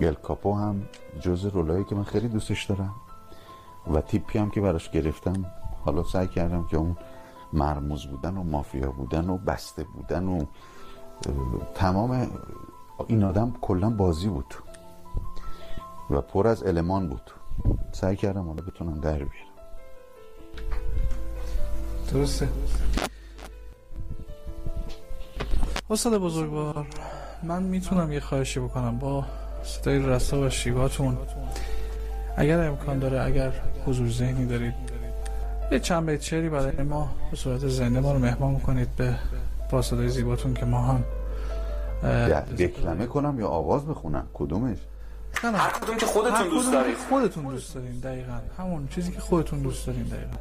گل 0.00 0.14
کاپو 0.14 0.54
هم 0.54 0.82
جز 1.20 1.46
رولایی 1.46 1.84
که 1.84 1.94
من 1.94 2.04
خیلی 2.04 2.28
دوستش 2.28 2.64
دارم 2.64 2.94
و 3.94 4.00
تیپی 4.00 4.38
هم 4.38 4.50
که 4.50 4.60
براش 4.60 4.90
گرفتم. 4.90 5.44
حالا 5.84 6.02
سعی 6.02 6.28
کردم 6.28 6.64
که 6.64 6.76
اون 6.76 6.96
مرموز 7.52 8.06
بودن 8.06 8.36
و 8.36 8.42
مافیا 8.42 8.90
بودن 8.90 9.30
و 9.30 9.38
بسته 9.38 9.84
بودن 9.84 10.28
و 10.28 10.44
تمام 11.74 12.30
این 13.06 13.24
آدم 13.24 13.54
کلا 13.60 13.90
بازی 13.90 14.28
بود 14.28 14.54
و 16.10 16.20
پر 16.20 16.46
از 16.46 16.66
المان 16.66 17.08
بود. 17.08 17.30
سعی 17.92 18.16
کردم 18.16 18.46
حالا 18.46 18.62
بتونم 18.62 19.00
در 19.00 19.16
بیارم. 19.16 19.30
درسته. 22.12 22.48
استاد 25.90 26.18
بزرگوار. 26.18 26.86
من 27.42 27.62
می‌تونم 27.62 28.12
یه 28.12 28.20
خواهشی 28.20 28.60
بکنم. 28.60 28.98
با 28.98 29.24
صدای 29.66 29.98
رسا 29.98 30.40
و 30.40 30.50
شیواتون 30.50 31.18
اگر 32.36 32.60
امکان 32.60 32.98
داره 32.98 33.22
اگر 33.22 33.52
حضور 33.86 34.10
ذهنی 34.10 34.46
دارید 34.46 34.74
یه 35.72 35.80
چند 35.80 36.10
بیت 36.10 36.22
شعری 36.22 36.48
برای 36.48 36.82
ما 36.82 37.10
به 37.30 37.36
صورت 37.36 37.68
زنده 37.68 38.00
ما 38.00 38.12
رو 38.12 38.18
مهمان 38.18 38.60
کنید 38.60 38.96
به 38.96 39.14
با 39.70 39.82
صدای 39.82 40.08
زیباتون 40.08 40.54
که 40.54 40.66
ما 40.66 40.82
هم 40.82 41.04
اه، 42.02 42.60
یه 42.60 42.68
کلمه 42.68 43.06
کنم 43.06 43.40
یا 43.40 43.48
آواز 43.48 43.86
بخونم؟ 43.86 44.26
کدومش؟ 44.34 44.78
نه 45.44 45.50
نه. 45.50 45.58
هر 45.58 45.70
کدوم 45.70 45.96
که 45.96 46.06
خودتون 46.06 46.48
دوست 46.48 46.72
دارید. 46.72 46.96
خودتون 46.96 47.44
دوست 47.44 47.74
دارین 47.74 47.98
دقیقا. 48.00 48.40
همون 48.58 48.88
چیزی 48.88 49.12
که 49.12 49.20
خودتون 49.20 49.58
دوست 49.62 49.86
دارین 49.86 50.02
دقیقا. 50.02 50.36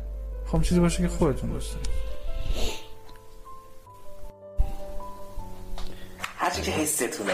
خب 0.45 0.61
چیزی 0.61 0.79
باشه 0.79 1.03
که 1.03 1.07
خودتون 1.07 1.49
دوست 1.49 1.73
دارین. 1.73 1.87
هرچی 6.37 6.61
که 6.61 6.71
حستونه. 6.71 7.33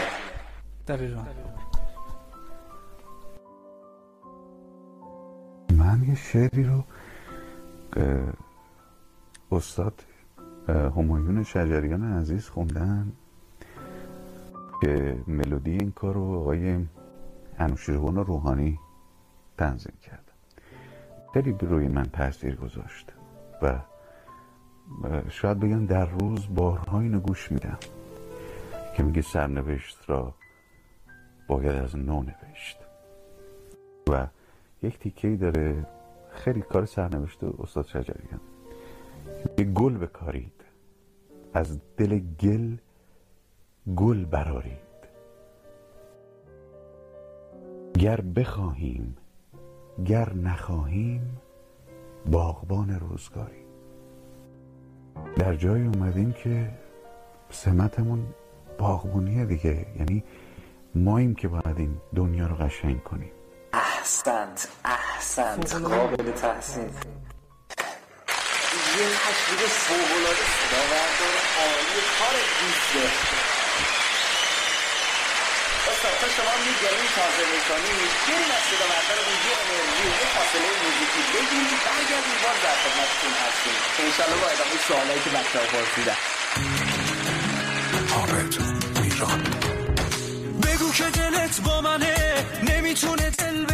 دقیقا. 0.88 1.20
من 5.82 6.02
یه 6.08 6.14
شعری 6.14 6.64
رو 6.64 6.84
استاد 9.52 10.04
همایون 10.68 11.42
شجریان 11.42 12.18
عزیز 12.18 12.48
خوندن 12.48 13.12
که 14.80 15.16
ملودی 15.26 15.70
این 15.70 15.90
کار 15.90 16.14
رو 16.14 16.40
آقای 16.40 16.86
انوشیروان 17.58 18.16
روحانی 18.16 18.78
تنظیم 19.58 19.94
کرد. 20.02 20.32
خیلی 21.34 21.56
روی 21.60 21.88
من 21.88 22.04
تاثیر 22.04 22.56
گذاشت 22.56 23.12
و 23.62 23.78
شاید 25.28 25.60
بگم 25.60 25.86
در 25.86 26.06
روز 26.06 26.46
بارها 26.54 27.00
اینو 27.00 27.20
گوش 27.20 27.52
میدم 27.52 27.78
که 28.96 29.02
میگه 29.02 29.22
سرنوشت 29.22 29.98
را 30.06 30.34
باید 31.48 31.76
از 31.76 31.96
نو 31.96 32.22
نوشت. 32.22 32.78
و 34.10 34.26
یک 34.82 34.98
تیکه 34.98 35.36
داره. 35.36 35.86
خیلی 36.30 36.60
کار 36.60 36.84
سرنوشت 36.84 37.44
استاد 37.44 37.86
شجریان. 37.86 38.40
یه 39.58 39.64
گل 39.64 39.96
بکارید. 39.96 40.52
از 41.54 41.80
دل 41.96 42.18
گل 42.18 42.76
گل 43.96 44.24
برارید 44.24 44.78
گر 47.98 48.20
بخواهیم 48.20 49.16
گر 50.06 50.32
نخواهیم 50.34 51.40
باغبان 52.30 53.00
روزگاری. 53.00 53.62
در 55.36 55.56
جای 55.56 55.86
اومدیم 55.86 56.32
که 56.32 56.70
سمتمون 57.50 58.26
باغبونیه 58.78 59.44
دیگه. 59.44 59.86
یعنی 59.98 60.24
ماییم 60.94 61.34
که 61.34 61.48
باید 61.48 61.78
این 61.78 61.96
دنیا 62.14 62.46
رو 62.46 62.54
قشنگ 62.54 63.02
کنیم. 63.02 63.32
احسنت. 64.02 64.68
احسنت 64.84 65.72
قابل 65.74 66.26
تحسین 66.42 66.90
یه 68.96 69.06
تشویق 69.24 69.62
فوقلاده 69.84 70.44
خداوندان 70.58 71.36
عالی 71.58 72.00
کار 72.18 72.36
دوسته 72.58 73.04
استاد 75.90 76.14
تا 76.20 76.28
شما 76.36 76.54
میگرین 76.66 77.06
تازه 77.16 77.44
می‌کنید 77.54 78.12
بریم 78.26 78.50
از 78.56 78.64
صدا 78.68 78.86
بردارمون 78.92 79.38
یه 79.46 79.54
انرژی. 79.62 80.08
یه 80.20 80.26
فاصله 80.34 80.70
موزیکی 80.82 81.22
بگیریم 81.32 81.80
برگردیم 81.86 82.38
باز 82.44 82.58
در 82.64 82.76
خدمتتون 82.82 83.34
هستیم. 83.44 83.76
انشالله 84.04 84.38
با 84.42 84.48
ادامه 84.54 84.76
سوالایی 84.88 85.20
که 85.24 85.30
بچه 85.36 85.56
ها 85.58 85.64
پرسیدن 85.72 86.18
بگو 90.62 90.88
که 90.92 91.04
دلت 91.04 91.60
با 91.60 91.80
منه 91.80 92.14
نمی‌تونه 92.62 93.30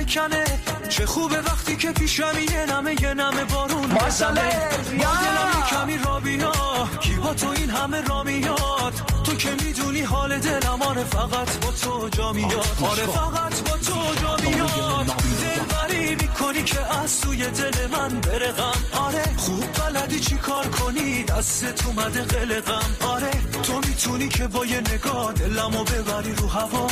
دل 0.09 0.29
بکنه 0.45 0.89
چه 0.89 1.07
خوبه 1.07 1.41
وقتی 1.41 1.77
که 1.77 1.93
پیشم 1.93 2.33
یه 2.53 2.67
نمه 2.67 3.03
یه 3.03 3.15
نمه 3.15 3.45
بارون 3.45 3.89
بزنه 3.89 4.69
با 4.99 5.05
دلم 5.05 5.63
کمی 5.71 5.99
را 5.99 6.21
بیا 6.21 6.53
کی 7.01 7.15
با 7.15 7.35
تو 7.35 7.49
این 7.49 7.71
همه 7.71 8.01
را 8.01 8.23
میاد؟ 8.23 8.93
تو 9.25 9.35
که 9.35 9.51
می‌دونی 9.65 10.01
حال 10.01 10.39
دلم 10.39 10.83
آره 10.83 11.05
فقط 11.05 11.57
با 11.65 11.73
تو 11.73 12.09
جا 12.09 12.33
میاد. 12.33 12.67
آره 12.83 13.07
فقط 13.07 13.61
با 13.71 13.77
تو 13.77 14.15
جا 14.23 14.37
میاد. 14.37 15.07
دلبری 15.41 16.15
می‌کنی 16.15 16.63
که 16.63 16.97
از 17.03 17.11
سوی 17.11 17.47
دل 17.47 17.87
من 17.87 18.09
برقم 18.21 18.79
آره 18.93 19.23
خوب 19.37 19.65
بلدی 19.73 20.21
چی 20.21 20.37
کار 20.37 20.67
کنی؟ 20.67 21.25
دستت 21.25 21.87
اومده 21.87 22.23
قلقم. 22.23 23.07
آره 23.09 23.31
تو 23.63 23.73
می‌تونی 23.89 24.29
که 24.29 24.47
با 24.47 24.67
یه 24.67 24.81
نگاه 24.81 25.33
دلمو 25.33 25.85
ببری 25.85 26.35
رو 26.35 26.49
هوا. 26.49 26.89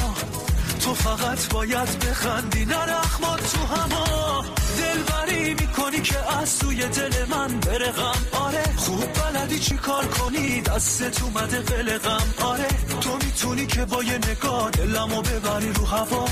تو 0.86 0.94
فقط 0.94 1.52
باید 1.52 1.98
بخندی 1.98 2.64
نه 2.64 2.78
رحمات 2.78 3.52
تو 3.52 3.66
هوا 3.74 4.44
دلبری 4.78 5.54
می‌کنی 5.54 6.00
که 6.00 6.38
از 6.38 6.48
سوی 6.48 6.76
دل 6.76 7.24
من 7.30 7.60
برقم 7.60 8.18
آره 8.32 8.62
خوب 8.76 9.04
بلدی 9.12 9.58
چی 9.58 9.74
کار 9.74 10.06
کنی؟ 10.06 10.60
دستت 10.60 11.22
اومده 11.22 11.60
قلقم 11.60 12.26
آره 12.44 12.68
تو 13.00 13.10
می‌تونی 13.24 13.66
که 13.66 13.84
با 13.84 14.02
یه 14.02 14.18
نگاه 14.18 14.70
دلمو 14.70 15.22
ببری 15.22 15.72
رو 15.72 15.84
هوا. 15.84 16.28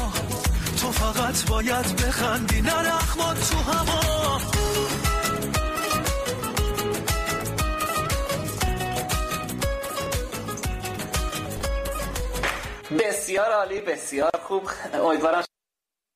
تو 0.81 0.93
فقط 0.93 1.45
باید 1.45 1.97
بخندی 2.03 2.61
نه 2.61 2.75
رحمات 2.75 3.51
تو 3.51 3.59
هوا 3.73 4.41
بسیار 12.91 13.53
عالی 13.53 13.81
بسیار 13.81 14.31
خوب. 14.43 14.63
امیدوارم 14.95 15.45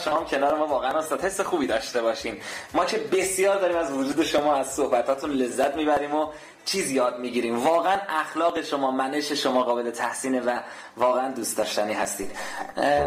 شما 0.04 0.16
هم 0.16 0.24
کنار 0.24 0.58
ما 0.58 0.66
واقعا 0.66 0.98
استاد 0.98 1.24
حس 1.24 1.40
خوبی 1.40 1.66
داشته 1.66 2.02
باشیم 2.02 2.40
ما 2.74 2.84
که 2.84 2.98
بسیار 2.98 3.60
داریم 3.60 3.76
از 3.76 3.92
وجود 3.92 4.24
شما 4.24 4.56
از 4.56 4.66
صحبتاتون 4.66 5.30
لذت 5.30 5.76
می‌بریم 5.76 6.14
و 6.14 6.26
چیز 6.64 6.90
یاد 6.90 7.18
می‌گیریم. 7.18 7.66
واقعا 7.66 7.96
اخلاق 8.08 8.62
شما 8.62 8.90
منش 8.90 9.32
شما 9.32 9.62
قابل 9.62 9.90
تحسینه 9.90 10.40
و 10.40 10.58
واقعا 10.96 11.32
دوست 11.32 11.58
داشتنی 11.58 11.92
هستید. 11.92 12.30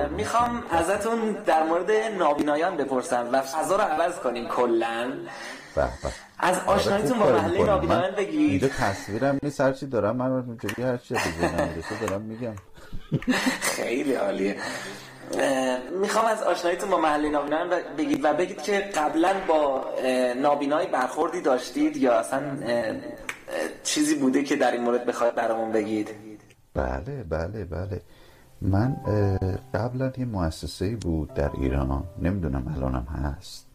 می‌خوام 0.09 0.63
ازتون 0.71 1.31
در 1.31 1.63
مورد 1.63 1.91
نابینایان 1.91 2.77
بپرسم 2.77 3.29
و 3.31 3.41
فضا 3.41 3.75
رو 3.75 3.81
عوض 3.81 4.15
کنیم 4.15 4.47
کلا. 4.47 5.13
از 6.39 6.59
آشناییتون 6.65 7.19
با 7.19 7.25
محله 7.25 7.63
نابینایان 7.63 8.15
بگید. 8.15 8.49
اینجا 8.51 8.67
تصویرم 8.67 9.39
نیست 9.43 9.61
هرچی 9.61 9.85
دارم 9.85 10.15
من 10.15 10.57
هرچی 10.77 11.15
دارم 12.01 12.21
میگم. 12.21 12.55
خیلی 13.61 14.13
عالیه. 14.13 14.55
می‌خوام 16.01 16.25
از 16.25 16.43
آشناییتون 16.43 16.89
با 16.89 16.97
محله 16.97 17.29
نابینایان 17.29 17.69
بگید 17.97 18.19
و 18.23 18.33
بگید 18.33 18.61
که 18.61 18.79
قبلا 18.79 19.33
با 19.47 19.85
نابینایی 20.41 20.87
برخوردی 20.87 21.41
داشتید 21.41 21.97
یا 21.97 22.13
اصلا 22.19 22.41
چیزی 23.83 24.15
بوده 24.15 24.43
که 24.43 24.55
در 24.55 24.71
این 24.71 24.81
مورد 24.81 25.05
بخواید 25.05 25.35
برامون 25.35 25.71
بگید؟ 25.71 26.09
بله 26.73 27.23
بله 27.29 27.65
بله. 27.65 28.01
من 28.61 28.95
قبلا 29.73 30.11
یه 30.17 30.25
مؤسسه 30.25 30.95
بود 30.95 31.33
در 31.33 31.51
ایران. 31.53 32.03
نمی‌دونم 32.21 32.73
الانم 32.75 33.07
هست. 33.23 33.65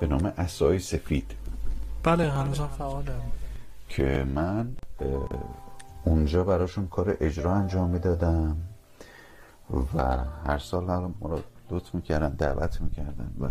به 0.00 0.06
نام 0.06 0.32
اسای 0.38 0.78
سفید. 0.78 1.30
بله 2.02 2.30
هنوزم 2.30 2.70
فعاله. 2.78 3.12
که 3.88 4.26
من 4.34 4.76
اونجا 6.04 6.44
براشون 6.44 6.86
کار 6.86 7.16
اجرا 7.20 7.54
انجام 7.54 7.90
می‌دادم 7.90 8.56
و 9.94 10.16
هر 10.46 10.58
سال 10.58 10.84
ما 10.84 11.12
رو 11.20 11.38
لطف 11.70 11.94
می‌کردن 11.94 12.28
دعوت 12.28 12.80
می‌کردن 12.80 13.30
و 13.40 13.48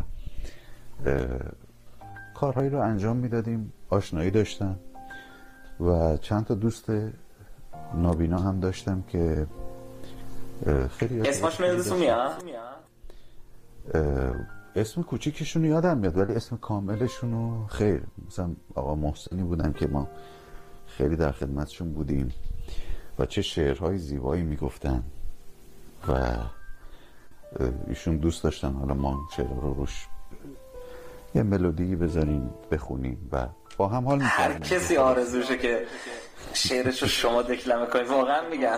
کارهایی 2.35 2.69
رو 2.69 2.79
انجام 2.79 3.17
می‌دادیم 3.17 3.73
آشنایی 3.89 4.31
داشتم 4.31 4.75
و 5.79 6.17
چند 6.17 6.45
تا 6.45 6.53
دوست 6.53 6.91
نابینا 7.93 8.39
هم 8.39 8.59
داشتم 8.59 9.03
که 9.07 9.47
خیلی 10.97 11.15
یادتون 11.15 11.97
میاد؟ 11.97 12.37
اسم 14.75 15.03
کوچیکشون 15.03 15.65
یادم 15.65 15.97
میاد 15.97 16.17
ولی 16.17 16.33
اسم 16.33 16.57
کاملشون 16.57 17.31
رو 17.31 17.67
خیر 17.67 18.01
مثلا 18.27 18.49
آقا 18.75 18.95
محسنی 18.95 19.43
بودن 19.43 19.71
که 19.71 19.87
ما 19.87 20.07
خیلی 20.97 21.15
در 21.15 21.31
خدمتشون 21.31 21.93
بودیم 21.93 22.33
و 23.19 23.25
چه 23.25 23.41
شعرهای 23.41 23.97
زیبایی 23.97 24.43
می‌گفتن 24.43 25.03
و 26.07 26.13
ایشون 27.87 28.17
دوست 28.17 28.43
داشتن 28.43 28.73
حالا 28.73 28.93
ما 28.93 29.29
شعر 29.35 29.47
رو 29.61 29.73
روش 29.73 30.07
یه 31.35 31.43
ملودی 31.43 31.95
بذاریم 31.95 32.49
بخونیم 32.71 33.29
و 33.31 33.47
با 33.77 33.87
هم 33.87 34.07
حال 34.07 34.21
هر 34.21 34.59
کسی 34.59 34.97
آرزوشه 34.97 35.57
که 35.57 35.85
شعرش 36.53 37.01
رو 37.01 37.07
شما 37.07 37.41
دکلمه 37.41 37.85
کنید. 37.85 38.07
واقعا 38.07 38.49
میگم. 38.49 38.77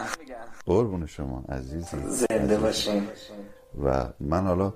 قربون 0.66 1.06
شما 1.06 1.44
عزیزی. 1.50 1.98
زنده 2.08 2.58
باشین. 2.58 3.08
و 3.84 4.10
من 4.20 4.48
حالا 4.48 4.74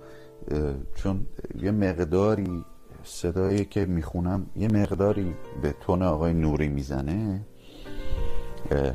چون 0.96 1.28
یه 1.62 1.72
مقداری 1.72 2.66
صدایی 3.04 3.66
که 3.66 3.86
می‌خونم 3.86 4.46
یه 4.56 4.68
مقداری 4.68 5.36
به 5.62 5.76
تون 5.82 6.02
آقای 6.02 6.34
نوری 6.34 6.68
می‌زنه. 6.68 7.46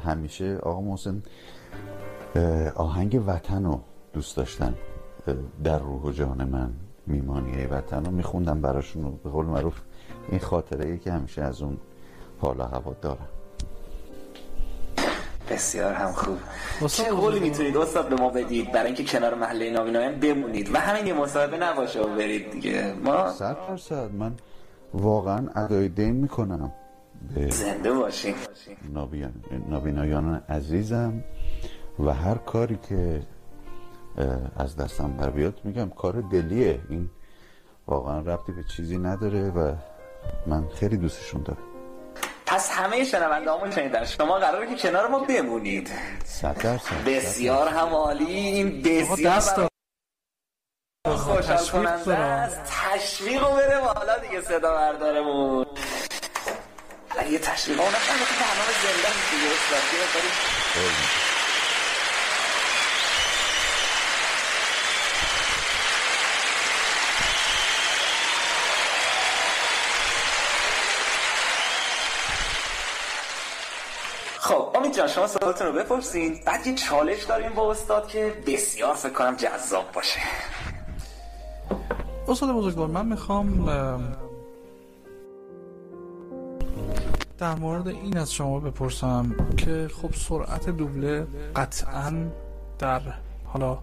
همیشه 0.04 0.56
آقا 0.56 0.80
محسن 0.80 1.22
آهنگ 2.74 3.22
وطن 3.26 3.64
رو 3.64 3.80
دوست 4.12 4.36
داشتن. 4.36 4.74
در 5.64 5.78
روح 5.78 6.02
و 6.02 6.10
جان 6.12 6.44
من 6.44 6.72
میمانی 7.06 7.66
وطن 7.66 8.04
رو 8.04 8.10
میخوندم 8.10 8.60
براشون 8.60 9.18
به 9.24 9.30
قول 9.30 9.46
معروف 9.46 9.80
این 10.28 10.40
خاطره 10.40 10.90
ای 10.90 10.98
که 10.98 11.12
همیشه 11.12 11.42
از 11.42 11.62
اون 11.62 11.76
حالا 12.40 12.66
هوا 12.66 12.96
دارم. 13.02 13.28
بسیار 15.50 15.92
هم 15.92 16.12
خوب. 16.12 16.38
چه 16.86 17.10
قولی 17.10 17.40
می‌تونید 17.40 17.76
استاد 17.76 18.08
به 18.08 18.16
ما 18.16 18.28
بدید 18.28 18.72
برای 18.72 18.86
اینکه 18.86 19.04
کنار 19.04 19.34
محله 19.34 19.70
نابینایان 19.70 20.20
بمونید؟ 20.20 20.74
و 20.74 20.78
همین 20.78 21.06
یه 21.06 21.14
مصاحبه 21.14 21.56
نباشه 21.56 22.00
و 22.00 22.16
برید 22.16 22.50
دیگه. 22.50 22.94
ما 23.04 23.30
صد 23.32 23.56
درصد. 23.68 24.10
من 24.14 24.32
واقعا 24.94 25.48
ادای 25.56 25.88
دین 25.88 26.12
می‌کنم. 26.12 26.72
به 27.34 27.50
زنده 27.50 27.92
باشین. 27.92 28.34
نابینایان 29.68 30.42
عزیزم 30.48 31.24
و 31.98 32.14
هر 32.14 32.34
کاری 32.34 32.78
که 32.88 33.22
از 34.56 34.76
دستم 34.76 35.12
بر 35.12 35.30
بیاد 35.30 35.60
میگم 35.64 35.88
کار 35.90 36.20
دلیه. 36.20 36.80
این 36.88 37.10
واقعا 37.86 38.20
ربطی 38.20 38.52
به 38.52 38.64
چیزی 38.76 38.98
نداره 38.98 39.50
و 39.50 39.74
من 40.46 40.68
خیلی 40.68 40.96
دوستشون 40.96 41.42
دارم. 41.42 41.62
پس 42.48 42.70
همه 42.70 43.04
شنونده 43.04 43.52
همون 43.52 43.70
شنیدن 43.70 44.04
شما 44.04 44.38
قراره 44.38 44.66
که 44.66 44.82
کنار 44.82 45.06
ما 45.08 45.18
بمونید 45.18 45.90
بسیار 47.06 47.68
هم 47.68 47.88
عالی 47.88 48.26
این 48.26 48.82
بسیار 48.82 49.68
خوشحال 51.04 51.66
کننده 51.66 52.14
است 52.14 52.60
تشویق 52.70 53.44
رو 53.44 53.54
بره 53.54 53.80
بالا 53.80 54.18
دیگه 54.18 54.40
صدا 54.40 54.74
بردارمون 54.74 55.66
یه 57.30 57.38
تشویق 57.38 57.80
اون 57.80 57.88
نکنه 57.88 58.18
که 58.18 58.34
برنامه 58.40 58.72
زنده 58.82 59.08
دیگه 59.30 59.48
خب 74.48 74.76
امید 74.76 74.94
جان 74.94 75.08
شما 75.08 75.26
سوالتون 75.26 75.66
رو 75.66 75.72
بپرسین. 75.72 76.40
بعد 76.46 76.66
یه 76.66 76.74
چالش 76.74 77.24
داریم 77.24 77.54
با 77.54 77.70
استاد 77.70 78.08
که 78.08 78.32
بسیار 78.46 78.94
فکر 78.94 79.12
کنم 79.12 79.36
جذاب 79.36 79.92
باشه. 79.92 80.20
استاد 82.28 82.50
بزرگوار 82.50 82.88
من 82.88 83.06
می‌خوام 83.06 83.66
در 87.38 87.54
مورد 87.54 87.88
این 87.88 88.18
از 88.18 88.32
شما 88.32 88.60
بپرسم 88.60 89.34
که 89.56 89.88
خب 90.02 90.14
سرعت 90.14 90.70
دوبله 90.70 91.26
قطعا 91.56 92.12
در 92.78 93.00
حالا 93.44 93.78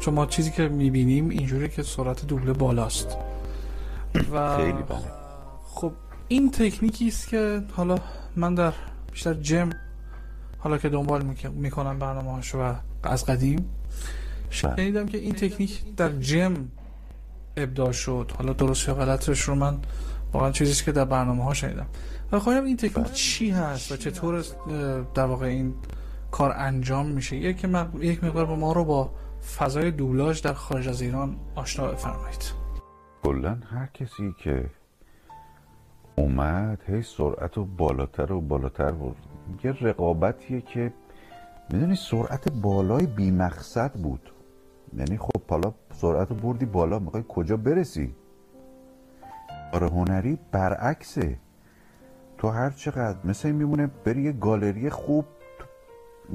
چون 0.00 0.14
ما 0.14 0.26
چیزی 0.26 0.50
که 0.50 0.68
می‌بینیم 0.68 1.28
اینجوری 1.28 1.68
که 1.68 1.82
سرعت 1.82 2.26
دوبله 2.26 2.52
بالاست. 2.52 3.16
و 4.32 4.56
خیلی 4.56 4.84
خب 5.74 5.92
این 6.28 6.50
تکنیکی 6.50 7.08
است 7.08 7.28
که 7.28 7.62
حالا 7.76 7.98
من 8.36 8.54
در 8.54 8.72
بیشتر 9.12 9.34
جم 9.34 9.70
حالا 10.66 10.78
که 10.78 10.88
دنبال 10.88 11.34
می‌کنم 11.52 11.98
برنامه 11.98 12.32
هاشو 12.32 12.58
و 12.58 12.74
از 13.02 13.24
قدیم 13.24 13.68
شنیدم 14.50 15.06
که 15.06 15.18
این 15.18 15.34
تکنیک 15.34 15.94
در 15.96 16.08
جم 16.08 16.54
ابداع 17.56 17.92
شد. 17.92 18.32
حالا 18.38 18.52
درست 18.52 18.88
یا 18.88 18.94
غلطش 18.94 19.40
رو 19.40 19.54
من 19.54 19.78
واقعا 20.32 20.50
چیزی 20.50 20.84
که 20.84 20.92
در 20.92 21.04
برنامه 21.04 21.44
ها 21.44 21.54
شنیدم. 21.54 21.86
و 22.32 22.38
خواهیم 22.38 22.64
این 22.64 22.76
تکنیک 22.76 23.12
چی 23.12 23.50
هست 23.50 23.92
و 23.92 23.96
چطور 23.96 24.44
در 25.14 25.24
واقع 25.24 25.46
این 25.46 25.74
کار 26.30 26.52
انجام 26.56 27.06
میشه؟ 27.06 27.36
یک 27.36 27.64
یک 28.00 28.24
مقدار 28.24 28.46
با 28.46 28.56
ما 28.56 28.72
رو 28.72 28.84
با 28.84 29.10
فضای 29.58 29.90
دوبلاژ 29.90 30.42
در 30.42 30.52
خارج 30.52 30.88
از 30.88 31.02
ایران 31.02 31.36
آشنا 31.54 31.86
بفرمایید. 31.86 32.52
کلا 33.22 33.58
هر 33.70 33.86
کسی 33.86 34.34
که 34.38 34.70
اومد 36.16 36.82
هی 36.88 37.02
سرعت 37.02 37.58
و 37.58 37.64
بالاتر 37.64 38.32
و 38.32 38.40
بالاتر 38.40 38.90
برد. 38.92 39.25
یه 39.64 39.72
رقابتیه 39.80 40.60
که 40.60 40.92
می‌دونی 41.72 41.94
سرعت 41.94 42.52
بالای 42.52 43.06
بی 43.06 43.30
مقصد 43.30 43.92
بود. 43.92 44.32
یعنی 44.96 45.18
خب 45.18 45.42
حالا 45.48 45.74
سرعت 45.92 46.28
بردی 46.28 46.64
بالا 46.66 46.98
می‌خوای 46.98 47.24
کجا 47.28 47.56
برسی؟ 47.56 48.14
کار 49.72 49.84
هنری 49.84 50.38
برعکسه. 50.52 51.38
تو 52.38 52.48
هر 52.48 52.70
چقدر 52.70 53.18
مثل 53.24 53.50
میمونه 53.50 53.90
بری 54.04 54.22
یه 54.22 54.32
گالری 54.32 54.90
خوب 54.90 55.24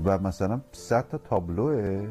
و 0.05 0.17
مثلا 0.17 0.61
صد 0.71 1.07
تا 1.09 1.17
تابلوه 1.17 2.07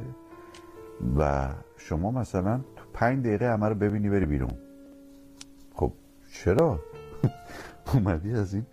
و 1.18 1.48
شما 1.76 2.10
مثلا 2.10 2.60
تو 2.76 2.84
پنج 2.92 3.24
دقیقه 3.24 3.52
همه 3.52 3.68
رو 3.68 3.74
ببینی 3.74 4.10
بری 4.10 4.26
بیرون. 4.26 4.50
خب 5.74 5.92
چرا؟ 6.32 6.80
اومدی 7.94 8.32
از 8.32 8.54
این 8.54 8.66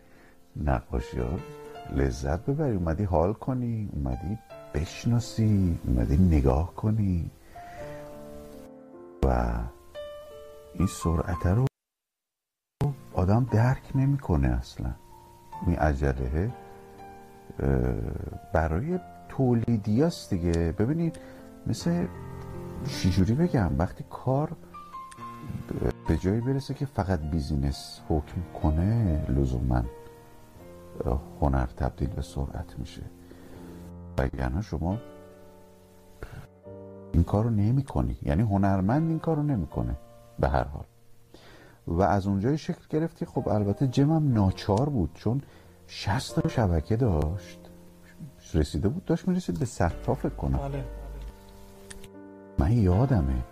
نقاشی 0.55 1.19
ها 1.19 1.30
لذت 1.96 2.46
ببری. 2.46 2.76
اومدی 2.76 3.04
حال 3.04 3.34
کنی 3.34 3.90
اومدی 3.94 4.38
بشناسی 4.74 5.80
اومدی 5.88 6.18
نگاه 6.18 6.76
کنی. 6.76 7.32
و 9.26 9.60
این 10.74 10.88
سرعت 10.88 11.46
رو 11.46 11.66
آدم 13.14 13.48
درک 13.52 13.84
نمی‌کنه 13.96 14.48
اصلا. 14.48 14.92
این 15.68 15.76
عجله 15.76 16.52
برای 18.54 19.00
تولیدی 19.30 20.04
است 20.04 20.30
دیگه. 20.30 20.52
ببینید 20.52 21.20
مثل 21.68 22.08
چجوری 22.86 23.34
بگم؟ 23.34 23.72
وقتی 23.78 24.04
کار 24.10 24.52
به 26.08 26.18
جایی 26.18 26.42
برسه 26.42 26.74
که 26.74 26.86
فقط 26.86 27.20
بیزینس 27.20 28.02
حکم 28.10 28.42
کنه 28.62 29.26
لزوما 29.30 29.84
هنر 31.41 31.66
تبدیل 31.66 32.10
به 32.10 32.22
سرعت 32.22 32.80
میشه. 32.80 33.02
وگرنه 34.18 34.62
شما 34.62 34.98
این 37.12 37.24
کار 37.24 37.43
رو 37.43 37.50
نمی 37.50 37.84
کنی 37.84 38.18
یعنی 38.22 38.43
هنرمند 38.43 39.10
این 39.10 39.20
کار 39.20 39.36
رو 39.36 39.43
نمی‌کنه. 39.43 39.95
به 40.39 40.50
هر 40.50 40.64
حال. 40.64 40.84
و 41.88 42.02
از 42.02 42.28
اونجای 42.28 42.58
شکل 42.58 42.82
گرفتی 42.89 43.26
خب 43.26 43.50
البته 43.50 43.88
جمم 43.88 44.34
ناچار 44.34 44.89
بود 44.89 45.12
چون 45.14 45.41
شست 45.88 46.39
تا 46.39 46.50
شبکه 46.50 46.95
داشت. 46.95 47.60
رسیده 48.54 48.89
بود 48.89 49.06
داشت 49.06 49.28
می‌رسید 49.28 49.60
به 49.60 49.66
صد 49.66 49.91
تا 50.06 50.14
فکر 50.14 50.30
کنم. 50.30 50.58
بله. 50.58 50.84
من 52.58 52.72
یادمه 52.72 53.43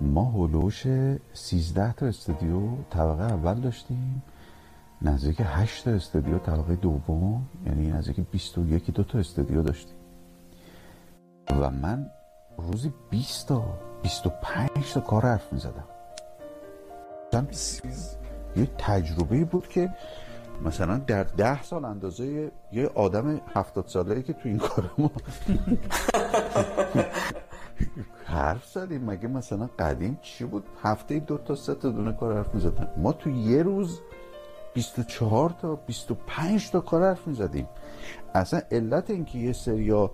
ما 0.00 0.24
هلوش 0.24 0.86
سیزده 1.32 1.92
تا 1.92 2.06
استودیو 2.06 2.60
طبقه 2.90 3.22
اول 3.22 3.54
داشتیم. 3.54 4.22
نزدیک 5.04 5.36
هشت 5.44 5.84
تا 5.84 5.90
استودیو 5.90 6.38
طبقه 6.38 6.76
دوم 6.76 7.46
یعنی 7.66 7.90
نزدیک 7.90 8.20
21 8.30 8.90
دو 8.90 9.04
تا 9.04 9.18
استودیو 9.18 9.62
داشتیم. 9.62 9.96
و 11.50 11.70
من 11.70 12.10
روزی 12.58 12.92
20 13.10 13.48
تا 13.48 13.78
25 14.02 14.70
تا 14.94 15.00
کار 15.00 15.22
حرف 15.22 15.52
می‌زدم. 15.52 15.84
یه 18.56 18.66
تجربه 18.78 19.44
بود 19.44 19.68
که 19.68 19.90
مثلا 20.64 20.98
در 20.98 21.22
ده 21.22 21.62
سال 21.62 21.84
اندازه 21.84 22.50
یه 22.72 22.86
آدم 22.94 23.40
هفتاد 23.54 23.86
ساله 23.86 24.22
که 24.22 24.32
تو 24.32 24.48
این 24.48 24.58
کار 24.58 24.90
ما 24.98 25.10
حرف 28.24 28.66
زدیم. 28.66 29.04
مگه 29.04 29.28
مثلا 29.28 29.68
قدیم 29.78 30.18
چی 30.22 30.44
بود؟ 30.44 30.64
هفته 30.82 31.18
دو 31.18 31.38
تا 31.38 31.54
سه 31.54 31.74
تا 31.74 31.90
دونه 31.90 32.12
کار 32.12 32.36
حرف 32.36 32.54
می‌زدن. 32.54 32.88
ما 32.96 33.12
تو 33.12 33.30
یه 33.30 33.62
روز 33.62 34.00
24 34.74 35.50
تا 35.50 35.74
25 35.74 36.70
تا 36.70 36.80
کار 36.80 37.02
حرف 37.02 37.26
می‌زدیم. 37.26 37.68
اصلا 38.34 38.60
علت 38.70 39.10
اینکه 39.10 39.38
یه 39.38 39.52
سریا 39.52 40.10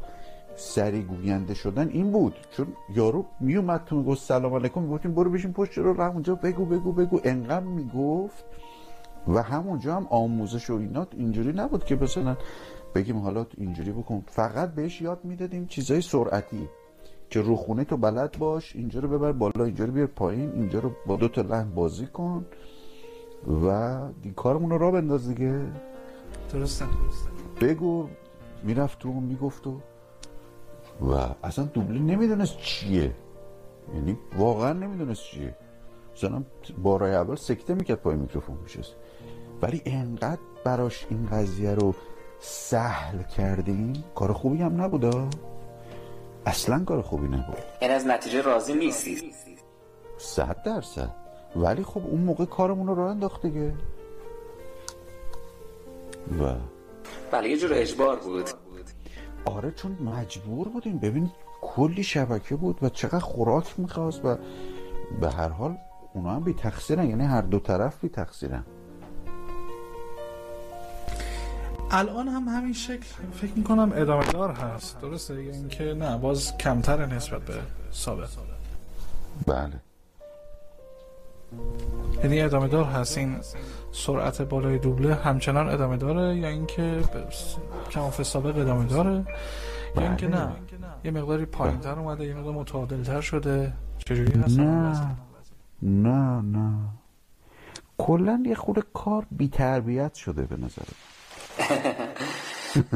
سری 0.57 1.03
گوینده 1.03 1.55
شدن 1.55 1.89
این 1.89 2.13
بود. 2.13 2.35
چون 2.51 2.67
یارو 2.95 3.25
میومد 3.41 3.85
تو 3.85 3.97
می‌گفت 3.97 4.23
سلام 4.23 4.55
علیکم 4.55 4.83
می‌گفتیم 4.83 5.15
برو 5.15 5.31
بشین 5.31 5.53
پشت 5.53 5.79
رو 5.79 5.93
راه 5.95 6.13
اونجا 6.13 6.35
بگو 6.35 6.65
بگو 6.65 6.93
بگو. 6.93 7.21
انقدر 7.25 7.67
می‌گفت 7.67 8.45
و 9.29 9.43
همونجا 9.43 9.97
هم 9.97 10.07
آموزش 10.11 10.71
و 10.71 10.75
اینا 10.75 11.07
اینجوری 11.13 11.53
نبود 11.53 11.85
که 11.85 11.97
مثلا 11.97 12.37
بگیم 12.95 13.19
حالا 13.19 13.47
اینجوری 13.57 13.93
بکن. 13.93 14.25
فقط 14.27 14.75
بهش 14.75 15.01
یاد 15.03 15.25
می‌دادیم 15.25 15.67
چیزای 15.67 16.01
سرعتی 16.01 16.69
که 17.31 17.41
رو 17.41 17.57
خونه 17.57 17.85
تو 17.85 17.97
بلد 17.97 18.39
باش 18.39 18.77
اینجا 18.77 19.01
رو 19.01 19.09
ببر 19.09 19.33
بالا 19.33 19.65
اینجا 19.65 19.85
رو 19.85 19.93
بیار 19.93 20.07
پایین 20.07 20.53
اینجا 20.53 20.79
رو 20.79 20.91
با 21.07 21.17
دو 21.17 21.29
تا 21.29 21.43
لحن 21.43 21.75
بازی 21.75 22.07
کن. 22.07 22.47
و 23.47 23.99
دی 24.23 24.33
کارمون 24.33 24.71
رو 24.71 24.79
را 24.79 24.91
بنداز 24.91 25.29
دیگه. 25.29 25.61
درسته 26.53 26.85
بگو 27.61 28.09
می‌رفت 28.63 28.99
تو 28.99 29.09
می‌گفت 29.09 29.67
و 29.67 29.81
و 31.01 31.35
اصلا 31.45 31.65
دوبلی 31.65 32.01
نمی‌دونست 32.01 32.59
چیه. 32.59 33.15
یعنی 33.95 34.19
واقعا 34.39 34.73
نمی‌دونست 34.73 35.23
چیه. 35.23 35.55
مثلا 36.17 36.43
بارای 36.83 37.15
اول 37.15 37.37
سکته 37.37 37.75
می‌کرد 37.75 37.99
پای 38.01 38.17
میکروفون 38.17 38.57
میشست 38.63 38.95
ولی 39.63 39.83
انقدر 39.87 40.41
براش 40.65 41.07
این 41.11 41.27
قضیه 41.27 41.75
رو 41.75 41.95
سهل 42.41 43.23
کردیم 43.23 44.05
کار 44.15 44.33
خوبی 44.33 44.63
هم 44.63 44.83
نبودا 44.83 45.29
اصلا 46.47 46.85
کار 46.85 47.03
خوبی 47.03 47.29
نبود. 47.29 47.59
یعنی 47.83 47.95
از 47.95 48.07
نتیجه 48.07 48.43
راضی 48.43 48.75
نیستی. 48.75 49.33
صد 50.19 50.63
درصد. 50.63 51.28
ولی 51.57 51.85
خب 51.85 52.03
اون 52.07 52.21
موقع 52.21 52.45
کارمون 52.45 52.87
رو 52.87 52.95
راه 52.95 53.11
انداخت 53.11 53.43
دیگه. 53.43 53.75
و 56.41 56.55
بله 57.31 57.49
یه 57.49 57.59
جور 57.59 57.71
اجبار 57.75 58.17
بود. 58.17 58.51
آره 59.45 59.71
چون 59.71 59.93
مجبور 59.93 60.69
بودیم. 60.69 60.99
ببین 60.99 61.31
کلی 61.61 62.03
شبکه 62.03 62.57
بود 62.57 62.79
و 62.83 62.89
چقدر 62.89 63.19
خوراک 63.19 63.81
می‌خواست 63.81 64.25
و 64.25 64.37
به 65.21 65.31
هر 65.31 65.49
حال 65.49 65.77
اونا 66.15 66.31
هم 66.31 66.45
بی 66.45 66.55
تقصیرن 66.55 67.11
یعنی 67.11 67.25
هر 67.25 67.43
دو 67.43 67.59
طرف 67.59 68.01
بی 68.01 68.09
تقصیرن 68.09 68.65
الان 71.91 72.29
هم 72.29 72.43
همین 72.49 72.73
شکل 72.73 73.07
فکر 73.33 73.53
می‌کنم 73.57 73.93
ادامه 73.95 74.33
دار 74.33 74.53
هست. 74.53 75.01
درسته؟ 75.01 75.35
اینکه 75.35 75.85
نه 75.85 76.19
باز 76.19 76.57
کمتر 76.57 77.07
نسبت 77.07 77.43
به 77.43 77.55
سابق 77.91 78.29
بله. 79.47 79.81
یعنی 82.25 82.43
ادامه 82.43 82.69
دار 82.69 82.85
هست 82.85 83.19
این 83.19 83.37
سرعت 83.93 84.43
بالای 84.43 84.79
دوبله 84.79 85.15
همچنان 85.15 85.69
ادامه 85.69 85.97
داره 85.97 86.37
یا 86.37 86.49
اینکه 86.49 87.03
کماف 87.91 88.23
سابق 88.23 88.59
ادامه 88.59 88.85
داره 88.85 89.25
یا 89.97 90.03
اینکه 90.03 90.29
نه؟ 90.29 90.53
یه 91.05 91.11
مقداری 91.11 91.45
پایین 91.45 91.81
تر 91.81 91.99
اومده 91.99 92.27
یه 92.27 92.35
مقدار 92.35 92.55
متعادل 92.55 93.03
تر 93.03 93.21
شده. 93.21 93.73
چجوری 93.99 94.41
هست؟ 94.41 94.59
نه. 94.59 95.17
نه 95.83 96.41
نه. 96.41 96.75
کلا 97.99 98.43
یه 98.47 98.55
خود 98.55 98.85
کار 98.95 99.27
بی 99.31 99.49
تربیت 99.49 100.15
شده 100.15 100.43
به 100.43 100.57
نظر 100.57 100.83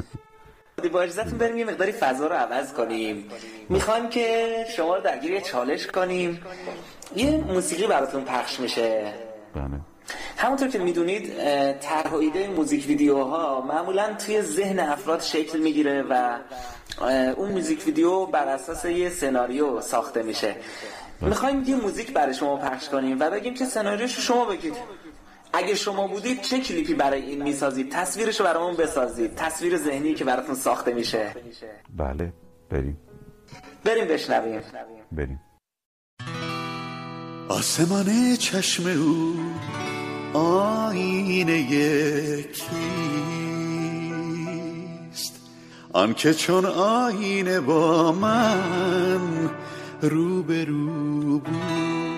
با 0.89 1.03
اجازتون 1.03 1.39
بریم 1.39 1.59
یه 1.59 1.64
مقداری 1.64 1.93
فضا 1.93 2.26
رو 2.26 2.35
عوض 2.35 2.72
کنیم. 2.72 3.28
می‌خوایم 3.68 4.09
که 4.09 4.57
شما 4.76 4.97
رو 4.97 5.03
درگیر 5.03 5.30
یه 5.30 5.41
چالش 5.41 5.87
کنیم. 5.87 6.43
یه 7.16 7.30
موسیقی 7.30 7.87
براتون 7.87 8.24
پخش 8.24 8.61
میشه. 8.61 9.12
بله. 9.55 9.64
همونطور 10.37 10.68
که 10.68 10.78
می‌دونید 10.78 11.33
طرح 11.78 12.11
و 12.11 12.14
ایده 12.14 12.49
موزیک 12.49 12.87
ویدیوها 12.87 13.61
معمولا 13.61 14.14
توی 14.26 14.43
ذهن 14.43 14.80
افراد 14.80 15.20
شکل 15.20 15.59
می‌گیره 15.59 16.03
و 16.03 16.39
اون 17.37 17.53
موزیک 17.53 17.87
ویدیو 17.87 18.26
بر 18.26 18.49
اساس 18.49 18.85
یه 18.85 19.11
سناریو 19.11 19.80
ساخته 19.80 20.22
میشه. 20.22 20.55
می‌خوایم 21.20 21.64
یه 21.66 21.74
موزیک 21.74 22.12
برای 22.12 22.35
شما 22.35 22.57
پخش 22.57 22.89
کنیم 22.89 23.20
و 23.20 23.30
بگیم 23.30 23.55
که 23.55 23.64
سناریوش 23.64 24.18
شما 24.18 24.45
بگید. 24.45 24.74
اگه 25.53 25.74
شما 25.74 26.07
بودید 26.07 26.40
چه 26.40 26.61
کلیپی 26.61 26.94
برای 26.94 27.22
این 27.22 27.42
می‌سازید؟ 27.42 27.90
تصویرش 27.90 28.40
رو 28.40 28.46
برامون 28.46 28.76
بسازید. 28.76 29.34
تصویر 29.34 29.76
ذهنی 29.76 30.14
که 30.14 30.24
براتون 30.24 30.55
ساخته 30.55 30.94
میشه. 30.94 31.34
بله 31.96 32.32
بریم. 32.70 32.98
بریم 33.84 34.09
بشنویم. 34.09 34.62
بریم. 35.12 35.40
آسمان 37.48 38.36
چشم 38.36 38.86
او 38.86 39.34
آینه 40.38 41.62
کیست؟ 42.42 42.72
آنکه 45.92 46.34
چون 46.34 46.66
آینه 46.66 47.61
با 47.61 48.12
من 48.12 49.50
روبرو 50.03 51.38
بود. 51.38 52.12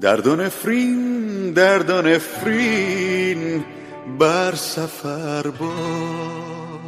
درد 0.00 0.26
و 0.26 0.36
نفرین 0.36 1.52
درد 1.52 1.90
و 1.90 2.02
نفرین 2.02 3.64
بر 4.18 4.54
سفر 4.54 5.42
باد 5.42 6.78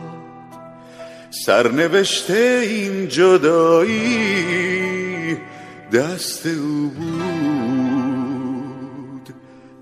سرنوشته 1.30 2.62
این 2.62 3.08
جدایی 3.08 4.00
دست 5.92 6.46
او 6.46 6.88
بود 6.88 7.11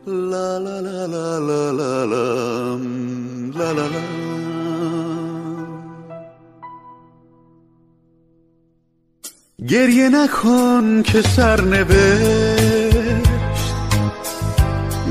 لا 0.07 0.59
لا 0.59 0.81
لا 0.81 1.07
لا 1.07 1.39
لا 1.39 1.73
لا 1.73 2.05
لا 2.05 3.73
لا 3.73 3.73
لا 3.73 3.89
گریه 9.69 10.09
نکن 10.09 11.03
که 11.03 11.23
سرنوشت 11.23 12.68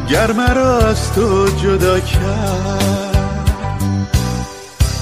گر 0.09 0.31
مرا 0.31 0.77
از 0.79 1.13
تو 1.13 1.47
جدا 1.47 1.99
کرد 1.99 3.17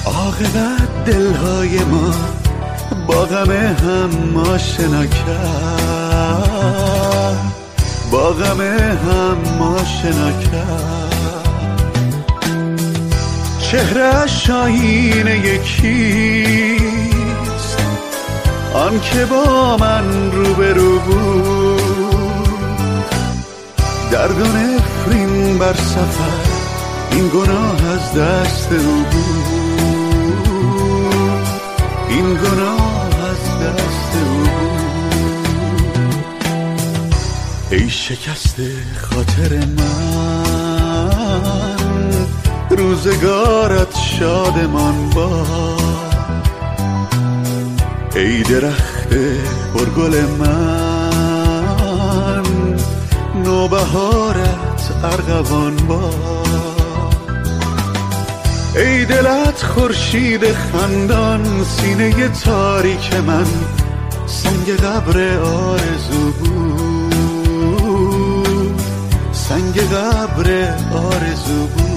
عاقبت 0.06 1.06
دلهای 1.06 1.80
ما 1.80 2.14
با 3.08 3.26
غم 3.26 3.52
هم 3.52 4.38
آشنا 4.38 5.06
کرد. 5.06 5.36
با 8.12 8.30
غم 8.30 8.62
هم 8.62 9.62
آشنا 9.62 10.32
کرد. 10.42 11.50
چهره 13.60 14.28
شاهین 14.28 15.28
یکیست؟ 15.28 15.86
آن 18.74 19.00
که 19.00 19.26
با 19.26 19.78
من 19.78 20.32
روبرو 20.32 21.00
بود 21.00 21.55
درد 24.12 24.42
و 24.42 24.46
نفرین 24.46 25.58
بر 25.58 25.74
سفر 25.74 26.56
این 27.12 27.28
گناه 27.28 27.86
از 27.86 28.14
دست 28.14 28.72
او 28.72 29.04
بود. 29.12 29.96
این 32.10 32.34
گناه 32.34 33.08
از 33.30 33.60
دست 33.64 34.16
او 34.16 34.38
بود. 34.38 34.76
ای 37.72 37.90
شکست 37.90 38.56
خاطر 39.02 39.66
من 39.78 40.66
روزگارت 42.70 43.98
شادمان 43.98 45.10
با 45.10 45.46
ای 48.16 48.44
درخت 48.44 49.14
پرگل 49.74 50.22
من 50.40 50.95
نوبهارت 53.46 54.92
ارغوان 55.04 55.76
با 55.76 56.10
ای 58.76 59.06
دلت 59.06 59.64
خورشید 59.64 60.54
خندان 60.54 61.64
سینه 61.64 62.28
تاریک 62.28 63.14
من 63.14 63.46
سنگ 64.26 64.70
قبر 64.70 65.38
آرزو 65.38 66.32
بود. 66.32 67.16
سنگ 69.32 69.80
قبر 69.80 70.74
آرزو 70.94 71.68
بود. 71.68 71.95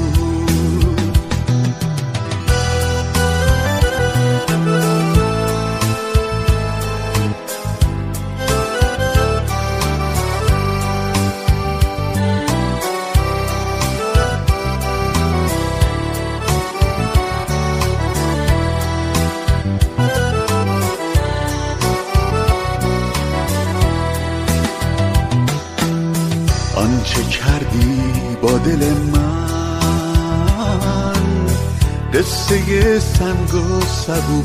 قصه 32.68 32.98
سنگ 32.98 33.54
و 33.54 33.80
سبو 33.80 34.42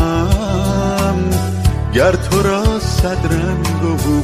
گر 1.93 2.11
تو 2.11 2.41
را 2.41 2.79
صد 2.79 3.33
رنگ 3.33 3.83
و 3.83 3.95
بو 3.95 4.23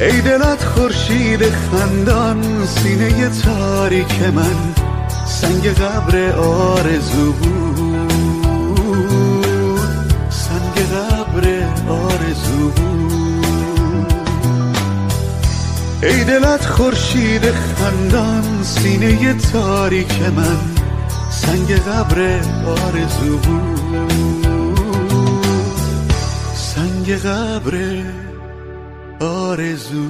ای 0.00 0.20
دلت 0.20 0.64
خورشید 0.64 1.42
خندان 1.42 2.66
سینه 2.66 3.28
تاریک 3.28 4.22
من 4.22 4.74
سنگ 5.26 5.66
قبر 5.66 6.32
آرزو 6.32 7.32
بود. 7.32 8.12
سنگ 10.30 10.86
قبر 10.92 11.62
آرزو 11.88 12.70
بود. 12.70 13.09
ای 16.02 16.24
دلت 16.24 16.66
خورشید 16.66 17.50
خندان 17.50 18.62
سینه 18.62 19.34
تاریک 19.34 20.22
من 20.22 20.58
سنگ 21.30 21.72
قبر 21.72 22.40
آرزو 22.66 23.38
بود 23.38 24.12
سنگ 26.54 27.12
قبر 27.12 28.02
آرزو 29.20 30.04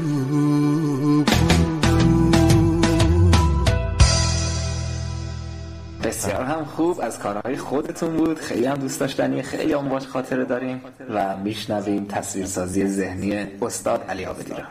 بسیار 6.04 6.44
هم 6.44 6.64
خوب 6.64 7.00
از 7.02 7.18
کارهای 7.18 7.56
خودتون 7.56 8.16
بود. 8.16 8.38
خیلی 8.38 8.66
هم 8.66 8.74
دوست 8.74 9.00
داشتنی 9.00 9.42
خیلی 9.42 9.72
هم 9.72 9.88
باش 9.88 10.06
خاطره 10.06 10.44
داریم 10.44 10.80
و 11.14 11.36
میشنویم 11.36 12.04
تصویرسازی 12.04 12.86
ذهنی 12.86 13.46
استاد 13.62 14.04
علی 14.08 14.24
آبدی 14.24 14.50
را 14.50 14.64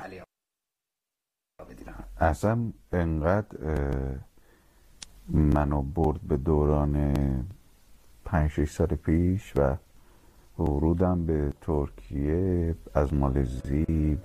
اصلا 2.19 2.71
انقدر 2.93 3.57
منو 5.29 5.81
برد 5.81 6.21
به 6.21 6.37
دوران 6.37 7.15
پنج 8.25 8.49
شش 8.49 8.71
سال 8.71 8.87
پیش 8.87 9.53
و 9.55 9.75
ورودم 10.59 11.25
به 11.25 11.53
ترکیه 11.61 12.75
از 12.93 13.13
مالزی 13.13 14.17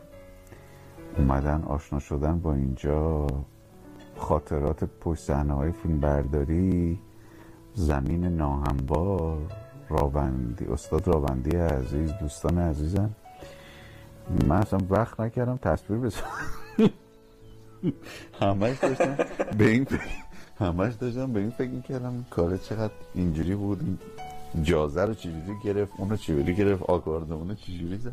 اومدن 1.18 1.62
آشنا 1.62 1.98
شدن 1.98 2.38
با 2.38 2.54
اینجا. 2.54 3.26
خاطرات 4.16 4.84
پشت 4.84 5.22
صحنه 5.22 5.52
های 5.52 5.72
فیلم 5.72 6.00
برداری 6.00 6.98
زمین 7.74 8.24
ناهموار 8.24 9.38
راوندی 9.88 10.64
استاد 10.64 11.08
راوندی 11.08 11.56
عزیز 11.56 12.12
دوستان 12.20 12.58
عزیزم. 12.58 13.10
من 14.48 14.56
اصلا 14.56 14.78
وقت 14.90 15.20
نکردم 15.20 15.56
تصویر 15.56 15.98
بزنم. 15.98 16.90
همش 18.40 18.78
داشتم 18.78 19.16
به 19.58 19.68
این 19.68 19.86
همش 20.58 20.94
داشتم 20.94 21.32
به 21.32 21.40
این 21.40 21.50
فکر 21.50 21.80
کردم 21.80 22.24
کار 22.30 22.56
چقدر 22.56 22.92
اینجوری 23.14 23.54
بود. 23.54 23.98
جازه 24.62 25.04
رو 25.04 25.14
چجوری 25.14 25.58
گرفت 25.64 25.92
اونو 25.98 26.16
چجوری 26.16 26.54
گرفت 26.54 26.82
آکاردمون 26.82 27.54
چجوری 27.54 27.98
زد. 27.98 28.12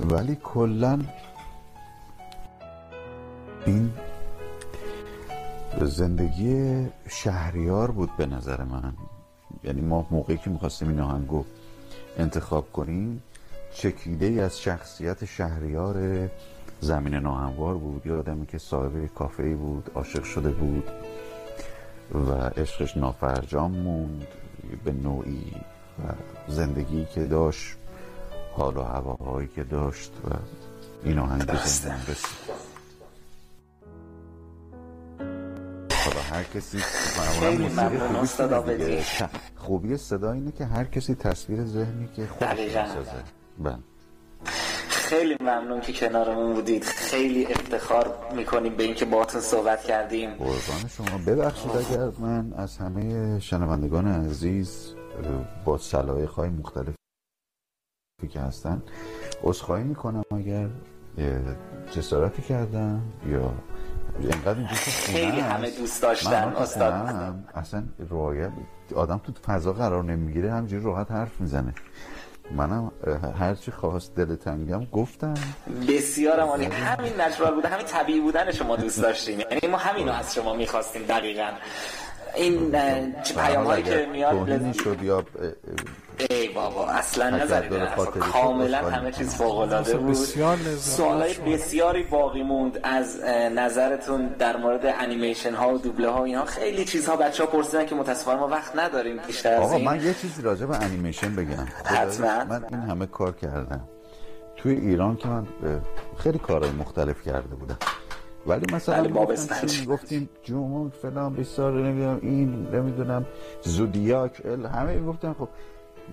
ولی 0.00 0.36
کلا 0.42 1.00
این 3.66 3.90
زندگی 5.80 6.86
شهریار 7.08 7.90
بود 7.90 8.10
به 8.16 8.26
نظر 8.26 8.64
من. 8.64 8.92
یعنی 9.64 9.80
ما 9.80 10.06
موقعی 10.10 10.36
که 10.36 10.50
می‌خواستیم 10.50 10.88
این 10.88 11.00
آهنگو 11.00 11.44
انتخاب 12.18 12.72
کنیم 12.72 13.22
چکیده 13.74 14.26
ای 14.26 14.40
از 14.40 14.60
شخصیت 14.60 15.24
شهریار 15.24 16.28
زمین 16.82 17.14
ناهموار 17.14 17.74
بود. 17.74 18.06
یه 18.06 18.12
آدمی 18.12 18.46
که 18.46 18.58
صاحب 18.58 19.06
کافه 19.06 19.54
بود 19.54 19.90
عاشق 19.94 20.24
شده 20.24 20.50
بود 20.50 20.90
و 22.14 22.32
عشقش 22.32 22.96
نافرجام 22.96 23.70
موند 23.70 24.26
به 24.84 24.92
نوعی 24.92 25.52
و 25.98 26.12
زندگی 26.48 27.04
که 27.04 27.24
داشت 27.24 27.76
حال 28.56 28.76
و 28.76 28.82
هواهایی 28.82 29.48
که 29.48 29.64
داشت 29.64 30.12
و 30.24 30.34
این 31.04 31.18
آهنگ 31.18 31.46
به 31.46 31.52
رسید. 31.52 31.92
حالا 36.04 36.20
هر 36.30 36.42
کسی 36.42 36.78
موسیقی 38.12 38.48
خوبی. 38.48 39.02
خوبی 39.56 39.96
صدا 39.96 40.32
اینه 40.32 40.52
که 40.52 40.64
هر 40.64 40.84
کسی 40.84 41.14
تصویر 41.14 41.64
ذهنی 41.64 42.08
که 42.16 42.26
خودش. 42.26 42.58
می‌سازه. 42.58 43.12
بله. 43.58 43.78
خیلی 45.12 45.36
ممنون 45.40 45.80
که 45.80 45.92
کنارمون 45.92 46.54
بودید 46.54 46.84
خیلی 46.84 47.46
افتخار 47.46 48.14
می‌کنیم 48.36 48.76
به 48.76 48.82
اینکه 48.82 49.04
باهاتون 49.04 49.40
صحبت 49.40 49.84
کردیم 49.84 50.30
قربان 50.34 50.88
شما 50.88 51.18
ببخشید 51.26 51.70
اگر 51.70 52.10
من 52.18 52.52
از 52.52 52.78
همه 52.78 53.40
شنوندگان 53.40 54.06
عزیز 54.06 54.94
با 55.64 55.78
سلایق 55.78 56.30
های 56.30 56.48
مختلفی 56.48 56.94
که 58.30 58.40
هستن 58.40 58.82
عذرخواهی 59.42 59.84
می‌کنم 59.84 60.22
اگر 60.30 60.68
جسارتی 61.90 62.42
کردم 62.42 63.02
یا 63.26 63.54
اینقدر 64.20 64.58
این 64.58 64.68
دوست 64.68 65.06
خونه 65.06 65.18
خیلی. 65.18 65.40
همه 65.40 65.70
دوست 65.70 66.02
داشتن، 66.02 66.52
استاد. 66.56 66.92
اصلا 67.54 67.84
رعایت 68.10 68.50
آدم 68.96 69.18
تو 69.18 69.32
فضا 69.32 69.72
قرار 69.72 70.04
نمی‌گیره 70.04 70.52
همجوری 70.52 70.84
راحت 70.84 71.10
حرف 71.10 71.40
می‌زنه 71.40 71.74
منم 72.56 72.92
هرچی 73.38 73.70
خواست 73.70 74.14
دل 74.14 74.36
تنگم 74.36 74.84
گفتم. 74.84 75.34
بسیارم 75.88 76.48
عالی. 76.48 76.64
همین 76.64 77.20
نچرال 77.20 77.54
بوده 77.54 77.68
همین 77.68 77.86
طبیعی 77.86 78.20
بودن 78.20 78.52
شما 78.52 78.76
دوست 78.76 79.02
داشتیم. 79.02 79.40
یعنی 79.40 79.66
ما 79.70 79.76
همین 79.76 80.08
رو 80.08 80.14
از 80.14 80.34
شما 80.34 80.54
می‌خواستیم 80.54 81.02
دقیقا. 81.02 81.50
این 82.34 82.70
پیام 83.36 83.66
هایی 83.66 83.82
که 83.82 84.08
میاد 84.12 84.72
شد 84.72 85.02
یا 85.02 85.24
ای 86.30 86.48
بابا 86.48 86.86
اصلا 86.86 87.46
شد، 87.46 88.18
کاملا 88.18 88.78
همه. 88.78 89.12
چیز 89.12 89.34
فوق 89.34 89.58
العاده 89.58 89.96
بود. 89.96 90.14
سوالای. 90.14 91.34
بسیاری 91.34 92.02
باقی 92.02 92.42
موند 92.42 92.80
از 92.82 93.20
نظرتون 93.54 94.26
در 94.26 94.56
مورد 94.56 94.86
انیمیشن 95.00 95.54
ها 95.54 95.74
و 95.74 95.78
دوبله 95.78 96.08
ها 96.10 96.20
و 96.20 96.24
اینها. 96.24 96.44
خیلی 96.44 96.84
چیزها 96.84 97.16
بچه 97.16 97.44
ها 97.44 97.50
پرسیدن 97.50 97.86
که 97.86 97.94
متاسفانه 97.94 98.40
ما 98.40 98.48
وقت 98.48 98.76
نداریم 98.76 99.16
بیشتر 99.26 99.52
از 99.54 99.62
آقا 99.62 99.76
این. 99.76 99.84
من 99.84 100.04
یه 100.04 100.14
چیزی 100.14 100.42
راجع 100.42 100.66
به 100.66 100.84
انیمیشن 100.84 101.36
بگم. 101.36 101.66
حتما. 101.84 102.44
من 102.44 102.64
این 102.70 102.80
همه 102.80 103.06
کار 103.06 103.32
کردم. 103.32 103.88
توی 104.56 104.74
ایران 104.74 105.16
که 105.16 105.28
من 105.28 105.46
خیلی 106.18 106.38
کارهای 106.38 106.72
مختلف 106.72 107.22
کرده 107.22 107.54
بودم. 107.54 107.78
ولی 108.46 108.66
مثلا 108.72 109.08
گفتیم 109.88 110.28
جمهور 110.42 110.90
فلان 111.02 111.34
بیسار 111.34 111.72
نمی‌دونم 111.72 112.18
این 112.22 112.68
نمی‌دونم 112.72 113.26
زودیاک 113.62 114.42
ال 114.44 114.66
همه 114.66 115.00
گفتن. 115.00 115.34
خب 115.38 115.48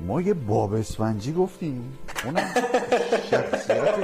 ما 0.07 0.21
یه 0.21 0.33
باب 0.33 0.73
اسفنجی 0.73 1.33
گفتیم. 1.33 1.97
اونم 2.25 2.47
شخصیت 3.31 3.95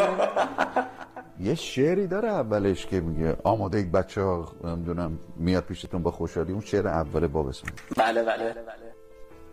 یه 1.39 1.55
شعری 1.55 2.07
داره 2.07 2.29
اولش 2.29 2.85
که 2.85 2.99
میگه 3.01 3.37
آماده 3.43 3.77
اید 3.77 3.91
بچه 3.91 4.21
ها 4.21 4.51
نمی‌دونم 4.63 5.19
میاد 5.35 5.63
پیشتون 5.63 6.03
با 6.03 6.11
خوشحالی. 6.11 6.51
اون 6.51 6.61
شعر 6.61 6.87
اول 6.87 7.27
باب 7.27 7.47
اسفنجی. 7.47 7.73
بله 7.97 8.23
بله. 8.23 8.55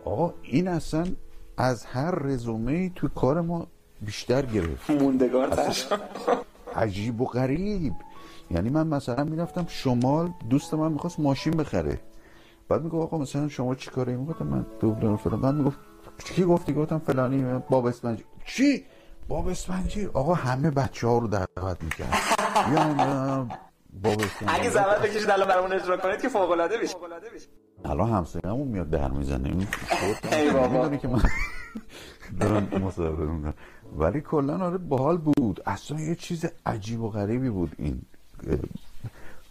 آقا 0.05 0.33
این 0.41 0.67
اصلا 0.67 1.05
از 1.57 1.85
هر 1.85 2.11
رزومه 2.11 2.89
تو 2.89 3.07
کار 3.07 3.41
ما 3.41 3.67
بیشتر 4.01 4.45
گرفت. 4.45 4.89
موندگار 4.89 5.73
عجیب 6.75 7.21
و 7.21 7.25
غریب. 7.25 7.93
یعنی 8.51 8.69
من 8.69 8.87
مثلا 8.87 9.23
می‌رفتم 9.23 9.65
شمال 9.67 10.29
دوست 10.49 10.73
من 10.73 10.91
می‌خواست 10.91 11.19
ماشین 11.19 11.53
بخره. 11.57 11.99
بعد 12.69 12.81
میگو 12.81 13.01
آقا 13.01 13.17
مثلا 13.17 13.47
شما 13.47 13.75
چی 13.75 13.89
کاره 13.89 14.15
می‌گفتم 14.15 14.47
من 14.47 14.65
دوبلن 14.79 15.15
فلان. 15.15 15.41
بعد 15.41 15.55
می‌گفت 15.55 15.77
کی 16.17 16.43
گفتی؟ 16.43 16.73
گفتم 16.73 16.99
فلانی 16.99 17.59
باب 17.69 17.85
اسفنجی 17.85 18.23
چی؟ 18.45 18.85
باب 19.27 19.47
اسفنجی 19.47 20.05
آقا 20.05 20.33
همه 20.33 20.71
بچه 20.71 21.07
ها 21.07 21.17
رو 21.17 21.27
دعوت 21.27 21.83
می‌کرد. 21.83 22.13
یا 22.73 23.47
باب 24.03 24.21
اسفنجی 24.21 24.45
اگه 24.47 24.69
زحمت 24.69 25.01
بکشید 25.01 25.29
الان 25.29 25.47
برامون 25.47 25.73
اجرا 25.73 25.97
کنید 25.97 26.21
که 26.21 26.29
فوق 26.29 26.51
العاده 26.51 26.77
میشه 26.83 26.95
الان 27.85 28.09
همسایه‌مون 28.09 28.67
میاد 28.67 28.89
در 28.89 29.11
می‌زنه. 29.11 29.49
این 29.49 29.67
ای 30.31 30.51
بابا. 30.51 30.97
که 30.97 31.07
من 31.07 31.21
دارم 32.39 32.83
مصاحبه 32.83 33.25
می‌کنم. 33.25 33.53
ولی 33.97 34.21
کلا 34.21 34.65
آره 34.65 34.77
باحال 34.77 35.17
بود. 35.17 35.63
اصلا 35.65 35.99
یه 35.99 36.15
چیز 36.15 36.45
عجیب 36.65 37.01
و 37.01 37.09
غریبی 37.09 37.49
بود 37.49 37.75
این 37.77 38.01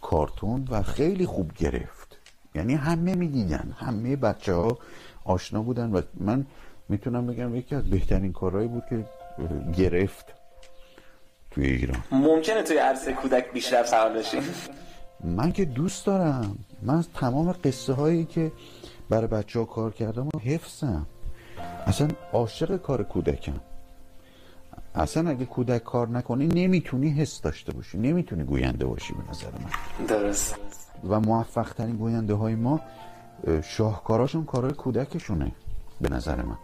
کارتون 0.01 0.67
و 0.71 0.81
خیلی 0.81 1.25
خوب 1.25 1.53
گرفت. 1.53 2.17
یعنی 2.55 2.73
همه 2.73 3.15
می‌دیدن. 3.15 3.75
همه 3.77 4.15
بچه 4.15 4.53
ها 4.53 4.77
آشنا 5.25 5.61
بودن 5.61 5.91
و 5.91 6.01
من 6.19 6.45
می‌تونم 6.89 7.27
بگم 7.27 7.55
یکی 7.55 7.75
از 7.75 7.89
بهترین 7.89 8.33
کارهایی 8.33 8.67
بود 8.67 8.83
که 8.89 9.05
گرفت 9.77 10.25
توی 11.51 11.65
ایران. 11.65 12.03
ممکنه 12.11 12.63
توی 12.63 12.77
عرصه 12.77 13.13
کودک 13.13 13.51
بیشتر 13.53 14.09
بشیم 14.09 14.43
من 15.23 15.51
که 15.51 15.65
دوست 15.65 16.05
دارم. 16.05 16.57
من 16.81 16.95
از 16.95 17.09
تمام 17.09 17.51
قصه 17.63 17.93
هایی 17.93 18.25
که 18.25 18.51
برای 19.09 19.27
بچه 19.27 19.59
ها 19.59 19.65
کار 19.65 19.91
کردم 19.91 20.27
و 20.27 20.39
حفظم. 20.39 21.05
اصلا 21.85 22.07
عاشق 22.33 22.77
کار 22.77 23.03
کودکم. 23.03 23.59
اصلا 24.95 25.29
اگه 25.29 25.45
کودک 25.45 25.83
کار 25.83 26.07
نکنی 26.07 26.47
نمی‌تونی 26.47 27.09
حس 27.09 27.41
داشته 27.41 27.71
باشی. 27.73 27.97
نمی‌تونی 27.97 28.43
گوینده 28.43 28.85
باشی 28.85 29.13
به 29.13 29.29
نظر 29.29 29.47
من. 29.47 30.05
درست. 30.05 30.55
و 31.09 31.19
موفق 31.19 31.73
ترین 31.73 31.95
گوینده 31.95 32.33
های 32.33 32.55
ما 32.55 32.79
شاهکاراشون 33.63 34.45
کارهای 34.45 34.73
کودکشونه 34.73 35.51
به 36.01 36.09
نظر 36.09 36.41
من. 36.41 36.57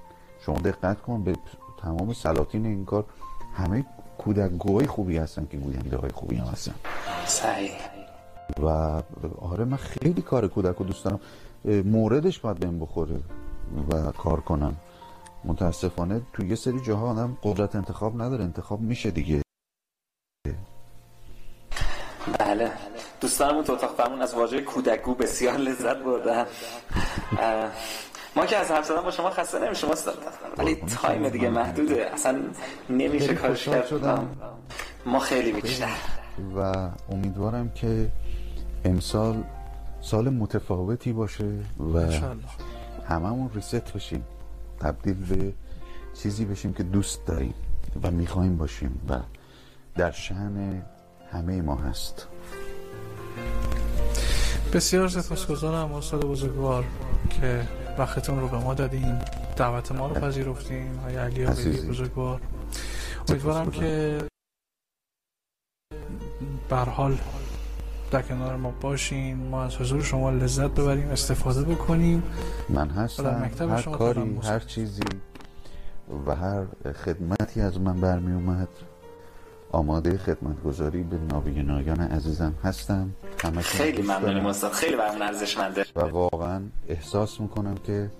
شما 0.46 0.60
دقت 0.60 1.02
کن 1.02 1.24
به 1.24 1.36
تمام 1.82 2.14
سلاطین 2.14 2.66
این 2.66 2.86
کار 2.86 3.06
همه 3.54 3.86
کودک 4.18 4.52
گوهای 4.52 4.88
خوبی 4.88 5.18
هستن 5.18 5.48
که 5.52 5.58
گوینده 5.58 5.98
های 5.98 6.10
خوبی 6.10 6.36
هم 6.36 6.48
هستن. 6.48 6.76
صحیح. 7.26 7.72
و 8.64 8.68
آره 9.42 9.66
من 9.66 9.78
خیلی 9.78 10.22
کار 10.22 10.48
کودک 10.48 10.76
رو 10.76 10.86
دوست 10.86 11.06
دارم. 11.06 11.20
موردش 11.66 12.40
باید 12.40 12.60
بهم 12.60 12.80
بخوره 12.80 13.20
و 13.92 14.12
کار 14.12 14.40
کنم. 14.40 14.76
متاسفانه 15.46 16.22
تو 16.34 16.46
یه 16.46 16.56
سری 16.56 16.80
جاها 16.80 17.12
آدم 17.12 17.38
قدرت 17.44 17.76
انتخاب 17.76 18.22
نداره 18.22 18.44
انتخاب 18.44 18.82
میشه 18.82 19.12
دیگه. 19.12 19.42
بله. 22.40 22.72
دوستانمون 23.22 23.64
تو 23.64 23.74
اتاق 23.74 23.96
فرمون 23.96 24.22
از 24.22 24.34
واژه 24.34 24.62
کودکگو 24.62 25.16
بسیار 25.16 25.58
لذت 25.58 25.98
بردن. 25.98 26.46
ما 28.36 28.46
که 28.46 28.58
از 28.58 28.72
حرف 28.72 28.86
زدن 28.86 29.02
با 29.02 29.12
شما 29.12 29.30
خسته 29.30 29.60
نمیشیم 29.60 29.90
ولی 30.58 30.76
تایم 30.76 31.30
دیگه 31.30 31.50
محدوده. 31.50 32.10
اصلا 32.14 32.40
نمیشه 32.90 33.34
کارش 33.36 33.66
کرد. 33.66 34.26
ما 35.06 35.20
خیلی 35.20 35.52
بیشتر. 35.52 35.96
و 36.56 36.90
امیدوارم 37.12 37.70
که 37.70 38.12
امسال 38.86 39.44
سال 40.02 40.30
متفاوتی 40.30 41.14
باشه 41.14 41.46
و 41.94 42.12
هممون 43.10 43.50
ریست 43.56 43.94
بشیم. 43.94 44.26
تبدیل 44.80 45.26
به 45.26 45.54
چیزی 46.14 46.46
بشیم 46.46 46.74
که 46.74 46.84
دوست 46.84 47.26
داریم 47.26 47.54
و 48.04 48.12
می‌خوایم 48.12 48.58
باشیم 48.58 49.02
و 49.10 49.20
در 49.96 50.12
شهن 50.12 50.84
همه 51.32 51.62
ما 51.62 51.76
هست. 51.76 52.28
بسیار 54.74 55.08
سپاسگزارم 55.08 55.94
استاد 55.94 56.26
بزرگوار 56.26 56.86
که 57.30 57.68
وقتتون 57.98 58.40
رو 58.40 58.48
به 58.48 58.58
ما 58.58 58.74
دادین 58.74 59.20
دعوت 59.56 59.92
ما 59.92 60.08
رو 60.08 60.14
پذیرفتین 60.14 60.96
های 60.96 61.16
علی. 61.16 61.46
بزرگوار. 61.90 62.42
امیدوارم 63.30 63.72
که 63.72 64.18
به 66.70 66.76
هر 66.76 66.90
حال 66.90 67.18
در 68.12 68.22
کنار 68.22 68.56
ما 68.56 68.72
باشین. 68.82 69.38
ما 69.38 69.64
از 69.64 69.76
حضور 69.76 70.04
شما 70.04 70.32
لذت 70.32 70.70
ببریم 70.70 71.08
استفاده 71.10 71.64
بکنیم. 71.64 72.24
من 72.70 72.90
هستم 72.90 73.50
هر 73.60 73.82
کاری. 73.82 74.40
هر 74.44 74.60
چیزی 74.60 75.04
و 76.28 76.36
هر 76.36 76.66
خدمتی 77.06 77.62
از 77.62 77.80
من 77.80 78.02
برمی 78.02 78.34
اومد 78.34 78.68
آماده 79.72 80.18
خدمتگذاری 80.18 81.04
به 81.04 81.18
نابینایان 81.18 82.00
عزیزم 82.00 82.54
هستم. 82.64 83.10
خیلی 83.62 84.02
ممنونیم 84.02 84.34
دارم. 84.34 84.46
استاد. 84.46 84.72
خیلی 84.72 84.96
برمون 84.96 85.22
ارزشمنده. 85.22 85.86
و 85.96 86.00
واقعا 86.00 86.62
احساس 86.88 87.42
می‌کنم 87.42 87.76
که 87.76 88.12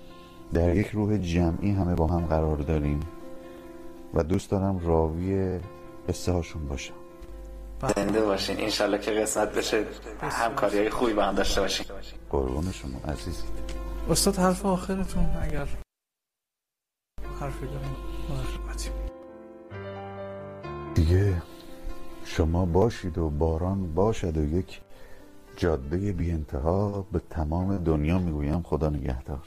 در 0.52 0.76
یک 0.76 0.86
روح 0.86 1.18
جمعی 1.18 1.70
همه 1.70 1.94
با 1.94 2.06
هم 2.06 2.26
قرار 2.26 2.56
داریم 2.56 3.00
و 4.14 4.22
دوست 4.22 4.50
دارم 4.50 4.86
راوی 4.86 5.58
قصه 6.08 6.32
هاشون 6.32 6.68
باشم. 6.68 6.94
زنده 7.96 8.20
باشین. 8.20 8.60
انشالله 8.60 8.98
که 8.98 9.10
قسمت 9.10 9.54
بشه 9.54 9.84
همکاری 10.20 10.78
های 10.78 10.90
خوبی 10.90 11.12
با 11.12 11.22
هم 11.22 11.34
داشته 11.34 11.60
باشین. 11.60 11.86
قربون 12.30 12.72
شما 12.72 13.12
عزیز. 13.12 13.42
استاد 14.10 14.36
حرف 14.36 14.66
آخرتون 14.66 15.26
اگر 15.42 15.68
حرفی 17.40 17.66
داریم. 17.66 17.96
دیگه 20.94 21.42
شما 22.24 22.64
باشید 22.66 23.18
و 23.18 23.30
باران 23.30 23.94
باشد 23.94 24.36
و 24.36 24.44
یک 24.58 24.80
جاده 25.56 26.12
بی 26.12 26.30
انتها 26.30 27.06
به 27.12 27.20
تمام 27.30 27.76
دنیا 27.76 28.18
می‌گویم 28.18 28.62
خدا 28.62 28.88
نگهدار. 28.88 29.42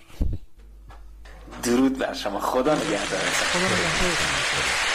درود 1.64 1.98
بر 1.98 2.14
شما. 2.14 2.40
خدا 2.40 2.76
نگهدار. 2.76 3.20
خدا 3.20 3.66
نگهدارتون. 3.66 4.93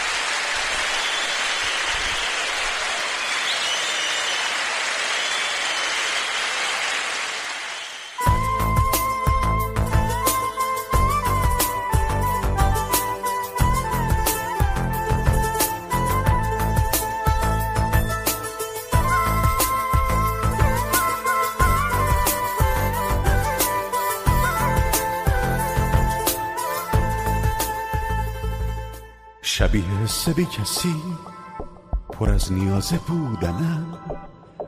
بی 30.27 30.45
کسی 30.45 30.95
پر 32.09 32.29
از 32.29 32.53
نیازه 32.53 32.97
بودنم 32.97 33.97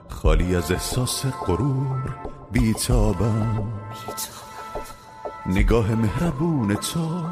خالی 0.09 0.55
از 0.55 0.71
احساس 0.71 1.25
غرور 1.25 2.15
بیتابم 2.51 3.63
نگاه 5.45 5.95
مهربون 5.95 6.75
تو 6.75 7.23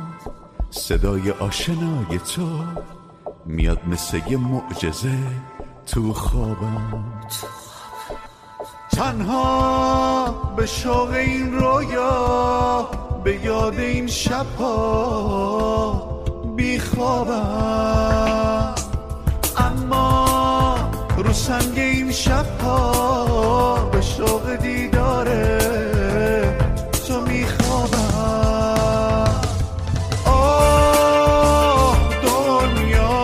صدای 0.70 1.32
آشنای 1.32 2.20
تو 2.36 2.50
میاد 3.46 3.88
مثل 3.88 4.22
یه 4.30 4.38
معجزه 4.38 5.18
تو 5.86 6.14
خوابم. 6.14 7.04
تنها 8.92 10.32
به 10.58 10.66
شوق 10.66 11.10
این 11.10 11.54
رویا 11.54 12.90
به 13.24 13.46
یاد 13.46 13.80
این 13.80 14.08
شبها 14.08 16.10
بیخوابم. 16.60 17.40
اما 19.58 20.76
رو 21.18 21.34
سنگ 21.34 21.78
این 21.80 22.12
شبها 22.12 23.76
به 23.92 24.02
شوق 24.02 24.56
دیداره 24.56 25.60
تو 27.08 27.22
میخوابم. 27.22 28.00
آه 30.26 31.98
دنیا 32.24 33.20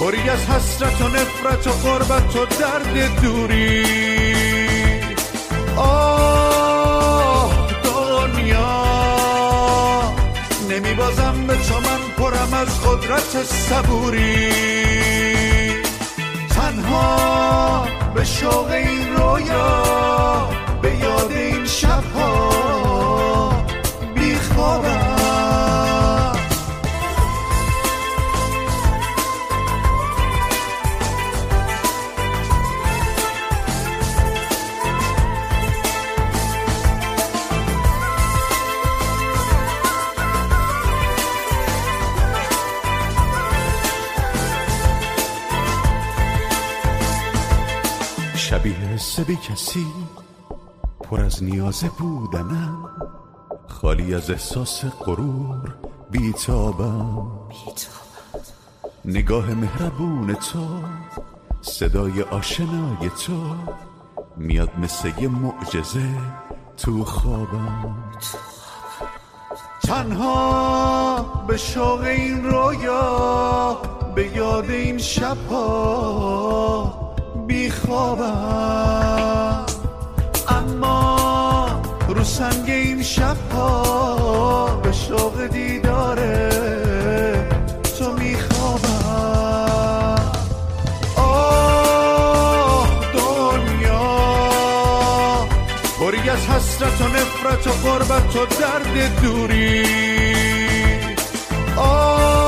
پری 0.00 0.30
از 0.30 0.46
حسرت 0.46 1.00
و 1.00 1.08
نفرت 1.08 1.66
و 1.66 1.70
قربت 1.70 2.36
و 2.36 2.46
درد 2.60 3.20
دوری. 3.22 3.84
آه 5.76 6.19
نمیبازم 11.30 11.46
به 11.46 11.54
تو 11.54 11.74
من 11.74 12.00
پرم 12.16 12.54
از 12.54 12.80
قدرت 12.80 13.44
صبوری. 13.44 14.50
تنها 16.50 17.86
به 18.14 18.24
شوق 18.24 18.70
این 18.70 19.16
رویا 19.16 20.48
به 20.82 20.96
یاد 20.96 21.32
این 21.32 21.66
شبها 21.66 23.52
بیخوابم 24.14 24.99
بی 49.24 49.36
کسی 49.36 49.86
پر 51.00 51.20
از 51.20 51.44
نیازه 51.44 51.88
بودنم 51.88 52.90
خالی 53.68 54.14
از 54.14 54.30
احساس 54.30 54.84
غرور 54.84 55.74
بیتابم. 56.10 57.26
نگاه 59.04 59.54
مهربون 59.54 60.34
تو 60.34 60.66
صدای 61.60 62.22
آشنای 62.22 63.10
تو 63.26 63.54
میاد 64.36 64.70
مثل 64.78 65.12
یه 65.18 65.28
معجزه 65.28 66.08
تو 66.76 67.04
خوابم. 67.04 67.96
تنها 69.82 71.44
به 71.48 71.56
شوق 71.56 72.00
این 72.00 72.44
رویا 72.44 73.82
به 74.14 74.36
یاد 74.36 74.70
این 74.70 74.98
شبها 74.98 77.00
بیخوابم. 77.50 78.30
اما 80.48 81.82
رو 82.08 82.24
سنگ 82.24 82.70
این 82.70 83.02
شبها 83.02 84.66
به 84.82 84.92
شوق 84.92 85.46
دیداره 85.46 86.50
تو 87.98 88.12
میخوابم. 88.12 88.90
آه 91.16 92.88
دنیا 93.12 94.08
پری 96.00 96.30
از 96.30 96.46
حسرت 96.46 97.00
و 97.00 97.04
نفرت 97.04 97.66
و 97.66 97.70
غربت 97.70 98.36
و 98.36 98.46
درد 98.60 99.22
دوری. 99.22 99.86
آه 101.76 102.39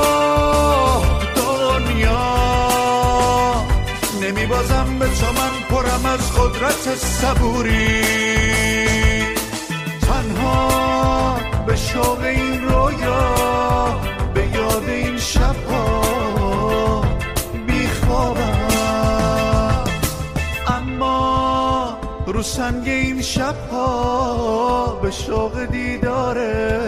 نمیبازم 4.63 4.99
به 4.99 5.07
تو 5.07 5.27
من 5.27 5.51
پرم 5.71 6.07
از 6.07 6.33
قدرت 6.33 6.97
صبوری. 6.97 8.03
تنها 10.01 11.37
به 11.67 11.77
شوق 11.77 12.21
این 12.21 12.63
رویا 12.63 14.01
به 14.35 14.47
یاد 14.55 14.89
این 14.89 15.19
شبها 15.19 17.03
بیخوابم 17.67 18.65
اما 20.67 21.99
رو 22.27 22.43
سنگ 22.43 22.89
این 22.89 23.23
شبها 23.23 25.01
به 25.03 25.11
شوق 25.11 25.65
دیداره 25.65 26.85